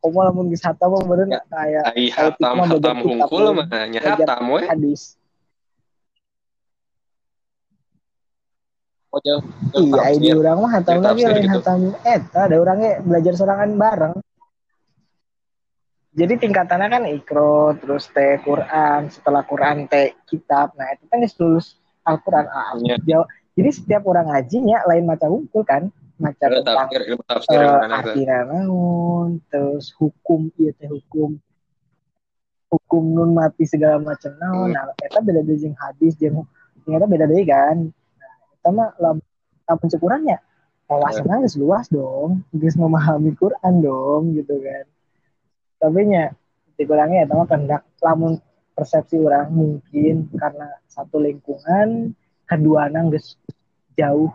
Komo 0.07 0.23
lamun 0.23 0.47
geus 0.47 0.63
khatam 0.63 0.95
mah 0.95 1.03
bener 1.03 1.27
Ya. 1.35 1.41
kayak 1.51 1.83
Ai 1.91 2.07
hatam 2.09 2.63
hatam 2.63 2.97
hungkul 3.03 3.59
mah 3.59 3.67
nya 3.91 3.99
hatam 3.99 4.55
we. 4.55 4.63
hadis. 4.63 5.19
Oh, 9.11 9.19
jauh, 9.19 9.43
jauh 9.75 9.83
Iya, 9.83 10.15
di 10.15 10.31
urang 10.31 10.63
mah 10.63 10.71
hatam 10.79 11.03
lagi 11.03 11.27
lain 11.27 11.43
gitu. 11.43 11.59
hatam 11.59 11.79
eta, 12.07 12.41
ada 12.47 12.55
orangnya 12.55 13.03
belajar 13.03 13.33
sorangan 13.35 13.71
bareng. 13.75 14.15
Jadi 16.15 16.35
tingkatannya 16.39 16.89
kan 16.89 17.03
ikro, 17.11 17.75
terus 17.77 18.07
teh 18.09 18.39
Quran, 18.41 19.11
setelah 19.11 19.43
Quran 19.43 19.91
teh 19.91 20.15
kitab. 20.25 20.73
Nah, 20.79 20.95
itu 20.95 21.05
kan 21.11 21.19
lulus 21.21 21.75
Al-Quran. 22.07 22.47
Ah, 22.47 22.73
jauh- 23.03 23.27
Jadi 23.57 23.71
setiap 23.73 24.05
orang 24.05 24.31
ngajinya 24.31 24.85
lain 24.87 25.09
macam 25.09 25.33
hukum 25.33 25.65
kan, 25.65 25.83
macam 26.17 26.49
tentang 26.49 26.77
tafsir 26.89 27.03
ilmu 27.13 27.23
tafsir 27.29 27.61
eh, 27.61 28.43
naon, 28.49 29.41
terus 29.53 29.93
hukum 30.01 30.49
iya 30.57 30.73
teh 30.73 30.89
hukum 30.89 31.37
hukum 32.73 33.03
nun 33.13 33.37
mati 33.37 33.69
segala 33.69 34.01
macam 34.01 34.33
naon. 34.41 34.73
Nah, 34.73 34.97
eta 34.97 35.21
beda 35.21 35.45
deui 35.45 35.61
jeung 35.61 35.77
hadis 35.77 36.17
jeung 36.17 36.49
ternyata 36.83 37.05
beda 37.05 37.25
deui 37.29 37.45
kan. 37.45 37.77
Nah, 37.93 38.35
eta 38.57 38.69
mah 38.73 38.91
lam 38.97 39.17
lamun 39.69 39.89
cekurannya 39.93 40.39
wawasannya 40.87 41.45
geus 41.45 41.59
luas 41.59 41.87
dong, 41.93 42.47
geus 42.55 42.79
memahami 42.79 43.37
Quran 43.37 43.75
dong 43.85 44.33
gitu 44.33 44.57
kan. 44.63 44.85
Tapi 45.77 46.01
nya 46.09 46.33
dikurangnya 46.81 47.29
eta 47.29 47.37
mah 47.37 47.45
kehendak 47.45 47.83
lamun 48.01 48.41
persepsi 48.73 49.21
orang 49.21 49.53
mungkin 49.53 50.33
karena 50.37 50.69
satu 50.89 51.21
lingkungan 51.21 52.17
kedua 52.49 52.89
geus 53.13 53.37
jauh 53.97 54.33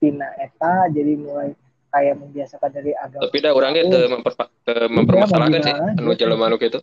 tina 0.00 0.32
eta 0.40 0.88
jadi 0.88 1.12
mulai 1.20 1.52
kayak 1.92 2.16
membiasakan 2.16 2.70
dari 2.72 2.96
agama 2.96 3.28
Tapi 3.28 3.36
dah 3.44 3.52
orangnya 3.52 3.82
memperpa- 3.84 4.50
teu 4.64 4.88
mempermasalahkan 4.88 5.60
sih 5.60 5.74
gimana 5.74 6.00
anu 6.00 6.10
aja. 6.10 6.18
jelema 6.24 6.44
anu 6.48 6.56
kitu. 6.56 6.80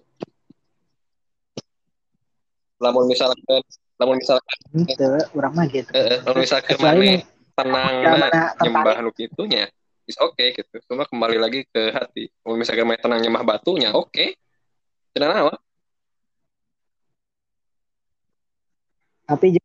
Lamun 2.77 3.09
misalkan 3.09 3.41
lamun 3.97 4.21
misalkan 4.21 4.57
gitu 4.85 5.05
orang 5.33 5.51
mah 5.57 5.65
gitu 5.65 5.89
eh, 5.97 6.21
lamun 6.21 6.45
misalkan 6.45 6.77
maneh 6.77 7.25
tenang 7.57 7.93
mana 8.05 8.27
nyembah 8.61 8.95
anu 9.01 9.09
kitunya 9.09 9.65
is 10.05 10.15
oke 10.21 10.39
gitu. 10.39 10.75
Cuma 10.87 11.03
kembali 11.09 11.41
lagi 11.41 11.65
ke 11.67 11.89
hati. 11.91 12.29
Mau 12.45 12.53
misalkan 12.53 12.85
main 12.85 13.01
tenang 13.01 13.19
nyembah 13.19 13.43
batunya 13.43 13.91
oke. 13.91 14.37
Tidak 15.11 15.27
naon. 15.27 15.57
tapi 19.27 19.59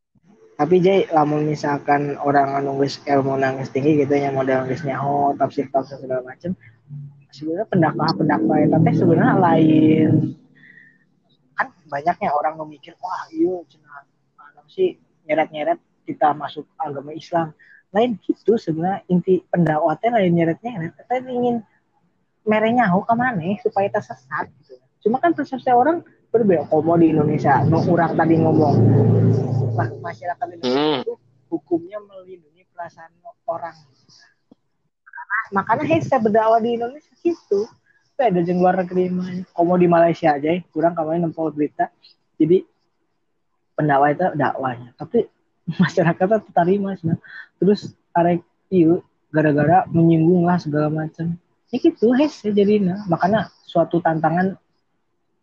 tapi 0.62 0.78
Jay 0.78 1.10
lamun 1.10 1.42
misalkan 1.42 2.14
orang 2.22 2.62
nunggu 2.62 2.86
ilmu 2.86 3.34
nangis 3.34 3.74
tinggi 3.74 3.98
gitu 3.98 4.14
yang 4.14 4.38
model 4.38 4.62
nangis 4.62 4.86
nyaho 4.86 5.34
tafsir 5.34 5.66
tafsir 5.74 5.98
segala 5.98 6.22
macam 6.22 6.54
sebenarnya 7.34 7.66
pendakwah 7.66 8.14
pendakwah 8.14 8.62
itu 8.62 8.78
teh 8.78 8.94
sebenarnya 8.94 9.34
lain. 9.42 10.38
Kan 11.58 11.66
banyaknya 11.90 12.30
orang 12.30 12.54
memikir 12.62 12.94
wah 13.02 13.26
iya 13.34 13.58
cina 13.66 14.06
sih 14.70 14.94
nyeret 15.26 15.50
nyeret 15.50 15.82
kita 16.06 16.30
masuk 16.30 16.62
agama 16.78 17.10
Islam. 17.10 17.50
Lain 17.90 18.14
gitu 18.22 18.54
sebenarnya 18.54 19.02
inti 19.10 19.42
pendakwatnya 19.50 20.22
lain 20.22 20.30
nyeret 20.30 20.62
nyeret 20.62 20.94
kita 20.94 21.26
ingin 21.26 21.66
merenya 22.46 22.86
nyaho 22.86 23.02
ke 23.02 23.14
mana 23.18 23.50
supaya 23.66 23.90
tersesat 23.90 24.46
gitu. 24.62 24.78
Cuma 25.02 25.18
kan 25.18 25.34
persepsi 25.34 25.74
orang 25.74 26.06
berbeda 26.32 26.64
komo 26.72 26.96
di 26.96 27.12
Indonesia 27.12 27.60
no 27.68 27.84
orang 27.84 28.16
tadi 28.16 28.34
ngomong. 28.40 28.76
Masyarakat 30.00 30.46
Indonesia 30.48 30.80
hmm. 30.80 31.00
itu 31.04 31.14
hukumnya 31.52 32.00
melindungi 32.00 32.64
perasaan 32.72 33.12
orang. 33.44 33.76
Makanya 35.52 35.84
hei 35.84 36.00
saya 36.00 36.24
berdakwah 36.24 36.64
di 36.64 36.80
Indonesia 36.80 37.12
gitu. 37.20 37.68
Saya 38.16 38.32
ada 38.32 38.40
jeng 38.40 38.64
luar 38.64 38.80
negeri 38.80 39.12
komo 39.52 39.76
di 39.76 39.84
Malaysia 39.84 40.32
aja 40.32 40.56
ya. 40.56 40.64
Kurang 40.72 40.96
kemarin 40.96 41.28
nempel 41.28 41.52
berita. 41.52 41.92
Jadi 42.40 42.64
pendakwah 43.76 44.08
itu 44.12 44.26
dakwanya 44.36 44.88
tapi 44.96 45.28
masyarakatnya 45.80 46.42
terima 46.52 46.92
nah. 47.06 47.18
terus 47.56 47.94
arek 48.12 48.44
itu 48.72 49.00
gara-gara 49.32 49.84
menyinggung 49.92 50.48
lah 50.48 50.56
segala 50.56 50.88
macam. 50.88 51.36
Ya 51.68 51.76
gitu 51.76 52.12
hei 52.16 52.28
jadi 52.32 52.80
nah. 52.80 53.04
Makanya 53.08 53.52
suatu 53.68 54.00
tantangan 54.00 54.56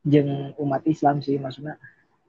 jeng 0.07 0.55
umat 0.55 0.83
Islam 0.87 1.19
sih 1.19 1.35
maksudnya 1.35 1.75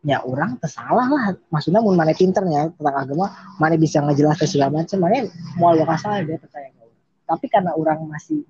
ya 0.01 0.25
orang 0.25 0.57
tersalah 0.57 1.07
lah. 1.07 1.37
Maksudnya 1.53 1.85
mau 1.85 1.93
mana 1.93 2.17
pinternya 2.17 2.73
tentang 2.75 2.97
agama 2.97 3.27
mana 3.61 3.77
bisa 3.77 4.01
ngejelas 4.01 4.41
ke 4.41 4.47
segala 4.49 4.83
macam 4.83 4.99
mana 5.01 5.29
mau 5.61 5.77
lo 5.77 5.85
kasar 5.85 6.25
dia 6.25 6.41
percaya 6.41 6.73
ke 6.73 6.85
tapi 7.31 7.47
karena 7.47 7.71
orang 7.79 8.03
masih 8.11 8.43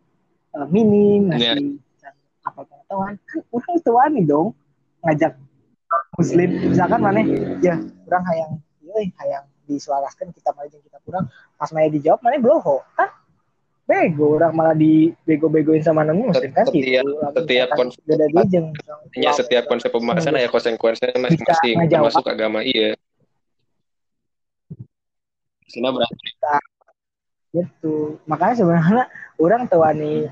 uh, 0.56 0.64
minim 0.72 1.28
masih 1.28 1.76
yeah. 2.00 2.16
apa 2.48 2.64
pengetahuan 2.64 3.20
kan 3.28 3.40
orang 3.52 3.72
itu 3.76 3.90
wani 3.92 4.20
dong 4.24 4.48
ngajak 5.04 5.36
muslim. 6.16 6.48
Misalkan 6.72 7.00
mana 7.04 7.20
ya 7.60 7.76
orang 8.08 8.24
hayang 8.32 8.52
ya 8.80 9.04
hayang 9.20 9.44
disuarakan 9.68 10.32
kita 10.32 10.50
mana 10.56 10.72
kita 10.72 10.98
kurang. 11.04 11.28
Pas 11.60 11.68
mana 11.76 11.92
dijawab 11.92 12.24
mana 12.24 12.40
belum 12.40 12.64
kan 12.96 13.19
bego 13.90 14.38
orang 14.38 14.54
malah 14.54 14.76
di 14.78 15.10
bego-begoin 15.26 15.82
sama 15.82 16.06
muslim 16.14 16.54
kan 16.54 16.62
setiap 16.70 17.02
gitu. 17.02 17.10
setiap 17.34 17.68
konsep 17.74 18.00
ya 19.18 19.30
setiap 19.34 19.64
konsep 19.66 19.90
pembahasan 19.90 20.38
ada 20.38 20.46
konsekuensinya 20.46 21.18
masing-masing 21.18 21.74
termasuk 21.90 22.26
agama 22.30 22.62
iya. 22.62 22.94
Sina 25.66 25.90
berarti 25.90 26.14
gitu. 27.50 28.18
Makanya 28.30 28.54
sebenarnya 28.62 29.04
orang 29.38 29.66
tewani 29.66 30.30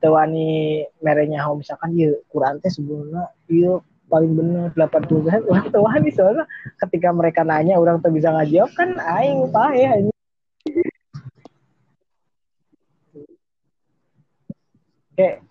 tewani 0.00 0.84
merenya 1.00 1.44
home 1.44 1.64
misalkan 1.64 1.92
iya 1.96 2.16
Quran 2.32 2.60
teh 2.60 2.72
sebelumnya 2.72 3.32
iya 3.48 3.80
paling 4.06 4.32
bener 4.38 4.70
delapan 4.72 5.02
puluh 5.04 5.20
persen 5.28 5.44
orang 5.48 5.68
tewani. 5.68 6.08
Soalnya 6.12 6.44
ketika 6.80 7.08
mereka 7.12 7.40
nanya 7.44 7.76
orang 7.76 8.00
tuh 8.00 8.12
bisa 8.12 8.32
ngajawab 8.32 8.72
kan 8.76 8.96
aing 8.96 9.48
ya 9.76 9.92
ini 10.00 10.12
kayak 15.16 15.42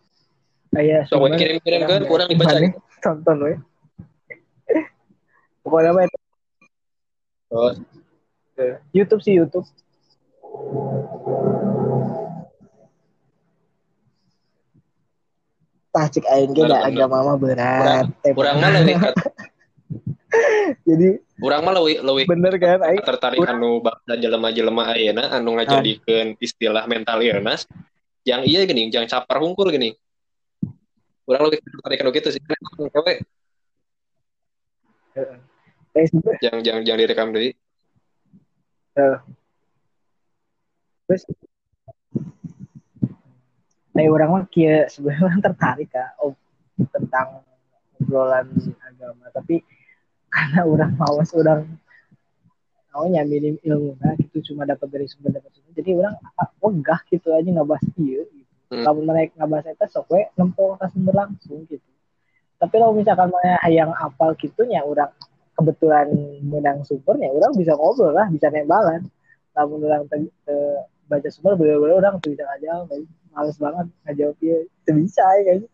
kayak 0.72 1.02
so 1.10 1.20
kirim 1.36 1.58
kirim 1.66 1.82
kan 1.90 2.02
kurang 2.06 2.30
dibaca 2.30 2.58
tonton 3.02 3.38
we 3.44 3.54
pokoknya 5.66 5.90
apa 5.92 6.02
itu 6.06 6.18
oh. 7.52 7.74
YouTube 8.96 9.22
sih 9.24 9.36
YouTube. 9.36 9.68
Tah 15.96 16.08
cek 16.12 16.28
aing 16.28 16.52
ge 16.52 16.68
da 16.68 16.84
agama 16.84 17.24
mah 17.24 17.38
berat. 17.40 18.12
kurang 18.36 18.60
mah 18.60 18.70
leuwih 18.76 19.00
jadi 20.88 21.08
kurang 21.40 21.64
mah 21.64 21.74
leuwih 21.80 22.04
leuwih 22.04 22.26
bener 22.28 22.54
kan 22.60 22.84
aing? 22.84 23.00
tertarik 23.00 23.40
anu 23.48 23.80
dan 24.04 24.20
jelema-jelema 24.20 24.92
ayeuna 24.92 25.32
anu 25.32 25.56
ngajadikeun 25.56 26.36
istilah 26.44 26.84
mental 26.84 27.24
illness 27.24 27.64
yang 28.26 28.42
iya 28.44 28.66
gini 28.66 28.90
yang 28.90 29.06
capar 29.06 29.40
hungkul 29.40 29.70
gini. 29.70 29.94
Kurang 31.26 31.50
lebih 31.50 31.62
anu 31.86 32.10
gitu 32.14 32.30
sih. 32.34 32.42
Cewek. 32.92 33.18
Jangan 36.44 36.60
jangan 36.60 36.82
jangan 36.84 37.00
direkam 37.00 37.32
deh 37.32 37.56
uh. 38.96 39.18
terus? 41.06 41.24
Nah, 43.96 44.04
orang 44.12 44.30
mah 44.32 44.44
kia 44.52 44.92
sebenarnya 44.92 45.40
tertarik 45.52 45.88
kak 45.92 46.20
oh, 46.20 46.36
tentang 46.92 47.44
obrolan 48.02 48.52
agama. 48.84 49.32
Tapi 49.32 49.64
karena 50.28 50.68
orang 50.68 50.92
mawas 51.00 51.32
orang 51.32 51.64
maunya 52.96 53.28
minim 53.28 53.60
ilmu 53.60 54.00
nah 54.00 54.16
gitu. 54.16 54.54
Cuma 54.54 54.64
dapat 54.64 54.88
dari 54.88 55.12
sumber 55.12 55.36
dapat 55.36 55.52
sumber. 55.52 55.76
Jadi 55.76 55.92
orang 56.00 56.16
wegah 56.64 57.00
gitu 57.12 57.28
aja 57.36 57.48
nggak 57.52 57.68
bahas 57.68 57.86
iya 58.00 58.24
gitu. 58.24 58.44
Hmm. 58.66 58.82
kalau 58.82 59.04
mereka 59.06 59.36
nggak 59.38 59.50
bahas 59.52 59.66
itu 59.68 59.86
sok 59.92 60.08
we 60.10 60.24
nempel 60.40 60.80
ke 60.80 60.88
sumber 60.96 61.14
langsung 61.14 61.68
gitu. 61.68 61.90
Tapi 62.56 62.76
kalau 62.80 62.96
misalkan 62.96 63.28
mana 63.28 63.60
yang 63.68 63.92
apal 63.92 64.32
gitunya 64.40 64.80
orang 64.80 65.12
kebetulan 65.56 66.08
menang 66.44 66.84
sumbernya 66.84 67.32
orang 67.32 67.56
bisa 67.56 67.74
ngobrol 67.76 68.12
lah 68.12 68.28
bisa 68.28 68.52
nembalan 68.52 69.08
namun 69.56 69.88
orang 69.88 70.04
te, 70.12 70.28
te, 70.44 70.56
baca 71.08 71.30
sumber 71.32 71.56
bener-bener 71.56 71.96
orang 71.96 72.20
tuh 72.20 72.36
bisa 72.36 72.44
aja 72.44 72.84
males 73.32 73.56
banget 73.56 73.88
ngajawab 74.04 74.36
dia 74.44 74.58
itu 74.68 74.92
bisa 74.92 75.24
ya 75.24 75.42
kayaknya 75.48 75.70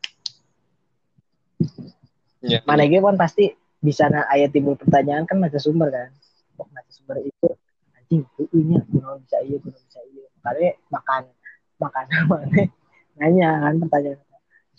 ya, 2.45 2.59
mana 2.65 2.86
kan 2.86 3.17
pasti 3.17 3.53
bisa 3.82 4.05
na 4.09 4.30
ayat 4.30 4.53
timbul 4.53 4.78
pertanyaan 4.78 5.26
kan 5.26 5.41
macam 5.41 5.57
sumber 5.57 5.89
kan 5.89 6.13
oh 6.60 6.68
macam 6.72 6.91
sumber 6.91 7.18
itu 7.24 7.47
anjing 7.95 8.24
nya 8.68 8.80
kuno 8.89 9.20
bisa 9.24 9.38
iya 9.45 9.58
kuno 9.62 9.78
bisa 9.78 9.99
iya. 10.12 10.26
Karena 10.41 10.70
makan 10.91 11.24
makan 11.80 12.06
mana 12.32 12.64
nanya 13.20 13.49
kan 13.62 13.74
pertanyaan. 13.88 14.20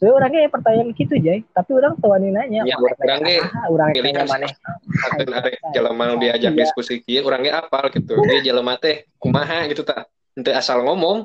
So 0.01 0.11
orangnya 0.11 0.51
pertanyaan 0.51 0.91
gitu 0.99 1.15
jay. 1.23 1.47
Tapi 1.55 1.71
orang 1.79 1.95
tuanin 2.03 2.35
nanya. 2.35 2.67
Ya, 2.67 2.75
orangnya 2.77 3.47
orang 3.71 3.89
nanya 3.95 4.25
mana. 4.27 4.49
ada 5.15 5.25
ada 5.47 5.51
jalan 5.71 5.95
mau 5.95 6.15
diajak 6.19 6.53
iya. 6.53 6.61
diskusi 6.67 6.99
kia 7.07 7.23
orangnya 7.23 7.63
apal 7.63 7.87
gitu. 7.95 8.19
Dia 8.27 8.43
jalan 8.43 8.67
mate 8.67 9.07
kumaha 9.23 9.71
gitu 9.71 9.87
tak. 9.87 10.11
Nanti 10.35 10.51
asal 10.51 10.83
ngomong. 10.83 11.23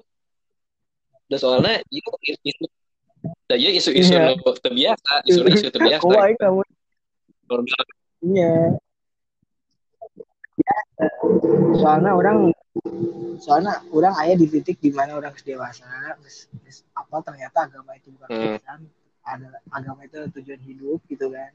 Udah 1.28 1.40
soalnya 1.42 1.82
itu 1.92 2.12
isu 2.48 2.66
dah 3.48 3.60
ya 3.60 3.72
isu-isu 3.76 4.16
yeah. 4.16 4.32
no 4.32 4.56
terbiasa 4.56 5.24
isu 5.28 5.44
isu 5.52 5.68
terbiasa 5.72 6.08
kamu. 6.40 6.64
Iya 8.24 8.80
soalnya 11.78 12.12
orang 12.18 12.38
soalnya 13.38 13.80
orang 13.94 14.14
ayah 14.26 14.36
di 14.38 14.48
titik 14.50 14.82
di 14.82 14.90
mana 14.90 15.18
orang 15.18 15.34
dewasa 15.46 15.86
apa 16.98 17.16
ternyata 17.22 17.70
agama 17.70 17.94
itu 17.94 18.10
bukan 18.14 18.30
hmm. 18.34 18.62
ada 19.22 19.62
agama 19.70 20.06
itu 20.06 20.26
tujuan 20.40 20.62
hidup 20.66 21.00
gitu 21.08 21.30
kan. 21.30 21.54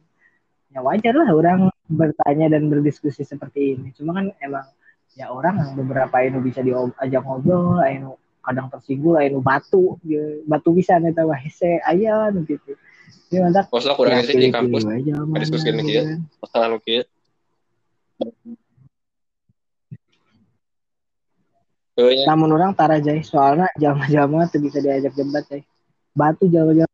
Ya 0.73 0.81
wajar 0.81 1.13
lah 1.13 1.29
orang 1.29 1.69
bertanya 1.91 2.49
dan 2.49 2.73
berdiskusi 2.73 3.27
seperti 3.27 3.77
ini. 3.77 3.93
Cuma 3.93 4.17
kan 4.17 4.33
emang 4.41 4.65
ya 5.13 5.29
orang 5.29 5.61
yang 5.61 5.73
beberapa 5.77 6.25
ini 6.25 6.39
bisa 6.41 6.65
diajak 6.65 7.23
ngobrol 7.27 7.83
ini 7.85 8.09
kadang 8.43 8.67
tersinggung 8.73 9.15
lain 9.15 9.39
batu 9.39 10.01
gitu. 10.03 10.43
batu 10.51 10.75
bisa 10.75 10.99
nih 10.99 11.15
tahu 11.15 11.31
hese 11.35 11.79
ayah 11.87 12.33
gitu. 12.43 12.75
Ini 13.31 13.49
mantap. 13.49 13.69
Masalah 13.69 13.97
kurang 13.97 14.25
sih 14.25 14.37
di 14.37 14.49
kampus 14.49 14.83
diskusi 15.39 15.69
ini 15.73 15.93
ya. 15.93 16.05
masalah 16.41 16.79
lu 21.99 22.09
kia 22.09 22.25
namun 22.29 22.49
orang 22.57 22.73
tara 22.73 22.97
jay 23.03 23.21
soalnya 23.21 23.69
jama-jama 23.77 24.49
tuh 24.49 24.61
bisa 24.63 24.79
diajak 24.81 25.13
debat 25.13 25.45
jay 25.51 25.63
batu 26.17 26.49
jama-jama 26.49 26.89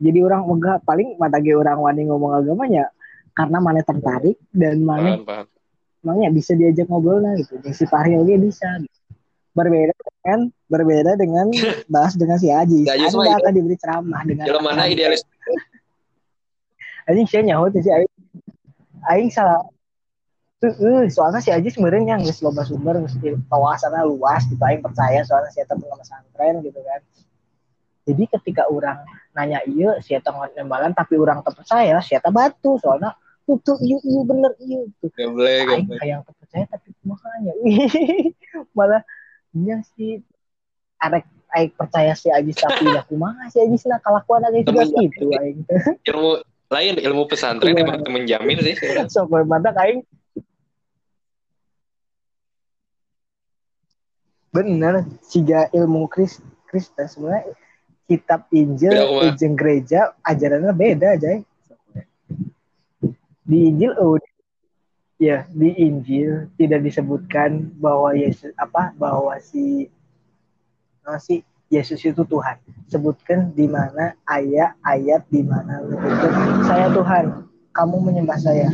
jadi 0.00 0.18
orang 0.24 0.42
enggak 0.48 0.78
paling 0.86 1.18
mata 1.20 1.38
ge 1.42 1.52
orang 1.52 1.78
wani 1.78 2.08
ngomong 2.08 2.40
agamanya 2.40 2.88
karena 3.36 3.58
mana 3.60 3.80
tertarik 3.84 4.36
dan 4.52 4.80
mana 4.84 5.18
makanya 6.02 6.34
bisa 6.34 6.56
diajak 6.58 6.88
ngobrol 6.90 7.22
lah 7.22 7.36
gitu 7.38 7.60
yang 7.62 7.74
si 7.76 7.84
Fahri 7.86 8.18
oke 8.18 8.34
bisa 8.38 8.66
gitu 8.80 9.02
berbeda 9.52 9.92
dengan 9.92 10.38
berbeda 10.68 11.12
dengan 11.20 11.46
bahas 11.92 12.16
dengan 12.16 12.40
si 12.40 12.48
Aji. 12.48 12.88
Anda 12.88 13.08
itu. 13.08 13.20
akan 13.20 13.52
diberi 13.52 13.76
ceramah 13.76 14.22
dengan 14.24 14.44
Kalau 14.48 14.60
mana 14.64 14.88
idealis? 14.88 15.22
Aing 17.10 17.28
sih 17.28 17.42
nyaho 17.44 17.68
tuh 17.68 17.82
si 17.84 17.90
Aing. 17.92 18.12
Aing 19.10 19.28
salah. 19.28 19.60
Uh, 20.62 21.10
soalnya 21.10 21.42
si 21.42 21.50
Aji 21.50 21.74
sebenarnya 21.74 22.14
yang 22.14 22.22
nggak 22.22 22.38
loba 22.38 22.62
sumber 22.62 22.94
mesti 23.02 23.34
kawasannya 23.50 24.06
luas 24.06 24.46
gitu 24.46 24.62
Aing 24.62 24.78
percaya 24.78 25.26
soalnya 25.26 25.50
si 25.50 25.58
Eta 25.58 25.74
pesantren 25.74 26.62
gitu 26.62 26.78
kan. 26.78 27.02
Jadi 28.06 28.22
ketika 28.30 28.70
orang 28.70 29.02
nanya 29.34 29.58
iya 29.66 29.98
si 29.98 30.14
Eta 30.14 30.30
nembalan 30.54 30.94
tapi 30.94 31.18
orang 31.18 31.42
terpercaya 31.42 31.98
si 31.98 32.14
Eta 32.14 32.30
batu 32.30 32.78
soalnya 32.78 33.10
itu 33.50 33.74
iya 33.82 33.98
iya 34.06 34.20
bener 34.22 34.52
iya 34.62 34.86
tuh 35.02 35.10
Gak 35.10 35.34
boleh, 35.34 35.58
aing 35.66 35.88
kayak 35.98 36.06
yang 36.06 36.22
percaya 36.22 36.64
tapi 36.70 36.88
makanya. 37.02 37.52
Malah 38.78 39.02
iya 39.58 39.82
sih. 39.98 40.22
Arek 41.02 41.26
aing 41.58 41.74
percaya 41.74 42.14
si 42.14 42.30
Ajis 42.30 42.54
tapi 42.62 42.86
ya 42.86 43.02
kumaha 43.02 43.50
si 43.50 43.58
Ajis 43.58 43.82
nah 43.90 43.98
kelakuan 43.98 44.46
aja 44.46 44.62
juga 44.62 44.86
gitu 44.86 45.26
aing. 45.34 45.66
Ilmu 46.06 46.38
lain 46.70 46.94
ilmu 47.02 47.26
pesantren 47.26 47.74
Iya. 47.74 47.82
emang 47.82 48.06
menjamin 48.06 48.62
sih. 48.62 48.78
sok 49.10 49.26
badak 49.50 49.74
aing 49.82 50.06
bener 54.52 55.08
siga 55.24 55.66
ilmu 55.72 56.06
Kris 56.12 56.38
Kristen 56.68 57.08
sebenarnya 57.08 57.56
kitab 58.04 58.44
Injil 58.52 58.92
Beda? 58.92 59.32
Injil 59.32 59.52
gereja 59.56 60.00
ajarannya 60.20 60.72
beda 60.76 61.16
aja 61.16 61.40
di 63.42 63.58
Injil 63.72 63.96
oh 63.96 64.20
ya 65.22 65.46
di 65.48 65.70
Injil 65.78 66.52
tidak 66.60 66.82
disebutkan 66.84 67.72
bahwa 67.78 68.12
Yesus 68.12 68.52
apa 68.60 68.92
bahwa 68.98 69.38
si 69.40 69.86
apa 71.02 71.18
sih 71.18 71.42
Yesus 71.72 72.04
itu 72.04 72.20
Tuhan. 72.28 72.60
Sebutkan 72.92 73.56
di 73.56 73.64
mana 73.64 74.12
ayat-ayat 74.28 75.24
di 75.32 75.40
mana 75.40 75.80
saya 76.68 76.92
Tuhan 76.92 77.48
kamu 77.72 77.96
menyembah 78.12 78.36
saya. 78.36 78.68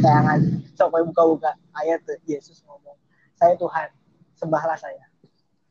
Sayangan 0.00 0.40
coba 0.72 1.04
buka-buka. 1.04 1.52
Ayat 1.76 2.00
Yesus 2.24 2.64
ngomong 2.64 2.96
saya 3.36 3.54
Tuhan 3.60 3.92
sembahlah 4.38 4.76
saya. 4.78 5.04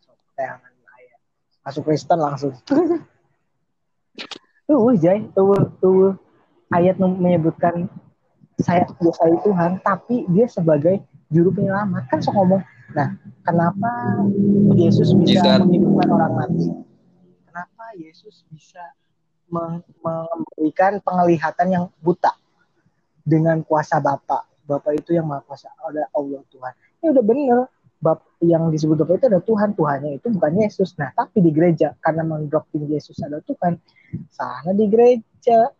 Sok, 0.04 0.18
sayangan 0.36 0.72
ayat 1.00 1.20
masuk 1.64 1.84
Kristen 1.88 2.20
langsung. 2.20 2.54
Tuh 4.64 4.96
Jay 4.96 5.28
tuh 5.36 5.60
tuh. 5.84 6.16
Ayat 6.74 6.98
menyebutkan 6.98 7.86
saya 8.58 8.88
ya 8.88 9.12
saya 9.14 9.36
Tuhan 9.46 9.78
tapi 9.86 10.26
dia 10.32 10.50
sebagai 10.50 11.04
juru 11.30 11.54
penyelamat. 11.54 12.10
Kan 12.10 12.24
sok 12.24 12.34
ngomong. 12.34 12.64
Nah 12.96 13.14
kenapa 13.46 13.92
Yesus 14.74 15.14
bisa 15.14 15.44
Jizat. 15.44 15.60
menghidupkan 15.68 16.08
orang 16.10 16.34
mati? 16.34 16.70
Kenapa 17.46 17.86
Yesus 18.00 18.48
bisa 18.50 18.82
memberikan 19.52 20.98
penglihatan 21.04 21.68
yang 21.70 21.86
buta 22.02 22.34
dengan 23.22 23.62
kuasa 23.62 24.02
Bapa? 24.02 24.48
Bapa 24.64 24.96
itu 24.96 25.14
yang 25.14 25.28
maha 25.28 25.44
kuasa 25.44 25.70
ada 25.78 26.08
Allah 26.16 26.42
Tuhan. 26.50 26.74
Ini 27.04 27.08
udah 27.14 27.24
bener 27.24 27.60
Bap 28.04 28.20
yang 28.44 28.68
disebut 28.68 29.00
Bapa 29.00 29.16
itu 29.16 29.32
ada 29.32 29.40
Tuhan 29.40 29.72
Tuhannya 29.80 30.20
itu 30.20 30.28
bukan 30.36 30.52
Yesus 30.60 31.00
nah 31.00 31.16
tapi 31.16 31.40
di 31.40 31.56
gereja 31.56 31.96
karena 32.04 32.28
mendoktrine 32.28 32.92
Yesus 32.92 33.16
ada 33.24 33.40
Tuhan 33.40 33.80
sana 34.28 34.76
di 34.76 34.92
gereja 34.92 35.72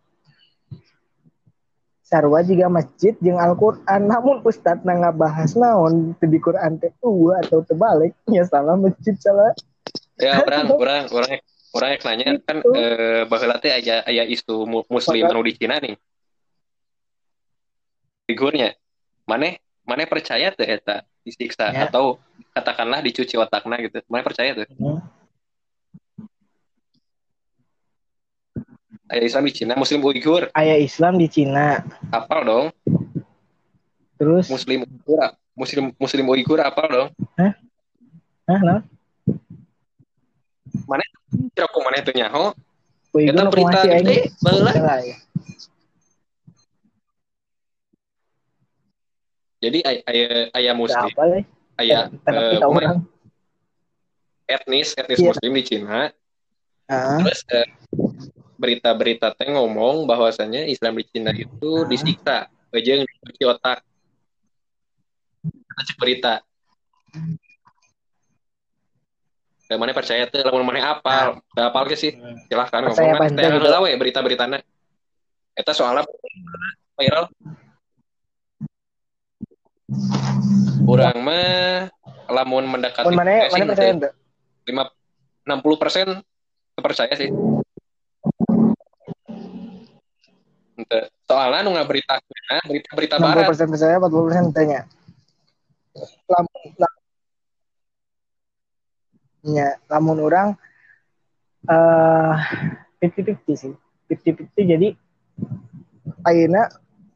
sarwa 2.00 2.40
juga 2.40 2.72
masjid 2.72 3.12
jeung 3.20 3.36
Al-Quran 3.36 4.00
namun 4.08 4.40
Ustadz 4.40 4.84
na 4.88 4.96
ngabahas 4.96 5.52
naon 5.56 6.16
di 6.16 6.38
Quran 6.40 6.80
teh 6.80 6.92
tua 7.00 7.44
atau 7.44 7.60
terbalik 7.60 8.16
ya 8.32 8.48
salah 8.48 8.80
masjid 8.80 9.12
salah 9.20 9.52
Ya 10.14 10.38
orang 10.46 10.70
orang 10.70 11.04
orang 11.10 11.32
orang 11.74 11.88
yang 11.90 12.02
nanya 12.06 12.26
kan 12.46 12.56
Gitu. 12.62 12.70
eh, 12.78 13.22
bahwa 13.26 13.58
teh 13.58 13.72
aya 13.74 14.06
aya 14.06 14.22
isu 14.30 14.62
mu- 14.62 14.86
muslim 14.86 15.26
anu 15.26 15.42
di 15.42 15.58
Cina 15.58 15.82
nih. 15.82 15.98
Figurnya. 18.30 18.78
Maneh 19.26 19.58
maneh 19.82 20.06
percaya 20.06 20.54
tuh 20.54 20.62
eta 20.70 21.02
disiksa 21.24 21.72
Ya. 21.72 21.88
atau 21.88 22.20
katakanlah 22.52 23.00
dicuci 23.00 23.34
otakna 23.40 23.80
gitu. 23.80 23.98
Maneh 24.06 24.22
percaya 24.22 24.52
tuh. 24.52 24.68
Aya 29.04 29.20
Islam 29.24 29.44
di 29.48 29.52
Cina, 29.52 29.72
muslim 29.76 30.00
Uighur, 30.00 30.48
ayah 30.56 30.80
Islam 30.80 31.20
di 31.20 31.28
Cina 31.28 31.84
apal 32.08 32.40
dong. 32.44 32.66
terus 34.16 34.48
Muslim 34.48 34.86
Uighur, 34.88 35.36
muslim 35.52 35.84
muslim 36.00 36.24
Uighur 36.24 36.60
apal 36.64 36.86
dong. 36.88 37.08
Hah, 37.36 37.52
nah, 38.48 38.80
Kira 41.54 41.66
aku 41.68 41.78
maneh 41.84 42.00
teu 42.00 42.14
nyaho. 42.16 42.54
Uighur 43.12 43.46
sih 43.52 43.90
aing? 43.92 44.06
gede, 44.06 44.18
baheula. 44.42 44.72
Salah, 44.72 44.98
ya. 45.04 45.16
Jadi 49.64 49.78
aya 49.80 50.00
aya, 50.04 50.24
aya 50.52 50.70
Udah 50.70 50.76
muslim, 50.76 51.08
apa 51.10 51.24
ya? 51.24 51.40
aya 51.74 51.98
Tapi 52.20 52.36
eh, 52.36 52.50
kita 52.52 52.66
kumaha, 52.66 52.82
orang. 52.84 52.98
etnis 54.44 54.88
etnis 54.94 55.18
Iya. 55.18 55.26
muslim 55.26 55.50
di 55.50 55.62
Cina 55.64 56.00
Ah, 56.84 57.16
Terus 57.16 57.40
eh, 57.48 57.64
berita-berita 58.54 59.32
teh 59.32 59.48
ngomong 59.48 60.04
bahwasannya 60.04 60.68
Islam 60.68 61.00
di 61.00 61.04
Cina 61.08 61.32
itu 61.32 61.80
Ah. 61.80 61.88
disiksa, 61.88 62.36
aja 62.70 62.92
cuci 63.00 63.42
otak. 63.42 63.80
Cek 65.74 65.96
berita. 65.96 66.44
Kayak 69.64 69.80
mana 69.80 69.92
percaya 69.96 70.28
tuh, 70.28 70.44
lamun 70.44 70.60
mana 70.62 70.92
apal, 70.92 71.40
nah. 71.56 71.72
apal 71.72 71.88
ke 71.88 71.96
sih, 71.96 72.12
silahkan 72.46 72.84
Percaya 72.84 73.16
ngomong. 73.16 73.32
Teh 73.32 73.96
berita-beritana. 73.96 74.60
Eta 75.56 75.72
soalnya 75.72 76.04
viral. 76.94 77.32
Urang 80.84 81.16
mah 81.24 81.88
lamun 82.28 82.64
mendekati 82.68 83.08
Mun 83.08 83.16
mana 83.20 83.48
sih, 83.48 83.52
mana 83.56 83.64
percaya 83.72 83.92
lima 84.64 84.82
enam 85.44 85.58
puluh 85.60 85.76
persen 85.76 86.24
percaya 86.80 87.12
sih 87.16 87.28
Ente. 90.74 91.06
soalnya 91.30 91.62
nu 91.62 91.70
ngaberita 91.78 92.18
berita 92.66 92.90
berita 92.98 93.14
barat 93.22 93.46
60% 93.46 93.70
percaya, 93.70 93.94
40% 94.02 94.50
tanya. 94.50 94.80
Lamun, 96.26 96.62
lamun, 96.74 97.02
ya, 99.54 99.78
lamun 99.86 100.18
orang 100.18 100.48
eh 101.70 102.36
50-50 102.98 103.54
sih. 103.54 103.70
50-50 104.10 104.72
jadi 104.74 104.88
ayeuna 106.26 106.68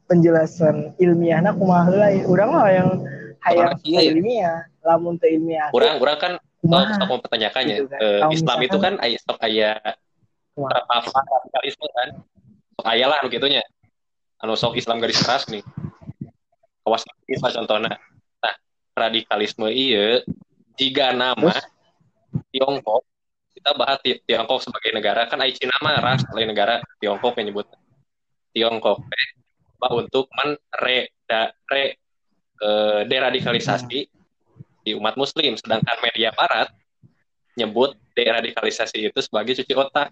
penjelasan 0.09 0.97
ilmiahna 0.97 1.53
kumaha 1.55 1.93
heula 1.93 2.09
ya. 2.11 2.25
urang 2.27 2.51
mah 2.51 2.67
yang 2.73 2.91
hayang 3.45 3.71
Orang 3.77 3.87
iya 3.87 4.01
ya. 4.01 4.11
ilmiah, 4.17 4.59
lamun 4.83 5.15
teu 5.21 5.29
ilmiah. 5.31 5.69
orang 5.71 6.01
orang 6.01 6.17
kan 6.19 6.33
kumaha 6.65 6.97
sok 6.97 7.07
mau 7.07 7.21
pertanyakannya 7.23 7.77
Gitu 7.79 7.87
kan. 7.93 8.01
Kalau 8.01 8.33
Islam 8.35 8.59
itu 8.65 8.77
kan 8.81 8.95
aya 9.05 9.17
sok 9.21 9.39
aya 9.45 9.71
berapa 10.59 10.91
apa 10.91 11.11
radikalisme 11.23 11.87
kan 11.95 12.09
sok 12.75 12.87
aya 12.89 13.05
lah 13.07 13.19
nu 13.23 13.29
gitunya 13.31 13.63
anu 14.43 14.59
sok 14.59 14.75
Islam 14.75 14.99
garis 14.99 15.23
keras 15.23 15.47
nih 15.47 15.63
kawas 16.83 17.07
lah 17.07 17.53
contohnya 17.63 17.95
nah 18.43 18.55
radikalisme 18.99 19.71
iya 19.71 20.25
jika 20.75 21.15
nama 21.15 21.53
Terus? 21.53 21.63
Tiongkok 22.51 23.03
kita 23.55 23.71
bahas 23.75 23.99
Ti- 24.03 24.23
Tiongkok 24.27 24.63
sebagai 24.63 24.91
negara 24.95 25.27
kan 25.31 25.39
ai 25.43 25.55
Cina 25.55 25.75
mah 25.83 25.99
ras 26.03 26.23
lain 26.35 26.51
negara 26.51 26.83
Tiongkok 26.99 27.39
yang 27.39 27.51
nyebut 27.55 27.67
Tiongkok 28.55 28.99
bah 29.79 29.95
untuk 29.95 30.27
menre 30.35 31.15
da, 31.25 31.49
re, 31.71 31.97
eh, 32.59 33.01
deradikalisasi 33.07 34.01
di 34.83 34.93
umat 34.99 35.15
muslim. 35.15 35.55
Sedangkan 35.55 35.97
media 36.03 36.35
barat 36.35 36.69
nyebut 37.55 37.95
deradikalisasi 38.15 39.11
itu 39.11 39.19
sebagai 39.23 39.55
cuci 39.59 39.73
otak. 39.75 40.11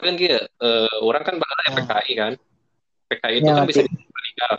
Kan 0.00 0.14
gitu. 0.14 0.38
Orang 1.02 1.22
kan 1.26 1.34
bakal 1.36 1.56
Hmm. 1.60 1.76
PKI 1.82 2.12
kan. 2.14 2.32
PKI 3.10 3.36
itu 3.42 3.50
Ya, 3.50 3.58
kan 3.58 3.66
bisa 3.66 3.82
radikal 3.82 4.52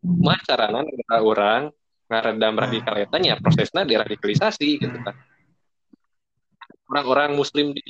mah 0.00 0.40
carana 0.42 0.80
negara 0.82 1.18
orang 1.20 1.62
ngaredam 2.10 2.54
radikal 2.58 2.94
eta 2.98 3.16
nya 3.22 3.38
prosesnya 3.38 3.86
deradikalisasi 3.86 4.68
gitu 4.82 4.98
kan. 5.06 5.14
Orang-orang 6.90 7.38
muslim 7.38 7.70
di 7.70 7.84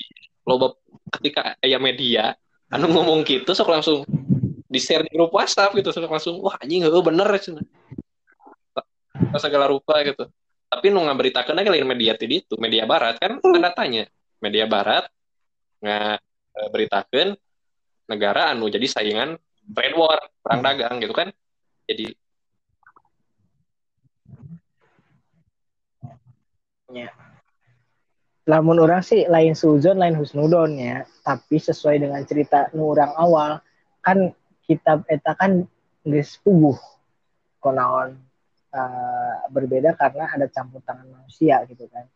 loba 0.45 0.77
ketika 1.11 1.59
aya 1.61 1.79
media 1.83 2.39
anu 2.71 2.87
ngomong 2.87 3.27
gitu 3.27 3.51
sok 3.51 3.71
langsung 3.75 4.07
di 4.71 4.79
share 4.79 5.03
di 5.03 5.11
grup 5.11 5.35
WhatsApp 5.35 5.75
gitu. 5.75 5.91
Sok 5.91 6.07
langsung 6.07 6.39
wah 6.39 6.55
anjing 6.63 6.87
heuh 6.87 7.03
bener 7.03 7.27
cenah 7.43 7.67
segala 9.39 9.67
rupa 9.67 10.01
gitu. 10.07 10.31
Tapi 10.71 10.87
nu 10.95 11.03
ngaberitakeun 11.03 11.59
lagi 11.59 11.71
lain 11.71 11.87
media 11.87 12.15
ti 12.15 12.31
ditu 12.31 12.55
media 12.57 12.87
barat. 12.87 13.19
Kan 13.19 13.43
tanda 13.43 13.75
tanya 13.75 14.07
media 14.39 14.71
barat 14.71 15.11
ngaberitakeun 15.83 17.35
negara 18.07 18.55
anu 18.55 18.71
jadi 18.71 18.87
saingan 18.87 19.35
trade 19.75 19.97
war 19.99 20.19
perang 20.43 20.63
dagang 20.63 21.03
gitu 21.03 21.15
kan. 21.15 21.29
Jadi 21.91 22.15
lamun 28.49 28.80
orang 28.80 29.05
sih 29.05 29.28
lain 29.28 29.53
suzon 29.53 30.01
lain 30.01 30.16
husnudon 30.16 30.76
ya. 30.78 31.05
Tapi 31.20 31.61
sesuai 31.61 32.01
dengan 32.01 32.22
cerita 32.24 32.72
nu 32.72 32.93
orang 32.93 33.12
awal 33.16 33.51
kan 34.01 34.32
kitab 34.64 35.05
eta 35.11 35.36
kan 35.36 35.66
geus 36.07 36.41
puguh 36.41 36.78
konaon 37.61 38.16
eh, 38.72 39.34
berbeda 39.53 39.93
karena 39.99 40.32
ada 40.32 40.49
campur 40.49 40.80
tangan 40.80 41.05
manusia 41.11 41.61
gitu 41.68 41.84
kan. 41.93 42.09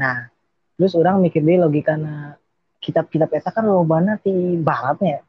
Nah 0.00 0.32
terus 0.76 0.96
orang 0.96 1.20
mikir 1.20 1.44
deh 1.44 1.60
logikana 1.60 2.36
kitab-kitab 2.80 3.32
eta 3.32 3.50
kan 3.52 3.68
lobana 3.68 4.16
di 4.20 4.56
baratnya 4.60 5.20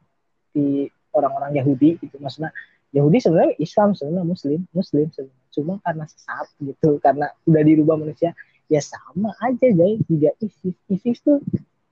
di 0.52 0.88
orang-orang 1.12 1.60
Yahudi 1.60 2.00
gitu. 2.00 2.16
Maksudnya 2.22 2.52
Yahudi 2.96 3.20
sebenarnya 3.20 3.54
Islam 3.60 3.92
sebenarnya 3.92 4.24
Muslim 4.24 4.60
Muslim 4.72 5.06
sebenarnya. 5.12 5.46
Cuma 5.52 5.74
karena 5.82 6.04
sesat 6.08 6.46
gitu 6.62 6.96
karena 7.02 7.28
udah 7.44 7.62
dirubah 7.64 7.96
manusia 8.00 8.32
ya 8.68 8.78
sama 8.78 9.32
aja 9.40 9.66
jadi 9.66 9.96
juga 10.04 10.30
ISIS. 10.38 10.76
ISIS 10.86 11.18
tuh 11.20 11.40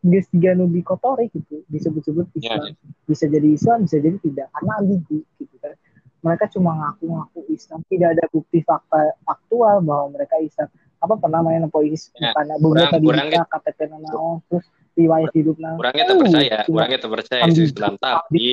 gak 0.00 0.24
tiga 0.30 0.54
nubi 0.54 0.80
kotori 0.80 1.26
gitu 1.28 1.64
disebut-sebut 1.66 2.30
Ya, 2.36 2.54
Islam. 2.54 2.76
bisa 3.04 3.24
jadi 3.26 3.48
Islam 3.50 3.78
bisa 3.82 3.96
jadi 3.98 4.16
tidak. 4.20 4.46
Karena 4.52 4.72
ambigu 4.78 5.18
gitu 5.34 5.56
kan. 5.58 5.74
Mereka 6.20 6.44
cuma 6.52 6.70
ngaku-ngaku 6.74 7.40
Islam. 7.48 7.80
Tidak 7.82 8.08
ada 8.12 8.24
bukti 8.28 8.60
fakta 8.60 9.16
faktual 9.20 9.80
bahwa 9.80 10.12
mereka 10.12 10.36
Islam. 10.38 10.68
Apa 10.96 11.14
pernah 11.16 11.40
main 11.40 11.64
polis 11.66 12.08
Ya, 12.14 12.30
karena 12.32 12.54
beberapa 12.56 12.96
kurang- 12.96 13.28
di 13.28 13.36
KTP 13.36 13.78
naon 13.90 14.40
terus 14.46 14.64
riwayat 14.94 15.30
hidup 15.32 15.56
naon 15.56 15.76
Orangnya 15.76 16.04
tak 16.04 16.18
percaya, 16.18 16.56
cuma 16.62 16.76
orangnya 16.78 16.98
tak 16.98 17.12
percaya 17.12 17.40
ambigu, 17.42 17.64
Islam. 17.64 17.92
Tapi 17.96 18.44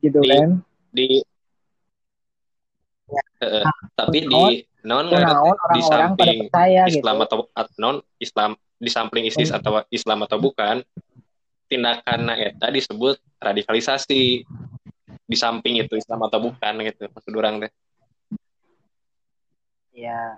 gitu 0.00 0.18
di- 0.20 0.30
kan. 0.30 0.50
di 0.90 1.06
Eh, 3.36 3.60
Nah, 3.60 3.76
tapi 3.94 4.18
di 4.24 4.64
non 4.84 5.08
naon 5.08 5.56
di 5.72 5.80
pada 5.80 5.88
samping 5.88 6.38
percaya 6.52 6.82
gitu. 6.86 7.00
Islam 7.00 7.16
atau 7.24 7.38
at- 7.52 7.72
non 7.80 7.96
Islam 8.20 8.50
di 8.76 8.90
samping 8.92 9.24
ISIS 9.24 9.48
Hmm. 9.48 9.58
atau 9.58 9.72
Islam 9.88 10.18
atau 10.22 10.36
bukan 10.36 10.84
tindakan 11.66 12.20
eta 12.36 12.68
disebut 12.68 13.16
radikalisasi. 13.40 14.44
Di 15.24 15.36
samping 15.40 15.80
itu 15.80 15.96
Islam 15.96 16.20
atau 16.22 16.36
bukan 16.38 16.84
gitu 16.84 17.08
maksud 17.08 17.32
orang 17.32 17.64
teh. 17.64 17.72
Ya. 19.90 20.36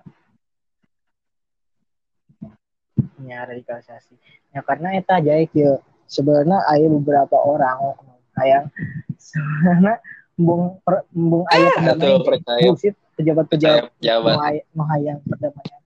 Ya 3.18 3.42
radikalisasi. 3.42 4.14
Ya 4.54 4.62
karena 4.62 4.94
eta 4.94 5.18
aja 5.18 5.42
ya 5.42 5.82
sebenarnya 6.06 6.62
ada 6.62 6.86
beberapa 6.86 7.34
orang 7.34 7.98
yang 8.46 8.70
sebenarnya 9.18 9.98
embung 10.38 10.78
per, 10.84 11.02
embung 11.10 11.42
aya 11.50 11.66
atau 11.66 12.20
perdamaian 12.22 12.22
percaya. 12.22 12.62
bullshit 12.70 12.94
pejabat-pejabat 13.16 13.90
menghay- 14.36 14.66
menghayang 14.72 15.18
perdamaian. 15.24 15.80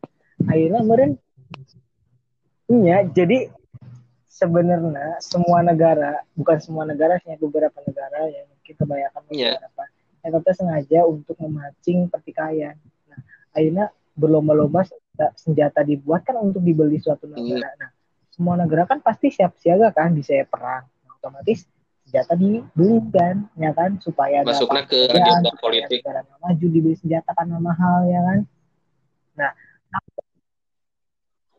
Akhirnya 0.44 0.80
meren 0.82 1.12
iya 2.70 3.02
jadi 3.04 3.50
sebenarnya 4.26 5.18
semua 5.20 5.60
negara 5.60 6.22
bukan 6.32 6.58
semua 6.62 6.86
negara 6.86 7.18
sih 7.20 7.34
beberapa 7.36 7.76
negara 7.84 8.30
yang 8.30 8.46
mungkin 8.48 8.74
kebanyakan 8.74 9.20
Iya. 9.30 9.52
beberapa 9.58 9.82
yang 10.20 10.32
tetap 10.36 10.54
sengaja 10.56 11.00
untuk 11.04 11.36
memancing 11.40 12.08
pertikaian. 12.08 12.76
Nah 13.10 13.20
akhirnya 13.52 13.90
berlomba-lomba 14.14 14.84
senjata, 14.84 15.26
senjata 15.36 15.80
dibuat 15.82 16.24
kan 16.24 16.38
untuk 16.40 16.60
dibeli 16.60 16.98
suatu 16.98 17.28
negara. 17.28 17.68
Nah 17.76 17.90
semua 18.30 18.56
negara 18.56 18.88
kan 18.88 19.04
pasti 19.04 19.28
siap 19.28 19.58
siaga 19.60 19.92
kan 19.92 20.16
bisa 20.16 20.32
perang. 20.48 20.88
Nah, 21.04 21.12
otomatis 21.20 21.68
senjata 22.10 22.34
dibeli 22.34 22.98
kan 23.14 23.46
ya 23.54 23.70
kan? 23.70 24.02
Supaya 24.02 24.42
masuknya 24.42 24.82
ke 24.90 25.06
agenda 25.06 25.54
supaya 25.54 25.62
politik. 25.62 26.02
negara 26.02 26.20
maju 26.42 26.66
dibeli 26.66 26.96
senjata 26.98 27.30
karena 27.38 27.56
mahal 27.62 27.98
ya 28.10 28.20
kan? 28.26 28.38
Nah 29.38 29.52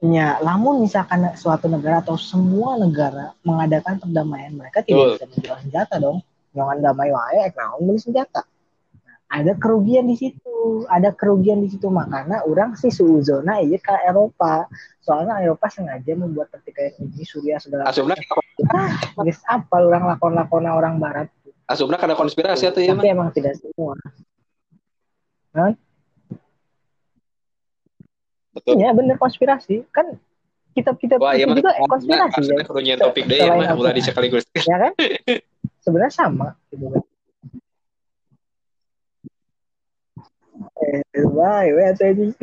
ya 0.02 0.28
lamun 0.44 0.84
misalkan 0.84 1.32
suatu 1.40 1.72
negara 1.72 2.04
atau 2.04 2.20
semua 2.20 2.76
negara 2.76 3.32
mengadakan 3.48 4.04
perdamaian 4.04 4.52
mereka 4.52 4.84
tidak 4.84 5.16
bisa 5.16 5.26
menjual 5.32 5.58
senjata 5.64 5.96
dong. 6.04 6.20
Jangan 6.52 6.84
damai 6.84 7.16
wae 7.16 7.48
ek 7.48 7.56
naon 7.56 7.88
beli 7.88 8.04
senjata 8.04 8.44
ada 9.32 9.56
kerugian 9.56 10.12
di 10.12 10.20
situ. 10.20 10.84
Ada 10.92 11.16
kerugian 11.16 11.64
di 11.64 11.72
situ. 11.72 11.88
Makanya 11.88 12.44
orang 12.44 12.76
sih 12.76 12.92
suuzona 12.92 13.64
iya 13.64 13.80
ke 13.80 13.96
Eropa. 14.04 14.68
Soalnya 15.00 15.40
Eropa 15.40 15.72
sengaja 15.72 16.12
membuat 16.20 16.52
pertikaian 16.52 16.94
ini 17.00 17.24
Suriah 17.24 17.58
segala 17.58 17.88
asumna 17.90 18.14
ah, 18.70 18.92
guys 19.24 19.42
apa 19.50 19.82
orang 19.82 20.06
lakon-lakon 20.06 20.68
orang 20.68 21.00
Barat? 21.00 21.32
Asumna 21.66 21.96
karena 21.96 22.20
konspirasi 22.20 22.68
atau 22.68 22.84
ya 22.84 22.94
tapi 22.94 23.08
emang 23.08 23.32
tidak 23.32 23.56
semua. 23.58 23.96
Betul. 28.52 28.74
Iya 28.78 28.92
bener 28.92 29.16
konspirasi. 29.16 29.88
Kan 29.96 30.20
kitab-kitab 30.76 31.24
wah 31.24 31.34
iya 31.36 31.48
itu 31.48 31.56
mah 31.56 31.58
juga 31.58 31.72
konspirasi 31.88 32.20
ya, 32.20 32.36
maksudnya 32.36 32.66
kudu 32.68 32.80
nyian 32.84 33.00
topik 33.00 33.24
deh 33.28 33.38
ya 33.44 33.52
ulah 33.56 33.92
ya 33.96 34.78
kan? 34.80 34.92
Sebenarnya 35.82 36.14
sama 36.14 36.56
gitu 36.72 36.88
kan 36.92 37.04
eh 40.82 41.02
wah 41.30 41.62
ya 41.64 41.94
tadi 41.94 42.34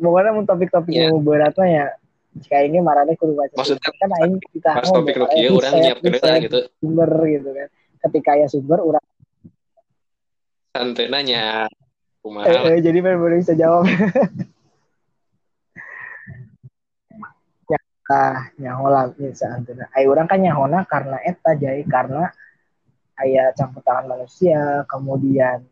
pokoknya 0.00 0.30
mau 0.32 0.44
topik-topik 0.48 0.92
Iya. 0.96 1.12
yang 1.12 1.20
berat 1.20 1.52
mah 1.54 1.68
ya? 1.68 1.86
Jika 2.30 2.62
ini 2.62 2.78
marahnya 2.78 3.18
kudu 3.18 3.34
baca 3.34 3.52
Maksudnya, 3.58 3.90
kan 3.90 4.10
aing 4.22 4.38
kita 4.54 4.70
pas 4.78 4.86
topik 4.86 5.18
lu 5.18 5.26
kieu 5.34 5.50
urang 5.58 5.74
nyiapkeun 5.82 6.14
lah 6.14 6.36
gitu. 6.38 6.58
sumber 6.78 7.10
gitu 7.26 7.48
kan. 7.50 7.68
Ketika 8.06 8.30
ya 8.38 8.46
sumber 8.46 8.78
urang 8.80 9.04
santai 10.70 11.10
nanya. 11.10 11.66
Eh, 11.66 12.22
kumaha 12.22 12.70
eh, 12.70 12.78
jadi 12.78 12.98
baru 13.02 13.34
bisa 13.34 13.52
jawab. 13.58 13.84
Ya 17.70 17.78
ah 18.10 18.50
nyahola 18.58 19.10
bisa 19.14 19.46
antena 19.54 19.86
ay 19.94 20.06
orang 20.10 20.26
kan 20.26 20.42
nyahona 20.42 20.82
karena 20.82 21.18
eta 21.22 21.54
jadi 21.54 21.82
karena 21.86 22.26
aya 23.14 23.54
campur 23.54 23.82
tangan 23.86 24.06
manusia. 24.10 24.82
Kemudian 24.90 25.62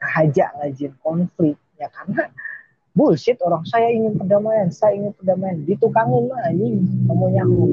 haja 0.00 0.48
ngajin 0.56 0.96
konflik 1.04 1.60
ya 1.76 1.86
karena 1.92 2.32
bullshit 2.96 3.38
orang. 3.44 3.62
Saya 3.68 3.92
ingin 3.92 4.16
perdamaian 4.16 4.72
saya 4.72 4.96
ingin 4.96 5.12
perdamaian. 5.14 5.62
Ditukangin 5.68 6.26
mah 6.26 6.40
anjing. 6.48 6.80
Kamu 7.06 7.24
nyaho 7.30 7.64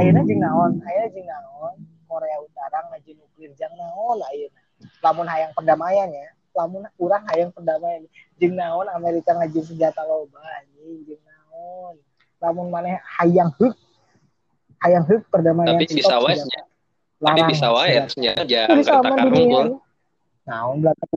ayeuna 0.00 0.20
jeung 0.24 0.40
naon? 0.40 0.72
Ayeuna 0.82 1.08
jeung 1.12 1.28
naon? 1.28 1.74
Korea 2.08 2.36
Utara 2.42 2.80
ngajin 2.90 3.16
nuklir 3.20 3.52
jang 3.54 3.72
naon 3.76 4.18
ayeuna 4.32 4.60
lamun 5.00 5.26
hayang 5.28 5.52
perdamaian 5.52 6.08
ya. 6.10 6.28
Lamun 6.56 6.82
urang 6.98 7.24
hayang 7.30 7.50
perdamaian. 7.52 8.02
Jeung 8.40 8.56
naon 8.56 8.88
Amerika 8.90 9.36
ngajin 9.36 9.62
senjata 9.62 10.02
loba 10.02 10.40
anjing? 10.40 11.04
Jeung 11.06 11.22
naon? 11.22 11.94
Lamun 12.42 12.72
maneh 12.72 12.98
hayang 13.20 13.52
heuk. 13.60 13.76
Hayang 14.84 15.04
heuk 15.08 15.24
perdamaian 15.32 15.80
Tapi 15.80 15.88
bisa 15.88 16.20
wae 16.20 16.36
tapi 17.24 17.40
bisa 17.48 17.72
wae 17.72 18.04
Itu 18.04 18.44
jangan 18.44 18.84
takar 18.84 19.32
ini. 19.32 19.80
naon 20.44 20.84
belakang 20.84 21.08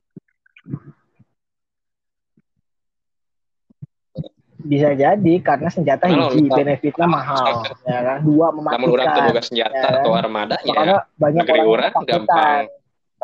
bisa 4.68 4.92
jadi 4.94 5.34
karena 5.40 5.72
senjata 5.72 6.06
Nah, 6.12 6.30
hiji 6.36 6.52
benefitnya 6.52 7.08
mahal 7.08 7.64
ya 7.90 8.00
kan? 8.04 8.18
Dua 8.28 8.52
namun 8.52 8.60
orang 8.92 9.08
mematikan 9.08 9.14
terboga 9.16 9.42
senjata 9.42 9.76
Ya. 9.80 9.90
atau 10.04 10.12
armadanya 10.14 10.68
makanya 10.68 10.98
banyak 11.16 11.44
negeri 11.48 11.60
orang 11.64 11.72
orang 11.72 11.94
gampang 12.06 12.64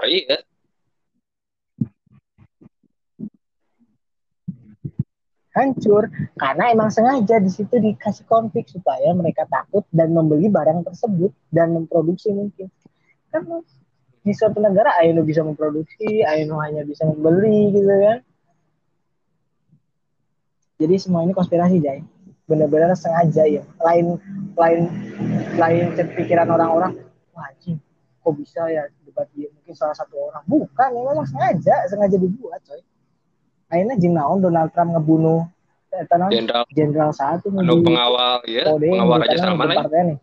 iya 0.07 0.37
hancur 5.53 6.09
karena 6.33 6.73
emang 6.73 6.89
sengaja 6.89 7.37
di 7.37 7.51
situ 7.53 7.77
dikasih 7.77 8.25
konflik 8.25 8.65
supaya 8.65 9.13
mereka 9.13 9.45
takut 9.45 9.85
dan 9.93 10.09
membeli 10.09 10.49
barang 10.49 10.81
tersebut 10.81 11.29
dan 11.53 11.77
memproduksi 11.77 12.33
mungkin. 12.33 12.73
Kan 13.29 13.61
di 14.25 14.33
suatu 14.33 14.57
negara 14.57 14.97
Aino 14.97 15.21
bisa 15.21 15.45
memproduksi 15.45 16.25
Aino 16.25 16.57
hanya 16.57 16.81
bisa 16.87 17.05
membeli 17.05 17.69
gitu 17.75 17.85
kan 17.85 18.17
jadi 20.83 20.99
semua 20.99 21.23
ini 21.23 21.31
konspirasi 21.31 21.79
Jay 21.79 22.03
benar-benar 22.43 22.91
sengaja 22.99 23.47
ya. 23.47 23.63
Lain 23.79 24.19
lain 24.59 24.81
lain 25.55 25.95
pikiran 25.95 26.51
orang-orang 26.51 26.99
wah 27.31 27.47
anjing 27.47 27.79
kok 28.19 28.33
bisa 28.35 28.67
ya 28.67 28.83
debat 29.07 29.27
dia? 29.31 29.47
Mungkin 29.55 29.73
salah 29.75 29.95
satu 29.95 30.27
orang. 30.27 30.43
Bukan 30.43 30.89
ya 30.91 31.01
memang 31.07 31.27
sengaja 31.27 31.75
sengaja 31.87 32.19
dibuat 32.19 32.59
coy. 32.67 32.83
Akhirnya 33.71 33.95
jeung 33.95 34.15
naon 34.19 34.43
Donald 34.43 34.69
Trump 34.75 34.91
ngebunuh 34.91 35.47
naon 36.19 36.31
jenderal. 36.35 36.63
Jenderal 36.75 37.11
satu 37.15 37.47
anu 37.47 37.79
pengawal 37.79 38.43
ya 38.43 38.67
Kode 38.67 38.91
pengawal 38.91 39.17
Raja 39.23 39.37
Salman 39.39 39.71
ya. 39.71 40.01
nih. 40.03 40.17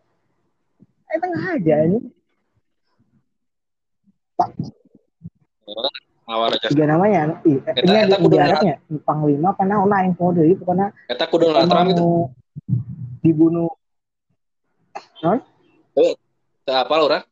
Eh 1.11 1.19
tengah 1.19 1.43
aja 1.57 1.77
ini. 1.89 1.99
Pengawal 6.31 6.49
Raja 6.55 6.67
Tiga 6.71 6.85
eh, 6.87 6.95
Eta- 7.75 7.83
ini 7.83 7.91
eta 7.91 8.07
ada 8.07 8.17
kudu 8.23 8.31
di 8.31 8.39
Arabnya. 8.39 8.75
Panglima 9.03 9.51
apa 9.51 9.63
nah 9.67 9.83
naik 9.83 10.15
kode 10.15 10.47
itu 10.47 10.63
pokoknya 10.63 10.95
Eta 11.11 11.27
ku 11.27 11.37
Donald 11.43 11.67
Trump 11.67 11.91
gitu 11.91 12.31
dibunuh 13.19 13.67
Teu 15.91 16.15
apa 16.71 16.95
orang 16.95 17.25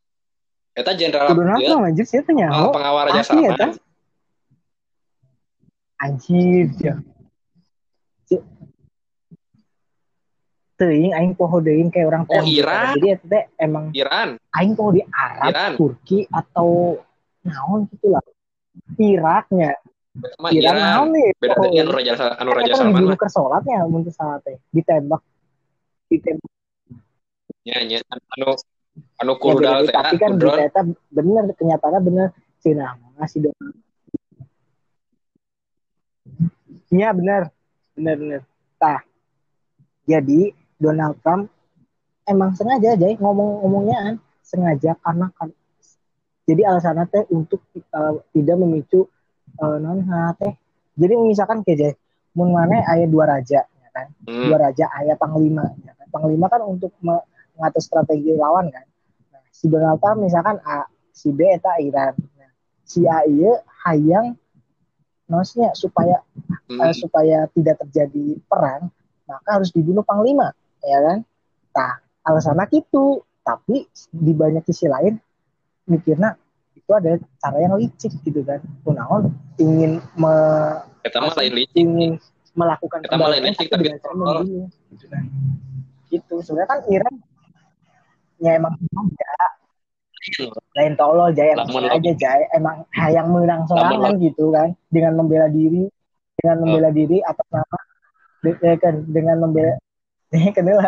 Eta 0.75 0.91
jenderal 0.99 1.31
Kudu 1.31 1.47
ieu, 1.63 1.79
Trump 1.79 1.87
anjir 1.87 2.07
sih 2.11 2.19
tanya. 2.27 2.51
oh, 2.51 2.75
pengawal 2.75 3.07
ya, 3.15 3.23
Salman 3.23 3.55
Tah? 3.55 3.71
Anjir 6.03 6.71
ya. 6.83 6.95
Teuing 10.79 11.11
aing 11.11 11.35
poho 11.35 11.59
deui 11.59 11.83
kayak 11.91 12.07
orang 12.07 12.23
Oh. 12.31 12.47
Iran. 12.47 12.95
Jadi 12.95 13.09
eta 13.15 13.39
emang 13.59 13.91
Iran 13.95 14.39
aing 14.55 14.79
poho 14.79 14.95
di 14.95 15.03
Arab, 15.11 15.51
Iran. 15.51 15.71
Turki 15.75 16.23
atau 16.31 16.99
naon 17.43 17.91
gitu 17.91 18.15
lah. 18.15 18.23
Iraknya. 18.99 19.73
Eta 20.19 20.35
mah 20.43 20.51
Iran 20.51 20.75
Iran 20.75 20.77
naon 20.83 21.09
nih? 21.15 21.29
beda 21.39 21.55
poho 21.55 21.67
dengan 21.71 21.87
deui. 21.87 21.87
anu 21.87 21.91
Raja 21.95 22.13
anu 22.43 22.51
Kan 22.51 22.59
Raja 22.59 22.73
Salman 22.75 23.03
mah 23.07 23.19
ke 23.19 23.29
sholatnya 23.31 23.79
mun 23.87 24.01
teu 24.03 24.11
salah 24.11 24.39
teh 24.43 24.57
ditembak 24.75 25.23
ditembak 26.11 26.51
Ya, 27.63 27.79
ya. 27.85 28.01
Anu 28.35 28.57
anu 29.23 29.33
Ya, 29.39 29.55
beda-beda. 29.55 29.87
teh 29.87 29.95
tapi 29.95 30.17
kan 30.19 30.33
berita 30.35 30.63
eta 30.67 30.83
bener 31.15 31.45
kenyataannya 31.55 32.01
bener 32.03 32.29
si 32.59 32.75
nama 32.75 33.23
si 33.31 33.39
Donald 33.39 33.77
Iya 36.89 37.09
bener 37.15 37.43
bener 37.95 38.15
bener 38.19 38.41
tah 38.81 39.05
jadi 40.09 40.51
Donald 40.81 41.21
Trump 41.23 41.53
emang 42.27 42.57
sengaja 42.59 42.97
aja 42.97 43.07
ngomong-ngomongnya 43.23 44.19
sengaja 44.43 44.97
karena 45.05 45.29
kan 45.37 45.53
jadi 46.49 46.65
alasannya 46.65 47.05
teh 47.13 47.25
untuk 47.29 47.61
eh, 47.77 48.15
tidak 48.33 48.57
memicu 48.57 49.05
eh, 49.61 49.77
non 49.79 50.01
teh 50.41 50.53
jadi 50.97 51.15
misalkan 51.21 51.61
kayak 51.61 52.01
mun 52.33 52.57
mana 52.57 52.81
ayat 52.89 53.13
dua 53.13 53.29
raja 53.29 53.69
ya 53.69 53.89
kan 53.93 54.09
Hmm. 54.25 54.49
dua 54.49 54.57
raja 54.69 54.89
ayat 54.93 55.17
panglima 55.21 55.65
ya 55.85 55.93
kan? 55.93 56.07
panglima 56.09 56.47
kan 56.49 56.65
untuk 56.65 56.93
me- 57.05 57.25
mengatur 57.57 57.83
strategi 57.83 58.33
lawan 58.33 58.73
kan 58.73 58.87
nah, 59.31 59.43
si 59.53 59.69
Donald 59.69 60.01
Trump 60.01 60.25
misalkan 60.25 60.57
A 60.65 60.89
si 61.11 61.29
B 61.35 61.45
eta 61.49 61.77
Iran 61.81 62.15
nah, 62.39 62.51
si 62.85 63.05
A 63.05 63.27
ieu 63.29 63.53
hayang 63.85 64.37
maksudnya 65.29 65.77
supaya 65.77 66.25
Hmm. 66.69 66.81
eh, 66.85 66.95
supaya 66.95 67.49
tidak 67.53 67.81
terjadi 67.85 68.37
perang 68.45 68.93
maka 69.25 69.61
harus 69.61 69.73
dibunuh 69.73 70.05
panglima 70.05 70.53
ya 70.81 71.01
kan 71.01 71.19
nah 71.73 71.93
alasannya 72.25 72.69
gitu 72.69 73.25
tapi 73.41 73.89
di 74.13 74.33
banyak 74.33 74.65
sisi 74.65 74.85
lain 74.85 75.17
mikirnya 75.89 76.37
itu 76.73 76.91
ada 76.91 77.11
cara 77.39 77.59
yang 77.59 77.75
licik 77.75 78.13
gitu 78.23 78.45
kan. 78.45 78.61
Kunaon 78.81 79.33
ingin 79.57 79.99
me, 80.15 80.33
Eta 81.03 81.19
mah 81.19 81.33
lain 81.35 81.53
licik. 81.57 81.75
ingin 81.75 82.13
melakukan 82.55 83.01
Kita 83.03 83.17
malah 83.17 83.39
licik, 83.39 83.67
tapi 83.67 83.83
dengan 83.85 83.99
cara 83.99 84.15
membunuh. 84.15 84.67
Gitu. 84.93 85.05
Kan 85.09 85.25
gitu 86.09 86.41
sebenarnya 86.41 86.69
kan 86.71 86.81
Iran 86.89 87.15
ya 88.39 88.57
emang 88.57 88.73
sengaja 88.73 89.33
lain 90.73 90.93
tolol 90.95 91.31
jaya 91.33 91.53
Lamun- 91.53 91.85
sengaja 91.85 92.13
jaya 92.17 92.47
emang 92.53 92.85
hayang 92.93 93.29
menang 93.29 93.65
serangan 93.65 94.17
gitu 94.17 94.49
kan. 94.51 94.73
Dengan 94.89 95.17
membela 95.17 95.49
diri 95.49 95.85
dengan 96.35 96.57
Oh. 96.57 96.61
membela 96.65 96.91
diri 96.91 97.19
atas 97.21 97.47
nama 97.51 97.79
eh, 98.47 98.77
kan, 98.79 98.95
dengan 99.05 99.37
membela 99.41 99.75
kenal 100.57 100.79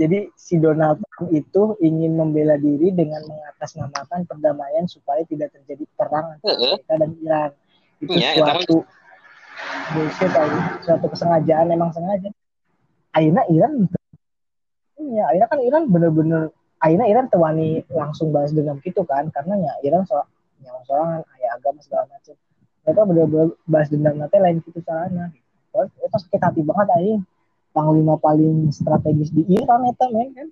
jadi 0.00 0.32
si 0.32 0.56
Donald 0.56 1.04
Trump 1.12 1.28
itu 1.28 1.76
ingin 1.84 2.16
membela 2.16 2.56
diri 2.56 2.88
dengan 2.88 3.20
mengatasnamakan 3.28 4.24
perdamaian 4.24 4.88
supaya 4.88 5.20
tidak 5.28 5.52
terjadi 5.52 5.84
perang 5.92 6.40
antara. 6.40 6.56
Amerika 6.56 6.92
dan 6.96 7.10
Iran. 7.20 7.50
Itu 8.00 8.16
mah- 8.16 8.32
suatu 8.32 8.76
bullshit 9.92 10.32
aja. 10.32 10.60
suatu 10.88 11.06
kesengajaan 11.12 11.68
emang 11.68 11.92
sengaja. 11.92 12.32
Aina 13.12 13.44
Iran 13.52 13.92
ya 14.96 15.28
Aina 15.36 15.44
kan 15.52 15.60
Iran 15.60 15.92
bener-bener 15.92 16.48
Aina 16.80 17.04
Iran 17.04 17.28
tewani 17.28 17.84
langsung 17.92 18.32
balas 18.32 18.56
dendam 18.56 18.80
gitu 18.80 19.04
kan 19.04 19.28
karena 19.28 19.60
ya 19.60 19.72
Iran 19.84 20.08
so 20.08 20.16
nyawa 20.64 20.80
sorangan 20.88 21.20
ayah 21.36 21.60
agama 21.60 21.84
segala 21.84 22.08
macam. 22.08 22.40
Mereka 22.88 23.00
bener-bener 23.04 23.48
balas 23.68 23.88
dendam 23.92 24.16
nanti 24.16 24.36
lain 24.40 24.64
gitu 24.64 24.80
caranya. 24.80 25.28
Itu 25.76 26.16
sakit 26.16 26.40
hati 26.40 26.64
banget 26.64 26.88
aing 26.96 27.20
panglima 27.70 28.18
paling 28.18 28.70
strategis 28.74 29.30
di 29.30 29.46
Iran 29.50 29.86
eta 29.86 30.06
men 30.10 30.30
kan? 30.34 30.48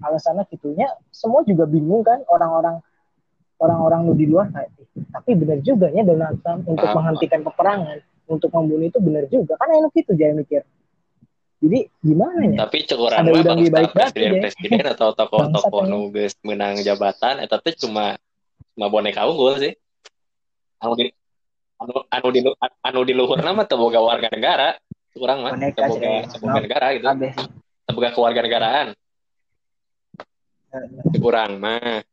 Alasannya 0.00 0.48
gitunya 0.48 0.88
semua 1.12 1.44
juga 1.44 1.68
bingung 1.68 2.00
kan? 2.00 2.24
Orang-orang 2.24 2.80
orang-orang 3.60 4.16
di 4.16 4.24
luar 4.24 4.48
kayak 4.48 4.72
"Ih, 4.96 5.04
tapi 5.12 5.36
benar 5.36 5.60
juga 5.60 5.92
ya 5.92 6.00
Donald 6.00 6.40
Trump 6.40 6.64
untuk 6.64 6.88
Ah. 6.88 6.96
menghentikan 6.96 7.44
peperangan 7.44 8.00
untuk 8.24 8.48
membunuh 8.54 8.88
itu 8.88 8.98
benar 9.02 9.28
juga. 9.28 9.60
Kan 9.60 9.68
enak 9.68 9.92
gitu 9.92 10.16
jangan 10.16 10.40
mikir. 10.40 10.62
Jadi 11.60 11.78
gimana 12.00 12.40
ya? 12.48 12.64
Tapi 12.64 12.76
cek 12.88 12.96
urang 12.96 13.20
Ada 13.20 13.30
mah 13.36 13.40
udang 13.44 13.58
di 13.60 13.68
bangsa 13.68 13.74
balik 13.76 13.92
batu, 13.92 13.98
presiden-presiden 14.00 14.84
atau 14.96 15.08
tokoh-tokoh 15.12 15.82
Bangsat, 15.84 15.92
nu 15.92 16.08
geus 16.08 16.34
menang 16.40 16.80
jabatan 16.80 17.34
eta 17.44 17.60
teh 17.60 17.76
cuma 17.76 18.16
cuma 18.72 18.86
boneka 18.88 19.28
unggul 19.28 19.60
sih. 19.60 19.76
Anu 20.80 20.96
di 20.96 21.12
anu 21.76 21.94
anu 22.08 22.28
di 22.32 22.40
anu 22.80 23.00
di 23.04 23.12
luhurna 23.12 23.52
mah 23.52 23.68
teu 23.68 23.76
boga 23.76 24.00
warga 24.00 24.32
negara. 24.32 24.80
Urang 25.18 25.38
mah 25.42 25.52
sih. 25.58 25.74
teu 25.74 26.38
boga 26.38 26.60
negara 26.62 26.86
gitu. 26.94 27.04
kabeh 27.06 27.30
sih 27.34 27.46
Teu 27.88 27.92
boga 27.98 28.10
kewarganegaraan. 28.14 28.88
Eh, 30.70 30.84
Cek 31.10 31.22
urang 31.22 31.58
mah. 31.58 32.06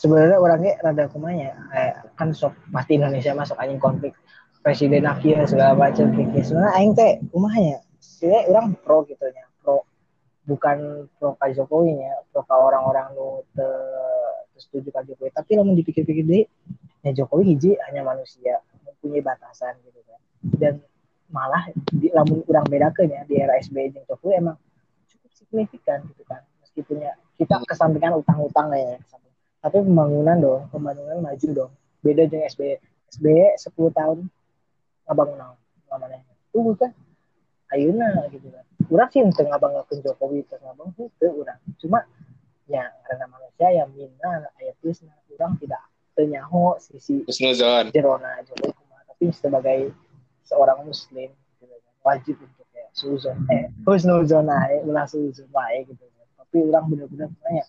sebenarnya 0.00 0.38
orangnya 0.40 0.72
rada 0.80 1.04
kumanya 1.12 1.52
kayak 1.68 1.94
kan 2.16 2.32
sok 2.32 2.56
pasti 2.72 2.96
Indonesia 2.96 3.36
masuk 3.36 3.60
anjing 3.60 3.76
konflik 3.76 4.16
presiden 4.64 5.04
akhir 5.04 5.44
segala 5.44 5.76
macam 5.76 6.08
kayak 6.16 6.40
sebenarnya 6.40 6.72
aing 6.80 6.92
teh 6.96 7.20
kumanya 7.28 7.84
sebenarnya 8.00 8.42
orang 8.48 8.66
pro 8.80 9.04
gitu 9.04 9.20
ya 9.28 9.44
pro 9.60 9.84
bukan 10.48 11.04
pro 11.20 11.36
Pak 11.36 11.52
Jokowi 11.52 12.00
ya 12.00 12.16
pro 12.32 12.40
ka 12.48 12.56
orang-orang 12.56 13.12
nu 13.12 13.44
te, 13.52 13.68
setuju 14.56 14.88
Pak 14.88 15.04
Jokowi 15.04 15.36
tapi 15.36 15.60
lamun 15.60 15.76
dipikir-pikir 15.76 16.24
deh 16.24 16.44
ya 17.00 17.10
Jokowi 17.16 17.56
hiji 17.56 17.76
hanya 17.88 18.04
manusia 18.04 18.60
mempunyai 18.84 19.24
batasan 19.24 19.76
gitu 19.84 20.00
kan. 20.04 20.20
Dan 20.40 20.74
malah 21.30 21.70
di 21.88 22.10
lamun 22.10 22.42
kurang 22.44 22.66
bedakeun 22.66 23.08
ya 23.08 23.22
di 23.24 23.40
era 23.40 23.56
SBY 23.60 23.94
jeung 23.94 24.06
Jokowi 24.08 24.40
emang 24.40 24.56
cukup 25.08 25.30
signifikan 25.32 26.04
gitu 26.12 26.22
kan. 26.28 26.44
Meskipun 26.64 27.00
ya 27.00 27.12
kita 27.40 27.60
kesampingan 27.64 28.20
utang-utang 28.20 28.72
ya. 28.76 29.00
Tapi 29.60 29.76
pembangunan 29.84 30.36
dong 30.40 30.62
pembangunan 30.72 31.20
maju 31.20 31.48
dong. 31.52 31.72
Beda 32.00 32.24
dengan 32.28 32.48
SBY 32.48 32.80
SBY 33.16 33.60
10 33.60 33.96
tahun 33.96 34.18
ngabangun 35.08 35.36
naon 35.36 35.56
namanya. 35.90 36.20
Itu 36.52 36.74
kan 36.76 36.92
ayeuna 37.72 38.28
gitu 38.32 38.48
kan. 38.50 38.64
Urang 38.90 39.08
sih 39.12 39.22
teu 39.36 39.46
ngabanggakeun 39.46 39.98
Jokowi 40.02 40.44
teu 40.48 40.58
ngabang 40.60 40.90
teu 40.96 41.30
urang. 41.32 41.60
Cuma 41.80 42.04
ya 42.70 42.86
karena 43.06 43.26
manusia 43.26 43.68
yang 43.74 43.90
mina 43.92 44.46
aya 44.58 44.72
geusna 44.78 45.10
urang 45.10 45.19
tidak 45.19 45.19
nyaho 46.50 46.74
sisi 46.82 47.22
Husnuzon. 47.30 47.94
jerona 47.94 48.42
Jokowi 48.42 48.74
tapi 49.06 49.24
sebagai 49.30 49.94
seorang 50.42 50.82
muslim 50.82 51.30
gitu 51.30 51.64
kan, 51.70 51.80
wajib 52.02 52.36
untuk 52.42 52.66
ya 52.74 52.86
suzon 52.90 53.38
eh 53.54 53.70
husnuzon 53.86 54.50
ae 54.50 54.82
ulah 54.82 55.06
suzon 55.06 55.46
wae 55.54 55.86
gitu 55.86 56.02
kan. 56.02 56.26
tapi 56.42 56.56
orang 56.66 56.84
bener-bener 56.90 57.30
nanya 57.46 57.64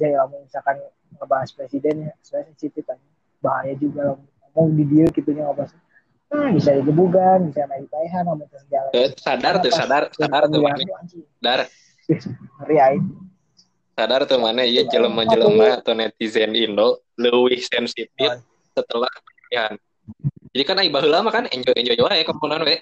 jadi 0.00 0.16
kalau 0.16 0.40
misalkan 0.40 0.76
ngebahas 1.20 1.50
presiden 1.52 2.08
ya 2.08 2.12
saya 2.24 2.48
sensitif 2.48 2.84
kan 2.88 2.96
bahaya 3.44 3.76
juga 3.76 4.12
lah. 4.12 4.18
Ngomong 4.56 4.72
di 4.72 4.84
dia 4.88 5.06
gitu 5.12 5.30
nya 5.36 5.52
ngebahas 5.52 5.76
hmm, 6.32 6.48
bisa 6.56 6.70
digebukan 6.80 7.38
bisa 7.52 7.68
naik 7.68 7.84
paehan 7.92 8.24
ngomong 8.24 8.48
terus 8.48 8.64
jalan. 8.72 8.90
Eh, 8.96 9.12
sadar 9.20 9.60
tuh 9.60 9.72
sadar 9.72 10.08
sadar 10.16 10.42
tuh 10.48 10.64
sadar 10.64 11.60
ngeri 12.64 12.76
aing 12.80 13.04
sadar 13.96 14.28
tuh 14.28 14.36
mana? 14.36 14.62
Ya 14.68 14.84
jelema-jelema 14.84 15.80
atau 15.80 15.96
netizen 15.96 16.52
Indo 16.52 17.00
lebih 17.16 17.64
sensitif 17.64 18.44
setelah 18.76 19.08
pemilihan. 19.08 19.72
Jadi 20.52 20.62
kan 20.68 20.76
ai 20.76 20.92
baheula 20.92 21.24
mah 21.24 21.32
kan 21.32 21.44
enjoy 21.48 21.72
enjoy 21.72 21.96
wae 22.04 22.20
kemudian 22.22 22.60
we. 22.62 22.76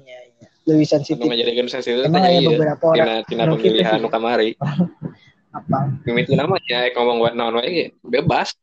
Iya 0.00 0.18
iya. 0.24 0.48
Lebih 0.64 0.86
anu 0.88 0.88
sensitif 0.88 1.20
ngajadikeun 1.20 1.68
sensitif 1.68 2.08
emang 2.08 2.24
teh 2.24 2.32
iya. 2.40 2.48
beberapa 2.48 2.86
tina 2.96 3.14
tina 3.28 3.42
anu 3.44 3.60
pemilihan 3.60 4.00
nu 4.00 4.08
kamari 4.08 4.56
apa? 5.52 5.78
Mimiti 6.08 6.32
nama 6.32 6.56
ya 6.64 6.88
ngomong 6.96 7.20
buat 7.20 7.36
naon 7.36 7.60
wae 7.60 7.92
bebas. 8.00 8.56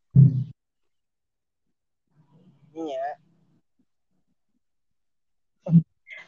Iya. 2.73 3.28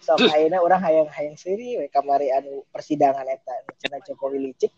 So 0.01 0.17
ayeuna 0.17 0.57
orang 0.61 0.81
hayang 0.81 1.09
hayang 1.13 1.37
siri 1.37 1.77
we 1.77 1.85
kamari 1.93 2.33
anu 2.33 2.65
persidangan 2.73 3.25
eta 3.29 3.53
cenah 3.85 4.01
Jokowi 4.01 4.49
licik. 4.49 4.73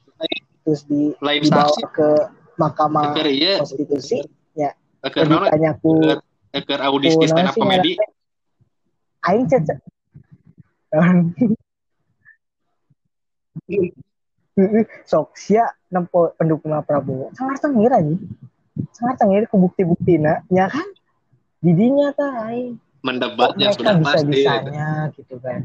Terus 0.68 0.84
di 0.88 1.16
lain 1.24 1.42
dibawa 1.44 1.72
saksi. 1.72 1.84
ke 1.96 2.10
Mahkamah 2.60 3.18
keur 3.18 3.28
ieu 3.32 3.58
Konstitusi 3.60 4.22
keur 5.12 5.28
naon? 5.28 5.52
ditanya 5.52 5.76
ku 5.84 6.00
keur 6.54 6.82
audisi 6.86 7.20
ku 7.20 7.28
stand 7.28 7.52
up 7.52 7.56
comedy 7.60 8.00
aing 9.28 9.44
cecek 9.52 9.80
sok 15.10 15.34
sia 15.34 15.66
nempo 15.90 16.30
pendukung 16.38 16.78
Prabowo. 16.86 17.34
Sangat 17.34 17.58
tengir 17.66 17.90
aja 17.90 18.14
sangat 18.94 19.16
tengir 19.18 19.50
ke 19.50 19.56
bukti-buktina 19.58 20.46
ya 20.54 20.70
kan? 20.70 20.86
Didinya 21.66 22.14
tah 22.14 22.54
aing 22.54 22.78
mendebat 23.04 23.54
kok 23.54 23.60
yang 23.60 23.76
mereka 23.76 23.80
sudah 23.80 23.94
bisa 24.00 24.08
pasti 24.16 24.32
bisanya 24.32 24.90
gitu 25.14 25.36
kan? 25.44 25.62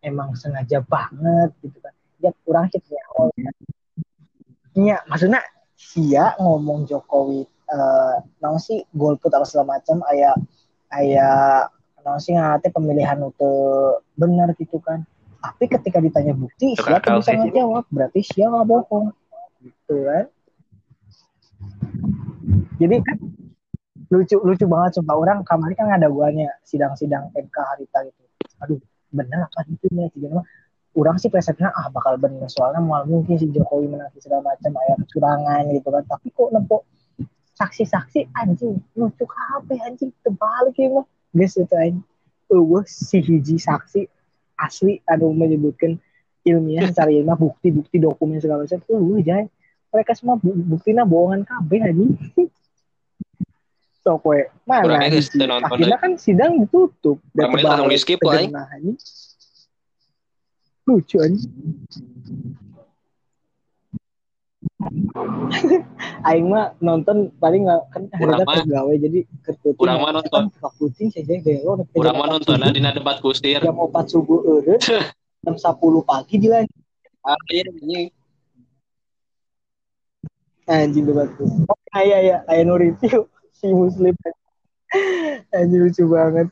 Emang 0.00 0.30
sengaja 0.38 0.78
banget 0.86 1.50
gitu 1.60 1.78
kan? 1.82 1.92
Ya 2.22 2.30
kurang 2.46 2.70
sih 2.70 2.80
ya 2.86 3.04
oh 3.18 3.28
ya 3.34 3.50
Iya, 4.78 4.98
maksudnya 5.10 5.42
sia 5.74 6.38
ngomong 6.38 6.86
Jokowi 6.86 7.42
eh 7.68 8.16
naon 8.40 8.56
sih 8.56 8.80
golput 8.96 9.28
apa 9.28 9.44
segala 9.44 9.76
macam 9.76 10.00
aya 10.08 10.32
aya 10.94 11.66
naon 12.00 12.22
sih 12.22 12.32
ngate 12.32 12.70
pemilihan 12.70 13.18
itu 13.26 13.52
benar 14.14 14.54
gitu 14.54 14.78
kan? 14.78 15.02
Tapi 15.42 15.66
ketika 15.66 15.98
ditanya 15.98 16.30
bukti 16.34 16.78
sia 16.78 17.02
tuh 17.02 17.18
bisa 17.18 17.34
ngejawab 17.34 17.84
berarti 17.90 18.22
sia 18.22 18.46
nggak 18.46 18.66
bohong. 18.70 19.10
Gitu 19.66 19.94
kan? 20.06 20.24
Jadi 22.78 22.96
kan 23.02 23.18
lucu 24.08 24.36
lucu 24.40 24.64
banget 24.64 25.00
sumpah. 25.00 25.16
Orang 25.16 25.44
kemarin 25.44 25.76
kan 25.76 25.88
ada 25.92 26.08
guanya 26.08 26.48
sidang-sidang 26.64 27.28
MK 27.36 27.56
harita 27.56 27.98
gitu. 28.08 28.20
Aduh 28.64 28.80
bener 29.08 29.48
apa 29.48 29.64
itu 29.72 29.88
nih 29.88 30.12
jadi 30.12 30.44
orang 30.98 31.16
sih 31.20 31.28
persepsinya 31.28 31.70
ah 31.72 31.86
bakal 31.92 32.16
bener. 32.16 32.48
Soalnya 32.48 32.80
mungkin 32.82 33.36
si 33.36 33.46
Jokowi 33.52 33.86
menang 33.92 34.10
segala 34.18 34.54
macam 34.54 34.72
ayat 34.80 34.96
kecurangan 35.04 35.62
gitu 35.70 35.88
kan. 35.92 36.04
Tapi 36.08 36.26
kok 36.32 36.48
nempok 36.50 36.82
saksi-saksi 37.58 38.32
anjing 38.38 38.78
lucu 38.94 39.24
apa 39.26 39.72
anjing 39.82 40.14
terbalik 40.22 40.78
ya 40.78 40.88
mah 40.90 41.06
guys 41.36 41.54
itu 41.54 41.74
anjing. 41.76 42.04
Uh, 42.48 42.80
si 42.88 43.20
hiji 43.20 43.60
saksi 43.60 44.08
asli 44.56 45.04
anu 45.04 45.36
menyebutkan 45.36 46.00
ilmiah 46.48 46.88
cari 46.96 47.20
ilmiah 47.20 47.36
bukti-bukti 47.36 48.00
dokumen 48.00 48.40
segala 48.40 48.64
macam. 48.64 48.80
Uh 48.88 49.20
jay. 49.20 49.46
Mereka 49.88 50.12
semua 50.16 50.36
bu 50.36 50.52
buktinya 50.52 51.04
bohongan 51.08 51.48
kabeh 51.48 51.80
anjing 51.80 52.12
so 54.08 54.16
kue 54.16 54.48
mana 54.64 54.88
Kurang 54.88 55.04
nonton 55.04 55.68
akhirnya 55.68 55.98
kan 56.00 56.12
sidang 56.16 56.64
ditutup 56.64 57.20
Kurang 57.36 57.52
menit 57.52 57.68
langsung 57.68 57.92
di 57.92 58.00
skip, 58.00 58.16
tegenah, 58.24 58.64
anjing. 58.72 58.96
lucu 60.88 61.16
anjing 61.20 61.52
Aing 66.28 66.48
mah 66.48 66.72
nonton 66.80 67.28
paling 67.36 67.68
nggak 67.68 67.82
kan 67.92 68.02
mah- 68.48 68.64
gawe 68.64 68.92
jadi 68.96 69.22
kertutin. 69.44 69.80
Urang 69.80 69.98
mah 70.00 70.10
nonton. 70.16 70.42
Kan 70.48 70.72
kucing 70.78 71.08
saja 71.12 71.34
gelo. 71.40 71.84
Urang 71.94 72.16
mah 72.16 72.26
nontonnya 72.32 72.72
dina 72.72 72.90
debat 72.94 73.20
kusir. 73.20 73.60
jam 73.60 73.76
4 73.76 74.08
subuh 74.08 74.40
eureun 74.40 74.80
jam 75.44 75.54
10 75.54 76.08
pagi 76.08 76.34
dilanjut 76.40 76.80
Ah, 77.26 77.36
iya, 77.52 77.66
anjing. 77.68 78.08
anjing 80.64 81.04
debat 81.04 81.28
kusir. 81.36 81.64
Oh, 81.68 81.76
iya 82.00 82.18
iya, 82.24 82.62
nu 82.64 82.78
review 82.78 83.28
si 83.58 83.66
muslim. 83.74 84.14
Anjing 85.52 85.82
lucu 85.84 86.04
banget. 86.08 86.48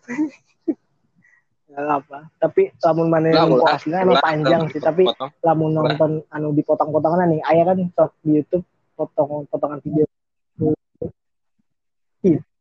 Gak 1.71 1.87
apa. 2.03 2.19
Tapi 2.41 2.73
lamun 2.83 3.09
mana 3.13 3.29
yang 3.33 3.53
ulah, 3.53 3.77
aslinya 3.77 4.05
emang 4.05 4.25
panjang 4.25 4.63
sih, 4.73 4.81
tapi 4.81 5.05
lamun 5.45 5.77
nonton 5.77 6.25
anu 6.33 6.53
dipotong-potongan 6.57 7.37
nih, 7.37 7.41
aya 7.45 7.63
kan 7.69 7.77
di 7.79 7.89
YouTube 8.25 8.65
potong 8.97 9.45
potongan 9.53 9.81
video. 9.85 10.09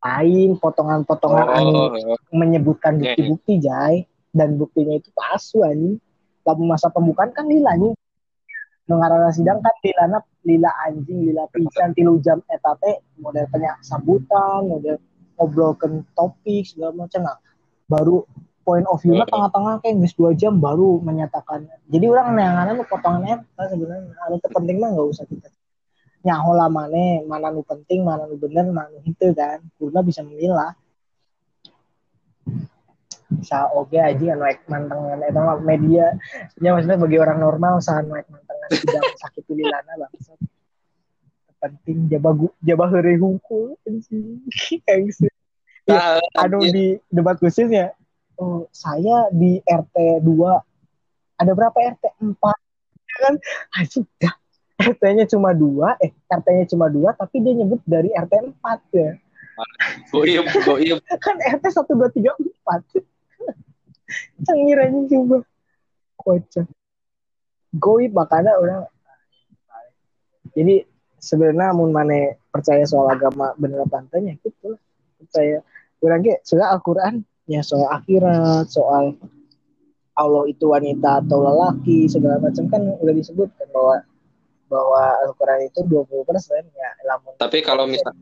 Lain 0.06 0.50
potongan-potongan 0.62 1.48
anu 1.50 1.74
Oh, 1.74 2.20
menyebutkan 2.30 3.02
Iya, 3.02 3.18
bukti-bukti 3.18 3.54
jay 3.58 4.06
dan 4.36 4.60
buktinya 4.60 5.00
itu 5.00 5.10
palsu 5.16 5.66
anjing. 5.66 5.98
Lalu 6.46 6.62
masa 6.70 6.94
pembukaan 6.94 7.34
kan 7.34 7.50
lila 7.50 7.74
nih. 7.74 7.98
Mengarana 8.86 9.34
sidang 9.34 9.60
kan 9.66 9.74
lilana 9.82 10.22
lila 10.46 10.72
anjing, 10.86 11.26
lila 11.26 11.50
pisan 11.50 11.90
tilu 11.98 12.22
jam 12.22 12.38
eta 12.46 12.78
teh 12.78 13.02
model 13.18 13.50
penyak 13.50 13.82
sambutan, 13.82 14.62
model 14.70 15.02
ngobrolkan 15.42 16.06
topik 16.14 16.64
segala 16.70 16.94
macam 16.94 17.26
nah. 17.26 17.38
Baru 17.90 18.26
point 18.66 18.86
of 18.90 19.02
view 19.02 19.18
Heeh. 19.18 19.30
tengah-tengah 19.30 19.82
kayak 19.82 20.02
geus 20.02 20.14
dua 20.18 20.34
jam 20.38 20.58
baru 20.58 21.02
menyatakan. 21.02 21.66
Jadi 21.90 22.06
orang 22.10 22.34
neangan 22.34 22.78
nu 22.78 22.86
potongan 22.86 23.42
eta 23.42 23.64
sebenarnya 23.70 24.14
anu 24.26 24.36
terpenting 24.42 24.78
mah 24.82 24.90
nggak 24.94 25.10
usah 25.10 25.26
kita 25.30 25.50
nyaho 26.26 26.58
lah 26.58 26.68
mana 26.74 27.22
mana 27.30 27.54
nu 27.54 27.62
penting 27.62 28.02
mana 28.02 28.26
nu 28.26 28.36
bener 28.42 28.66
mana 28.66 28.90
nu 28.90 29.00
henteu 29.06 29.30
kan 29.38 29.62
kurna 29.78 30.02
bisa 30.02 30.26
memilah 30.26 30.74
bisa 33.40 33.70
oke 33.72 33.92
okay 33.92 34.02
aja 34.02 34.36
naik 34.36 34.64
mantengan 34.68 35.20
itu 35.22 35.32
eh, 35.32 35.44
mah 35.44 35.58
media. 35.62 36.06
Ya 36.60 36.74
maksudnya 36.76 37.00
bagi 37.00 37.18
orang 37.20 37.40
normal 37.40 37.84
sah 37.84 38.02
naik 38.02 38.28
mantengan 38.32 38.70
tidak 38.72 39.04
sakit 39.24 39.44
lilana 39.52 39.94
bangsat. 40.00 40.40
Penting 41.60 42.12
jaba 42.12 42.30
gu, 42.36 42.48
jabah 42.62 42.88
heureuy 42.94 43.18
hungkul 43.18 43.78
engsi 43.90 44.40
ya, 45.86 46.22
anu 46.38 46.62
di 46.66 46.98
debat 47.10 47.38
khususnya 47.38 47.94
oh, 48.38 48.66
saya 48.74 49.30
di 49.34 49.62
RT 49.66 50.22
2 50.22 51.42
ada 51.42 51.52
berapa 51.52 51.76
RT 51.76 52.04
4 52.22 52.36
ya 52.36 53.18
kan? 53.28 53.36
Aja 53.80 54.00
dah. 54.20 54.36
RT-nya 54.76 55.24
cuma 55.32 55.56
dua, 55.56 55.96
eh 56.04 56.12
RT-nya 56.28 56.68
cuma 56.68 56.92
dua, 56.92 57.16
tapi 57.16 57.40
dia 57.40 57.56
nyebut 57.56 57.80
dari 57.88 58.12
RT 58.12 58.34
4 58.60 58.92
ya. 58.92 59.12
Goib, 60.12 60.46
goib. 60.68 61.00
kan 61.26 61.36
RT 61.40 61.66
1, 61.72 61.96
2, 61.96 62.12
3, 62.12 62.36
4. 62.36 63.15
Cangirannya 64.46 65.10
juga. 65.10 65.44
Kocak. 66.16 66.68
Goib 67.76 68.12
makanya 68.16 68.56
orang. 68.56 68.88
Jadi 70.56 70.88
sebenarnya 71.20 71.76
mun 71.76 71.92
mana 71.92 72.38
percaya 72.48 72.88
soal 72.88 73.12
agama 73.12 73.52
bener 73.60 73.84
apa 73.84 74.06
gitu 74.16 74.76
lah. 74.76 74.82
Percaya. 75.20 75.60
Orang 76.00 76.22
ke 76.24 76.40
soal 76.46 76.70
Al-Quran. 76.70 77.26
Ya 77.46 77.62
soal 77.62 77.90
akhirat. 77.90 78.72
Soal 78.72 79.18
Allah 80.16 80.44
itu 80.48 80.72
wanita 80.72 81.26
atau 81.26 81.44
lelaki. 81.44 82.08
Segala 82.08 82.40
macam 82.40 82.66
kan 82.72 82.82
udah 83.02 83.14
disebutkan 83.14 83.68
bahwa 83.76 84.00
bahwa 84.66 85.02
Al-Quran 85.26 85.70
itu 85.70 85.80
20 85.86 86.26
persen 86.26 86.64
ya 86.74 86.90
lamun 87.06 87.38
tapi 87.38 87.62
kalau 87.62 87.86
misal 87.86 88.14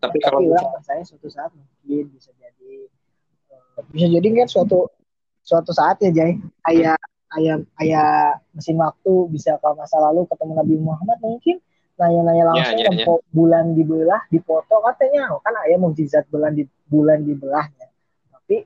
tapi, 0.00 0.16
kalau 0.24 0.40
orang 0.42 0.82
saya 0.82 1.02
suatu 1.04 1.28
saat 1.28 1.52
mungkin 1.54 2.10
bisa 2.14 2.32
jadi 2.38 2.88
bisa 3.88 4.06
jadi 4.06 4.26
kan 4.36 4.48
suatu 4.48 4.88
suatu 5.40 5.70
saat 5.72 5.96
ya 6.00 6.10
Jay 6.12 6.36
ayah 6.68 6.96
ayah 7.36 7.56
ayah 7.80 8.08
mesin 8.52 8.76
waktu 8.76 9.12
bisa 9.30 9.56
ke 9.56 9.68
masa 9.72 9.96
lalu 9.98 10.26
ketemu 10.28 10.52
Nabi 10.58 10.74
Muhammad 10.76 11.18
mungkin 11.20 11.56
nanya-nanya 11.96 12.44
langsung 12.48 12.80
Ya, 12.80 12.90
ya, 12.90 13.04
ya. 13.04 13.06
bulan 13.30 13.76
dibelah 13.76 14.22
dipoto 14.28 14.76
katanya 14.82 15.28
kan 15.40 15.54
ayah 15.68 15.78
mukjizat 15.78 16.24
bulan 16.28 16.56
di 16.56 16.64
bulan 16.88 17.22
dibelahnya 17.22 17.86
tapi 18.32 18.64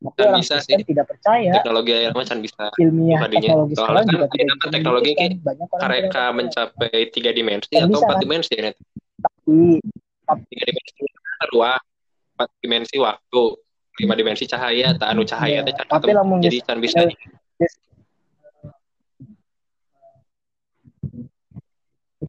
tapi 0.00 0.16
Kan 0.16 0.32
orang 0.32 0.40
bisa 0.40 0.56
Kristen 0.56 0.80
sih. 0.80 0.86
tidak 0.88 1.06
percaya 1.12 1.52
Teknologi 1.60 1.90
air 1.92 2.12
macan 2.12 2.38
bisa 2.40 2.64
ilmiah 2.76 3.20
tadinya. 3.20 3.40
teknologi 3.44 3.74
sekarang 3.76 3.96
kan 4.00 4.08
juga 4.08 4.26
ini 4.30 4.32
tidak 4.48 4.70
teknologi 4.72 5.10
kayak 5.12 5.32
banyak 5.44 5.68
orang 5.68 5.82
mereka 5.84 6.22
mencapai 6.32 6.98
tiga 7.12 7.30
dimensi 7.32 7.72
Kan 7.74 7.84
atau 7.84 8.00
empat 8.00 8.16
kan? 8.16 8.22
dimensi 8.24 8.54
ya 8.56 8.70
tapi 9.20 9.58
tiga 10.48 10.64
dimensi 10.68 11.02
ruang 11.50 11.82
empat 12.32 12.48
dimensi 12.60 12.96
waktu 12.96 13.42
lima 13.98 14.14
dimensi 14.14 14.46
cahaya 14.46 14.94
tak 14.94 15.08
anu 15.10 15.26
cahaya 15.26 15.60
Ya, 15.60 15.66
teh 15.66 15.74
tapi 15.74 16.14
lamun 16.14 16.38
jadi 16.38 16.62
can 16.62 16.78
bisa 16.78 17.02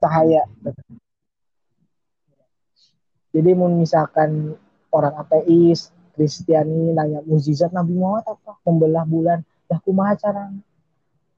cahaya. 0.01 0.43
Jadi 3.31 3.49
mau 3.55 3.69
misalkan 3.71 4.57
orang 4.91 5.15
ateis, 5.21 5.93
Kristiani 6.11 6.91
nanya 6.91 7.23
mukjizat 7.23 7.71
Nabi 7.71 7.95
Muhammad 7.95 8.27
apa? 8.35 8.59
Membelah 8.67 9.05
bulan. 9.07 9.39
Lah 9.71 9.79
kumaha 9.79 10.17
cara 10.19 10.51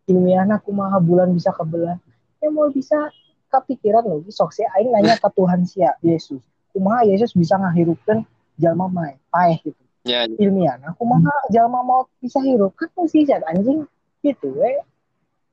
ilmiahna 0.10 0.58
kumaha 0.64 0.98
bulan 0.98 1.30
bisa 1.36 1.54
kebelah? 1.54 2.02
Ya 2.42 2.50
mau 2.50 2.72
bisa 2.74 3.14
kepikiran 3.54 4.02
loh. 4.10 4.26
Sok 4.34 4.58
sih 4.58 4.66
aing 4.66 4.90
nanya 4.90 5.22
ke 5.22 5.30
Tuhan 5.30 5.70
sia 5.70 5.94
Yesus. 6.02 6.42
Kumaha 6.74 7.06
Yesus 7.06 7.38
bisa 7.38 7.54
ngahirupkeun 7.62 8.26
jalma 8.58 8.90
mae, 8.90 9.22
paeh 9.30 9.62
gitu. 9.62 9.83
Ya 10.04 10.28
ilmiahna 10.28 11.00
kumaha 11.00 11.32
jalma 11.48 11.80
mau 11.84 12.04
bisa 12.20 12.44
hirup 12.44 12.76
kan 12.76 12.92
mukjizat 12.96 13.40
anjing 13.48 13.88
gitu 14.24 14.52
we. 14.56 14.80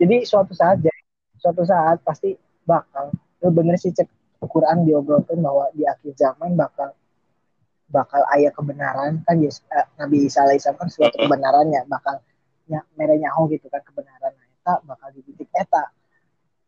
Jadi 0.00 0.24
suatu 0.26 0.52
saat 0.56 0.82
jadi 0.82 1.00
suatu 1.38 1.62
saat 1.62 2.02
pasti 2.02 2.34
bakal 2.66 3.14
bener 3.40 3.76
sih 3.78 3.94
cek 3.94 4.08
Al-Quran 4.40 4.88
diobrolkan 4.88 5.36
bahwa 5.44 5.68
di 5.76 5.84
akhir 5.84 6.16
zaman 6.16 6.56
bakal 6.56 6.96
bakal 7.92 8.24
ayah 8.32 8.50
kebenaran. 8.54 9.20
Kan 9.28 9.44
Yes, 9.44 9.60
eh, 9.68 9.84
Nabi 10.00 10.24
Isa 10.24 10.46
alaihissalam 10.46 10.80
kan 10.80 10.88
suatu 10.88 11.14
Heeh. 11.14 11.28
kebenarannya 11.28 11.84
bakal 11.90 12.22
ya 12.70 12.80
nyaho 12.96 13.50
gitu 13.50 13.66
kan 13.66 13.82
kebenaran 13.82 14.30
nah, 14.30 14.46
eta 14.46 14.74
bakal 14.86 15.08
di 15.12 15.20
titik 15.26 15.50
eta. 15.52 15.92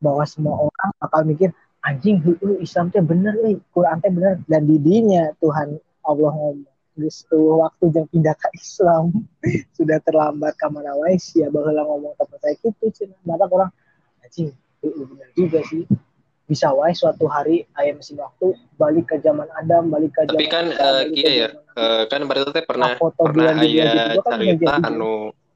Bahwa 0.02 0.26
semua 0.26 0.66
orang 0.68 0.90
bakal 0.98 1.22
mikir 1.24 1.50
anjing 1.82 2.20
heueuh 2.20 2.58
Islam 2.60 2.90
teh 2.92 3.00
bener 3.00 3.38
euy 3.40 3.56
Quran 3.72 3.96
teh 4.02 4.12
bener. 4.12 4.42
Dan 4.44 4.68
di 4.68 4.76
dinya 4.76 5.32
Tuhan 5.40 5.78
Allah 6.04 6.32
ngomong 6.34 6.71
Geus 6.92 7.24
teu 7.24 7.56
waktu 7.64 7.88
jeung 7.88 8.04
pindah 8.12 8.36
ke 8.36 8.52
Islam 8.52 9.08
sudah 9.76 9.96
terlambat 10.04 10.60
ka 10.60 10.68
mana 10.68 10.92
wae 11.00 11.16
sia 11.16 11.48
baheula 11.48 11.88
ngomong 11.88 12.12
tepat 12.20 12.38
saya 12.44 12.54
gitu 12.60 12.92
cenah 12.92 13.16
maka 13.24 13.48
orang 13.48 13.72
anjing 14.20 14.52
bener 14.84 15.28
juga 15.32 15.64
sih. 15.64 15.88
Bisa 16.44 16.68
wae 16.76 16.92
suatu 16.92 17.24
hari 17.32 17.64
aya 17.80 17.96
mesin 17.96 18.20
waktu 18.20 18.52
balik 18.76 19.08
ke 19.08 19.16
zaman 19.24 19.48
Adam 19.56 19.88
balik 19.88 20.12
ke 20.12 20.28
Tapi 20.28 20.44
zaman 20.44 20.52
kan, 20.52 20.64
eh, 20.68 20.76
balik 20.76 21.08
ke 21.08 21.16
iya 21.16 21.30
ya, 21.32 21.48
Eh, 21.72 22.02
kan 22.12 22.20
berarti 22.28 22.52
teh 22.52 22.64
pernah 22.68 22.92
Nah, 22.92 23.00
foto 23.00 23.24
pernah 23.24 23.32
bulan 23.32 23.54
di 23.56 23.68
bulan 23.72 23.88
aya 23.88 24.04
itu 24.12 24.20
kan 24.20 24.36
cerita 24.36 24.72
menjadi- 24.76 24.86
anu 24.92 25.12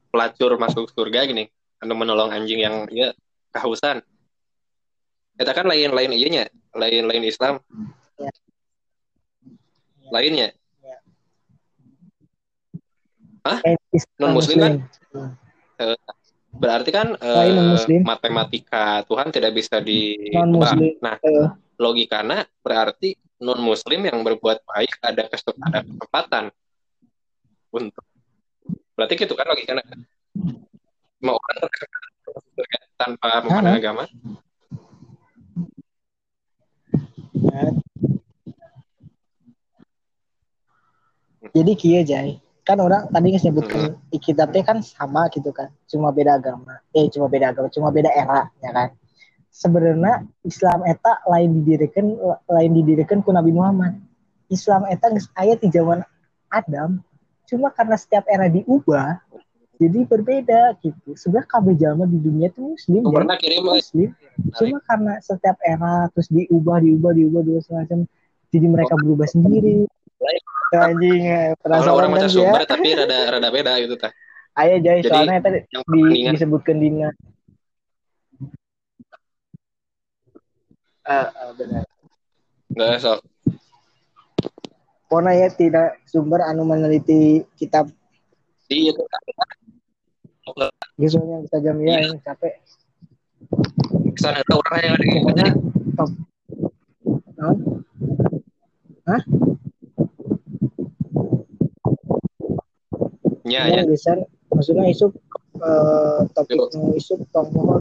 pelacur 0.09 0.51
masuk 0.57 0.85
surga 0.89 1.19
gini 1.29 1.45
anu 1.77 1.93
menolong 1.93 2.33
anjing 2.33 2.57
yang 2.65 2.89
ya 2.89 3.13
kehausan. 3.53 4.01
Eta 5.37 5.53
kan 5.53 5.69
lain 5.69 5.93
lain 5.93 6.17
iya 6.17 6.27
nya 6.33 6.43
lain 6.73 7.05
lain 7.05 7.23
Islam. 7.29 7.61
Ya. 8.17 8.33
lainnya 10.09 10.56
Eh, 13.63 13.77
Islam 13.93 14.19
Non-Muslim 14.33 14.57
kan? 14.59 14.73
Hmm. 15.13 15.31
berarti 16.57 16.89
kan 16.89 17.07
eh, 17.21 17.53
non-Muslim. 17.53 18.01
matematika 18.01 19.05
Tuhan 19.05 19.29
tidak 19.29 19.51
bisa 19.53 19.77
ditebak 19.77 20.41
Non-Muslim. 20.41 20.97
nah 21.03 21.15
Eh. 21.21 21.47
logikana 21.77 22.41
berarti 22.65 23.13
non 23.37 23.61
muslim 23.61 24.01
yang 24.01 24.25
berbuat 24.25 24.65
baik 24.65 24.97
ada 25.05 25.29
kesempatan 25.29 26.49
untuk 27.69 28.01
berarti 28.97 29.13
gitu 29.13 29.37
kan 29.37 29.45
logikanya 29.45 29.85
mau 31.21 31.37
orang 31.37 31.69
tanpa 32.97 33.45
memandang 33.45 33.73
Hah? 33.77 33.81
agama. 33.81 34.03
Jadi 41.53 41.73
kia 41.79 42.01
Jai, 42.05 42.37
kan 42.67 42.83
orang 42.83 43.07
tadi 43.07 43.39
nyebutkan 43.39 43.95
kita 44.11 44.43
teh 44.51 44.59
kan 44.59 44.83
sama 44.83 45.31
gitu 45.31 45.55
kan, 45.55 45.71
cuma 45.87 46.11
beda 46.11 46.35
agama, 46.35 46.83
eh 46.91 47.07
cuma 47.07 47.31
beda 47.31 47.55
agama, 47.55 47.71
cuma 47.71 47.87
beda 47.95 48.11
era 48.11 48.51
ya 48.59 48.75
kan. 48.75 48.89
Sebenarnya 49.47 50.27
Islam 50.43 50.83
eta 50.83 51.23
lain 51.31 51.63
didirikan 51.63 52.05
lain 52.51 52.71
didirikan 52.75 53.23
ku 53.23 53.31
Nabi 53.31 53.55
Muhammad. 53.55 53.95
Islam 54.51 54.83
eta 54.91 55.07
geus 55.15 55.31
aya 55.39 55.55
di 55.55 55.71
zaman 55.71 56.03
Adam, 56.51 56.99
cuma 57.47 57.71
karena 57.71 57.95
setiap 57.95 58.27
era 58.27 58.51
diubah 58.51 59.23
jadi 59.79 59.99
berbeda 60.03 60.75
gitu. 60.83 61.15
Sebenarnya 61.15 61.47
kabeh 61.47 61.75
jalma 61.79 62.03
di 62.03 62.19
dunia 62.19 62.51
itu 62.51 62.75
muslim 62.75 63.01
pernah 63.07 63.37
kirim 63.39 63.63
Mas. 63.63 63.95
muslim 63.95 64.11
cuma 64.59 64.77
karena 64.83 65.13
setiap 65.23 65.57
era 65.63 66.11
terus 66.11 66.27
diubah 66.27 66.83
diubah 66.83 67.11
diubah 67.15 67.41
diubah 67.47 67.63
semacam 67.63 67.99
jadi 68.51 68.65
mereka 68.67 68.93
berubah 68.99 69.27
sendiri 69.29 69.87
anjing 70.75 71.23
eh, 71.23 71.55
Kalau 71.63 71.95
orang 71.95 72.11
penasaran 72.11 72.11
macam 72.11 72.27
kan 72.27 72.31
sumber 72.31 72.61
ya 72.63 72.67
tapi 72.67 72.87
rada 72.95 73.17
rada 73.37 73.49
beda 73.49 73.73
gitu 73.83 73.95
tah 73.95 74.11
ayo 74.57 74.75
Jadi, 74.81 75.05
soalnya 75.05 75.39
tadi 75.39 75.59
yang 75.69 75.85
di, 75.85 76.03
disebutkan 76.33 76.75
dina. 76.81 77.09
Ah, 81.07 81.31
ah, 81.31 81.55
benar. 81.55 81.87
Nggak 82.73 82.99
sok 82.99 83.19
Pokoknya 85.07 85.31
ya 85.39 85.47
tidak 85.55 86.03
sumber 86.03 86.43
anu 86.43 86.67
meneliti 86.67 87.47
kitab. 87.55 87.87
Iya 88.67 88.91
tuh 88.91 89.07
gitu 90.97 91.15
soalnya 91.15 91.43
bisa 91.47 91.57
jam 91.63 91.77
ya 91.79 91.95
ini 92.01 92.19
capek. 92.25 92.53
Ke 94.11 94.19
sana 94.19 94.41
ada 94.41 94.53
orang 94.57 94.79
yang 94.83 94.93
ada 94.97 95.05
yang 95.05 95.15
pokoknya 95.21 95.47
top 95.95 96.11
Naon? 97.37 97.57
Hah? 99.07 99.21
Ya, 103.47 103.63
ya 103.71 103.87
bisa 103.87 104.11
maksudnya 104.51 104.91
isuk 104.91 105.15
eh, 105.63 106.19
topik 106.35 106.59
nu 106.75 106.91
isuk 106.99 107.23
tong 107.31 107.47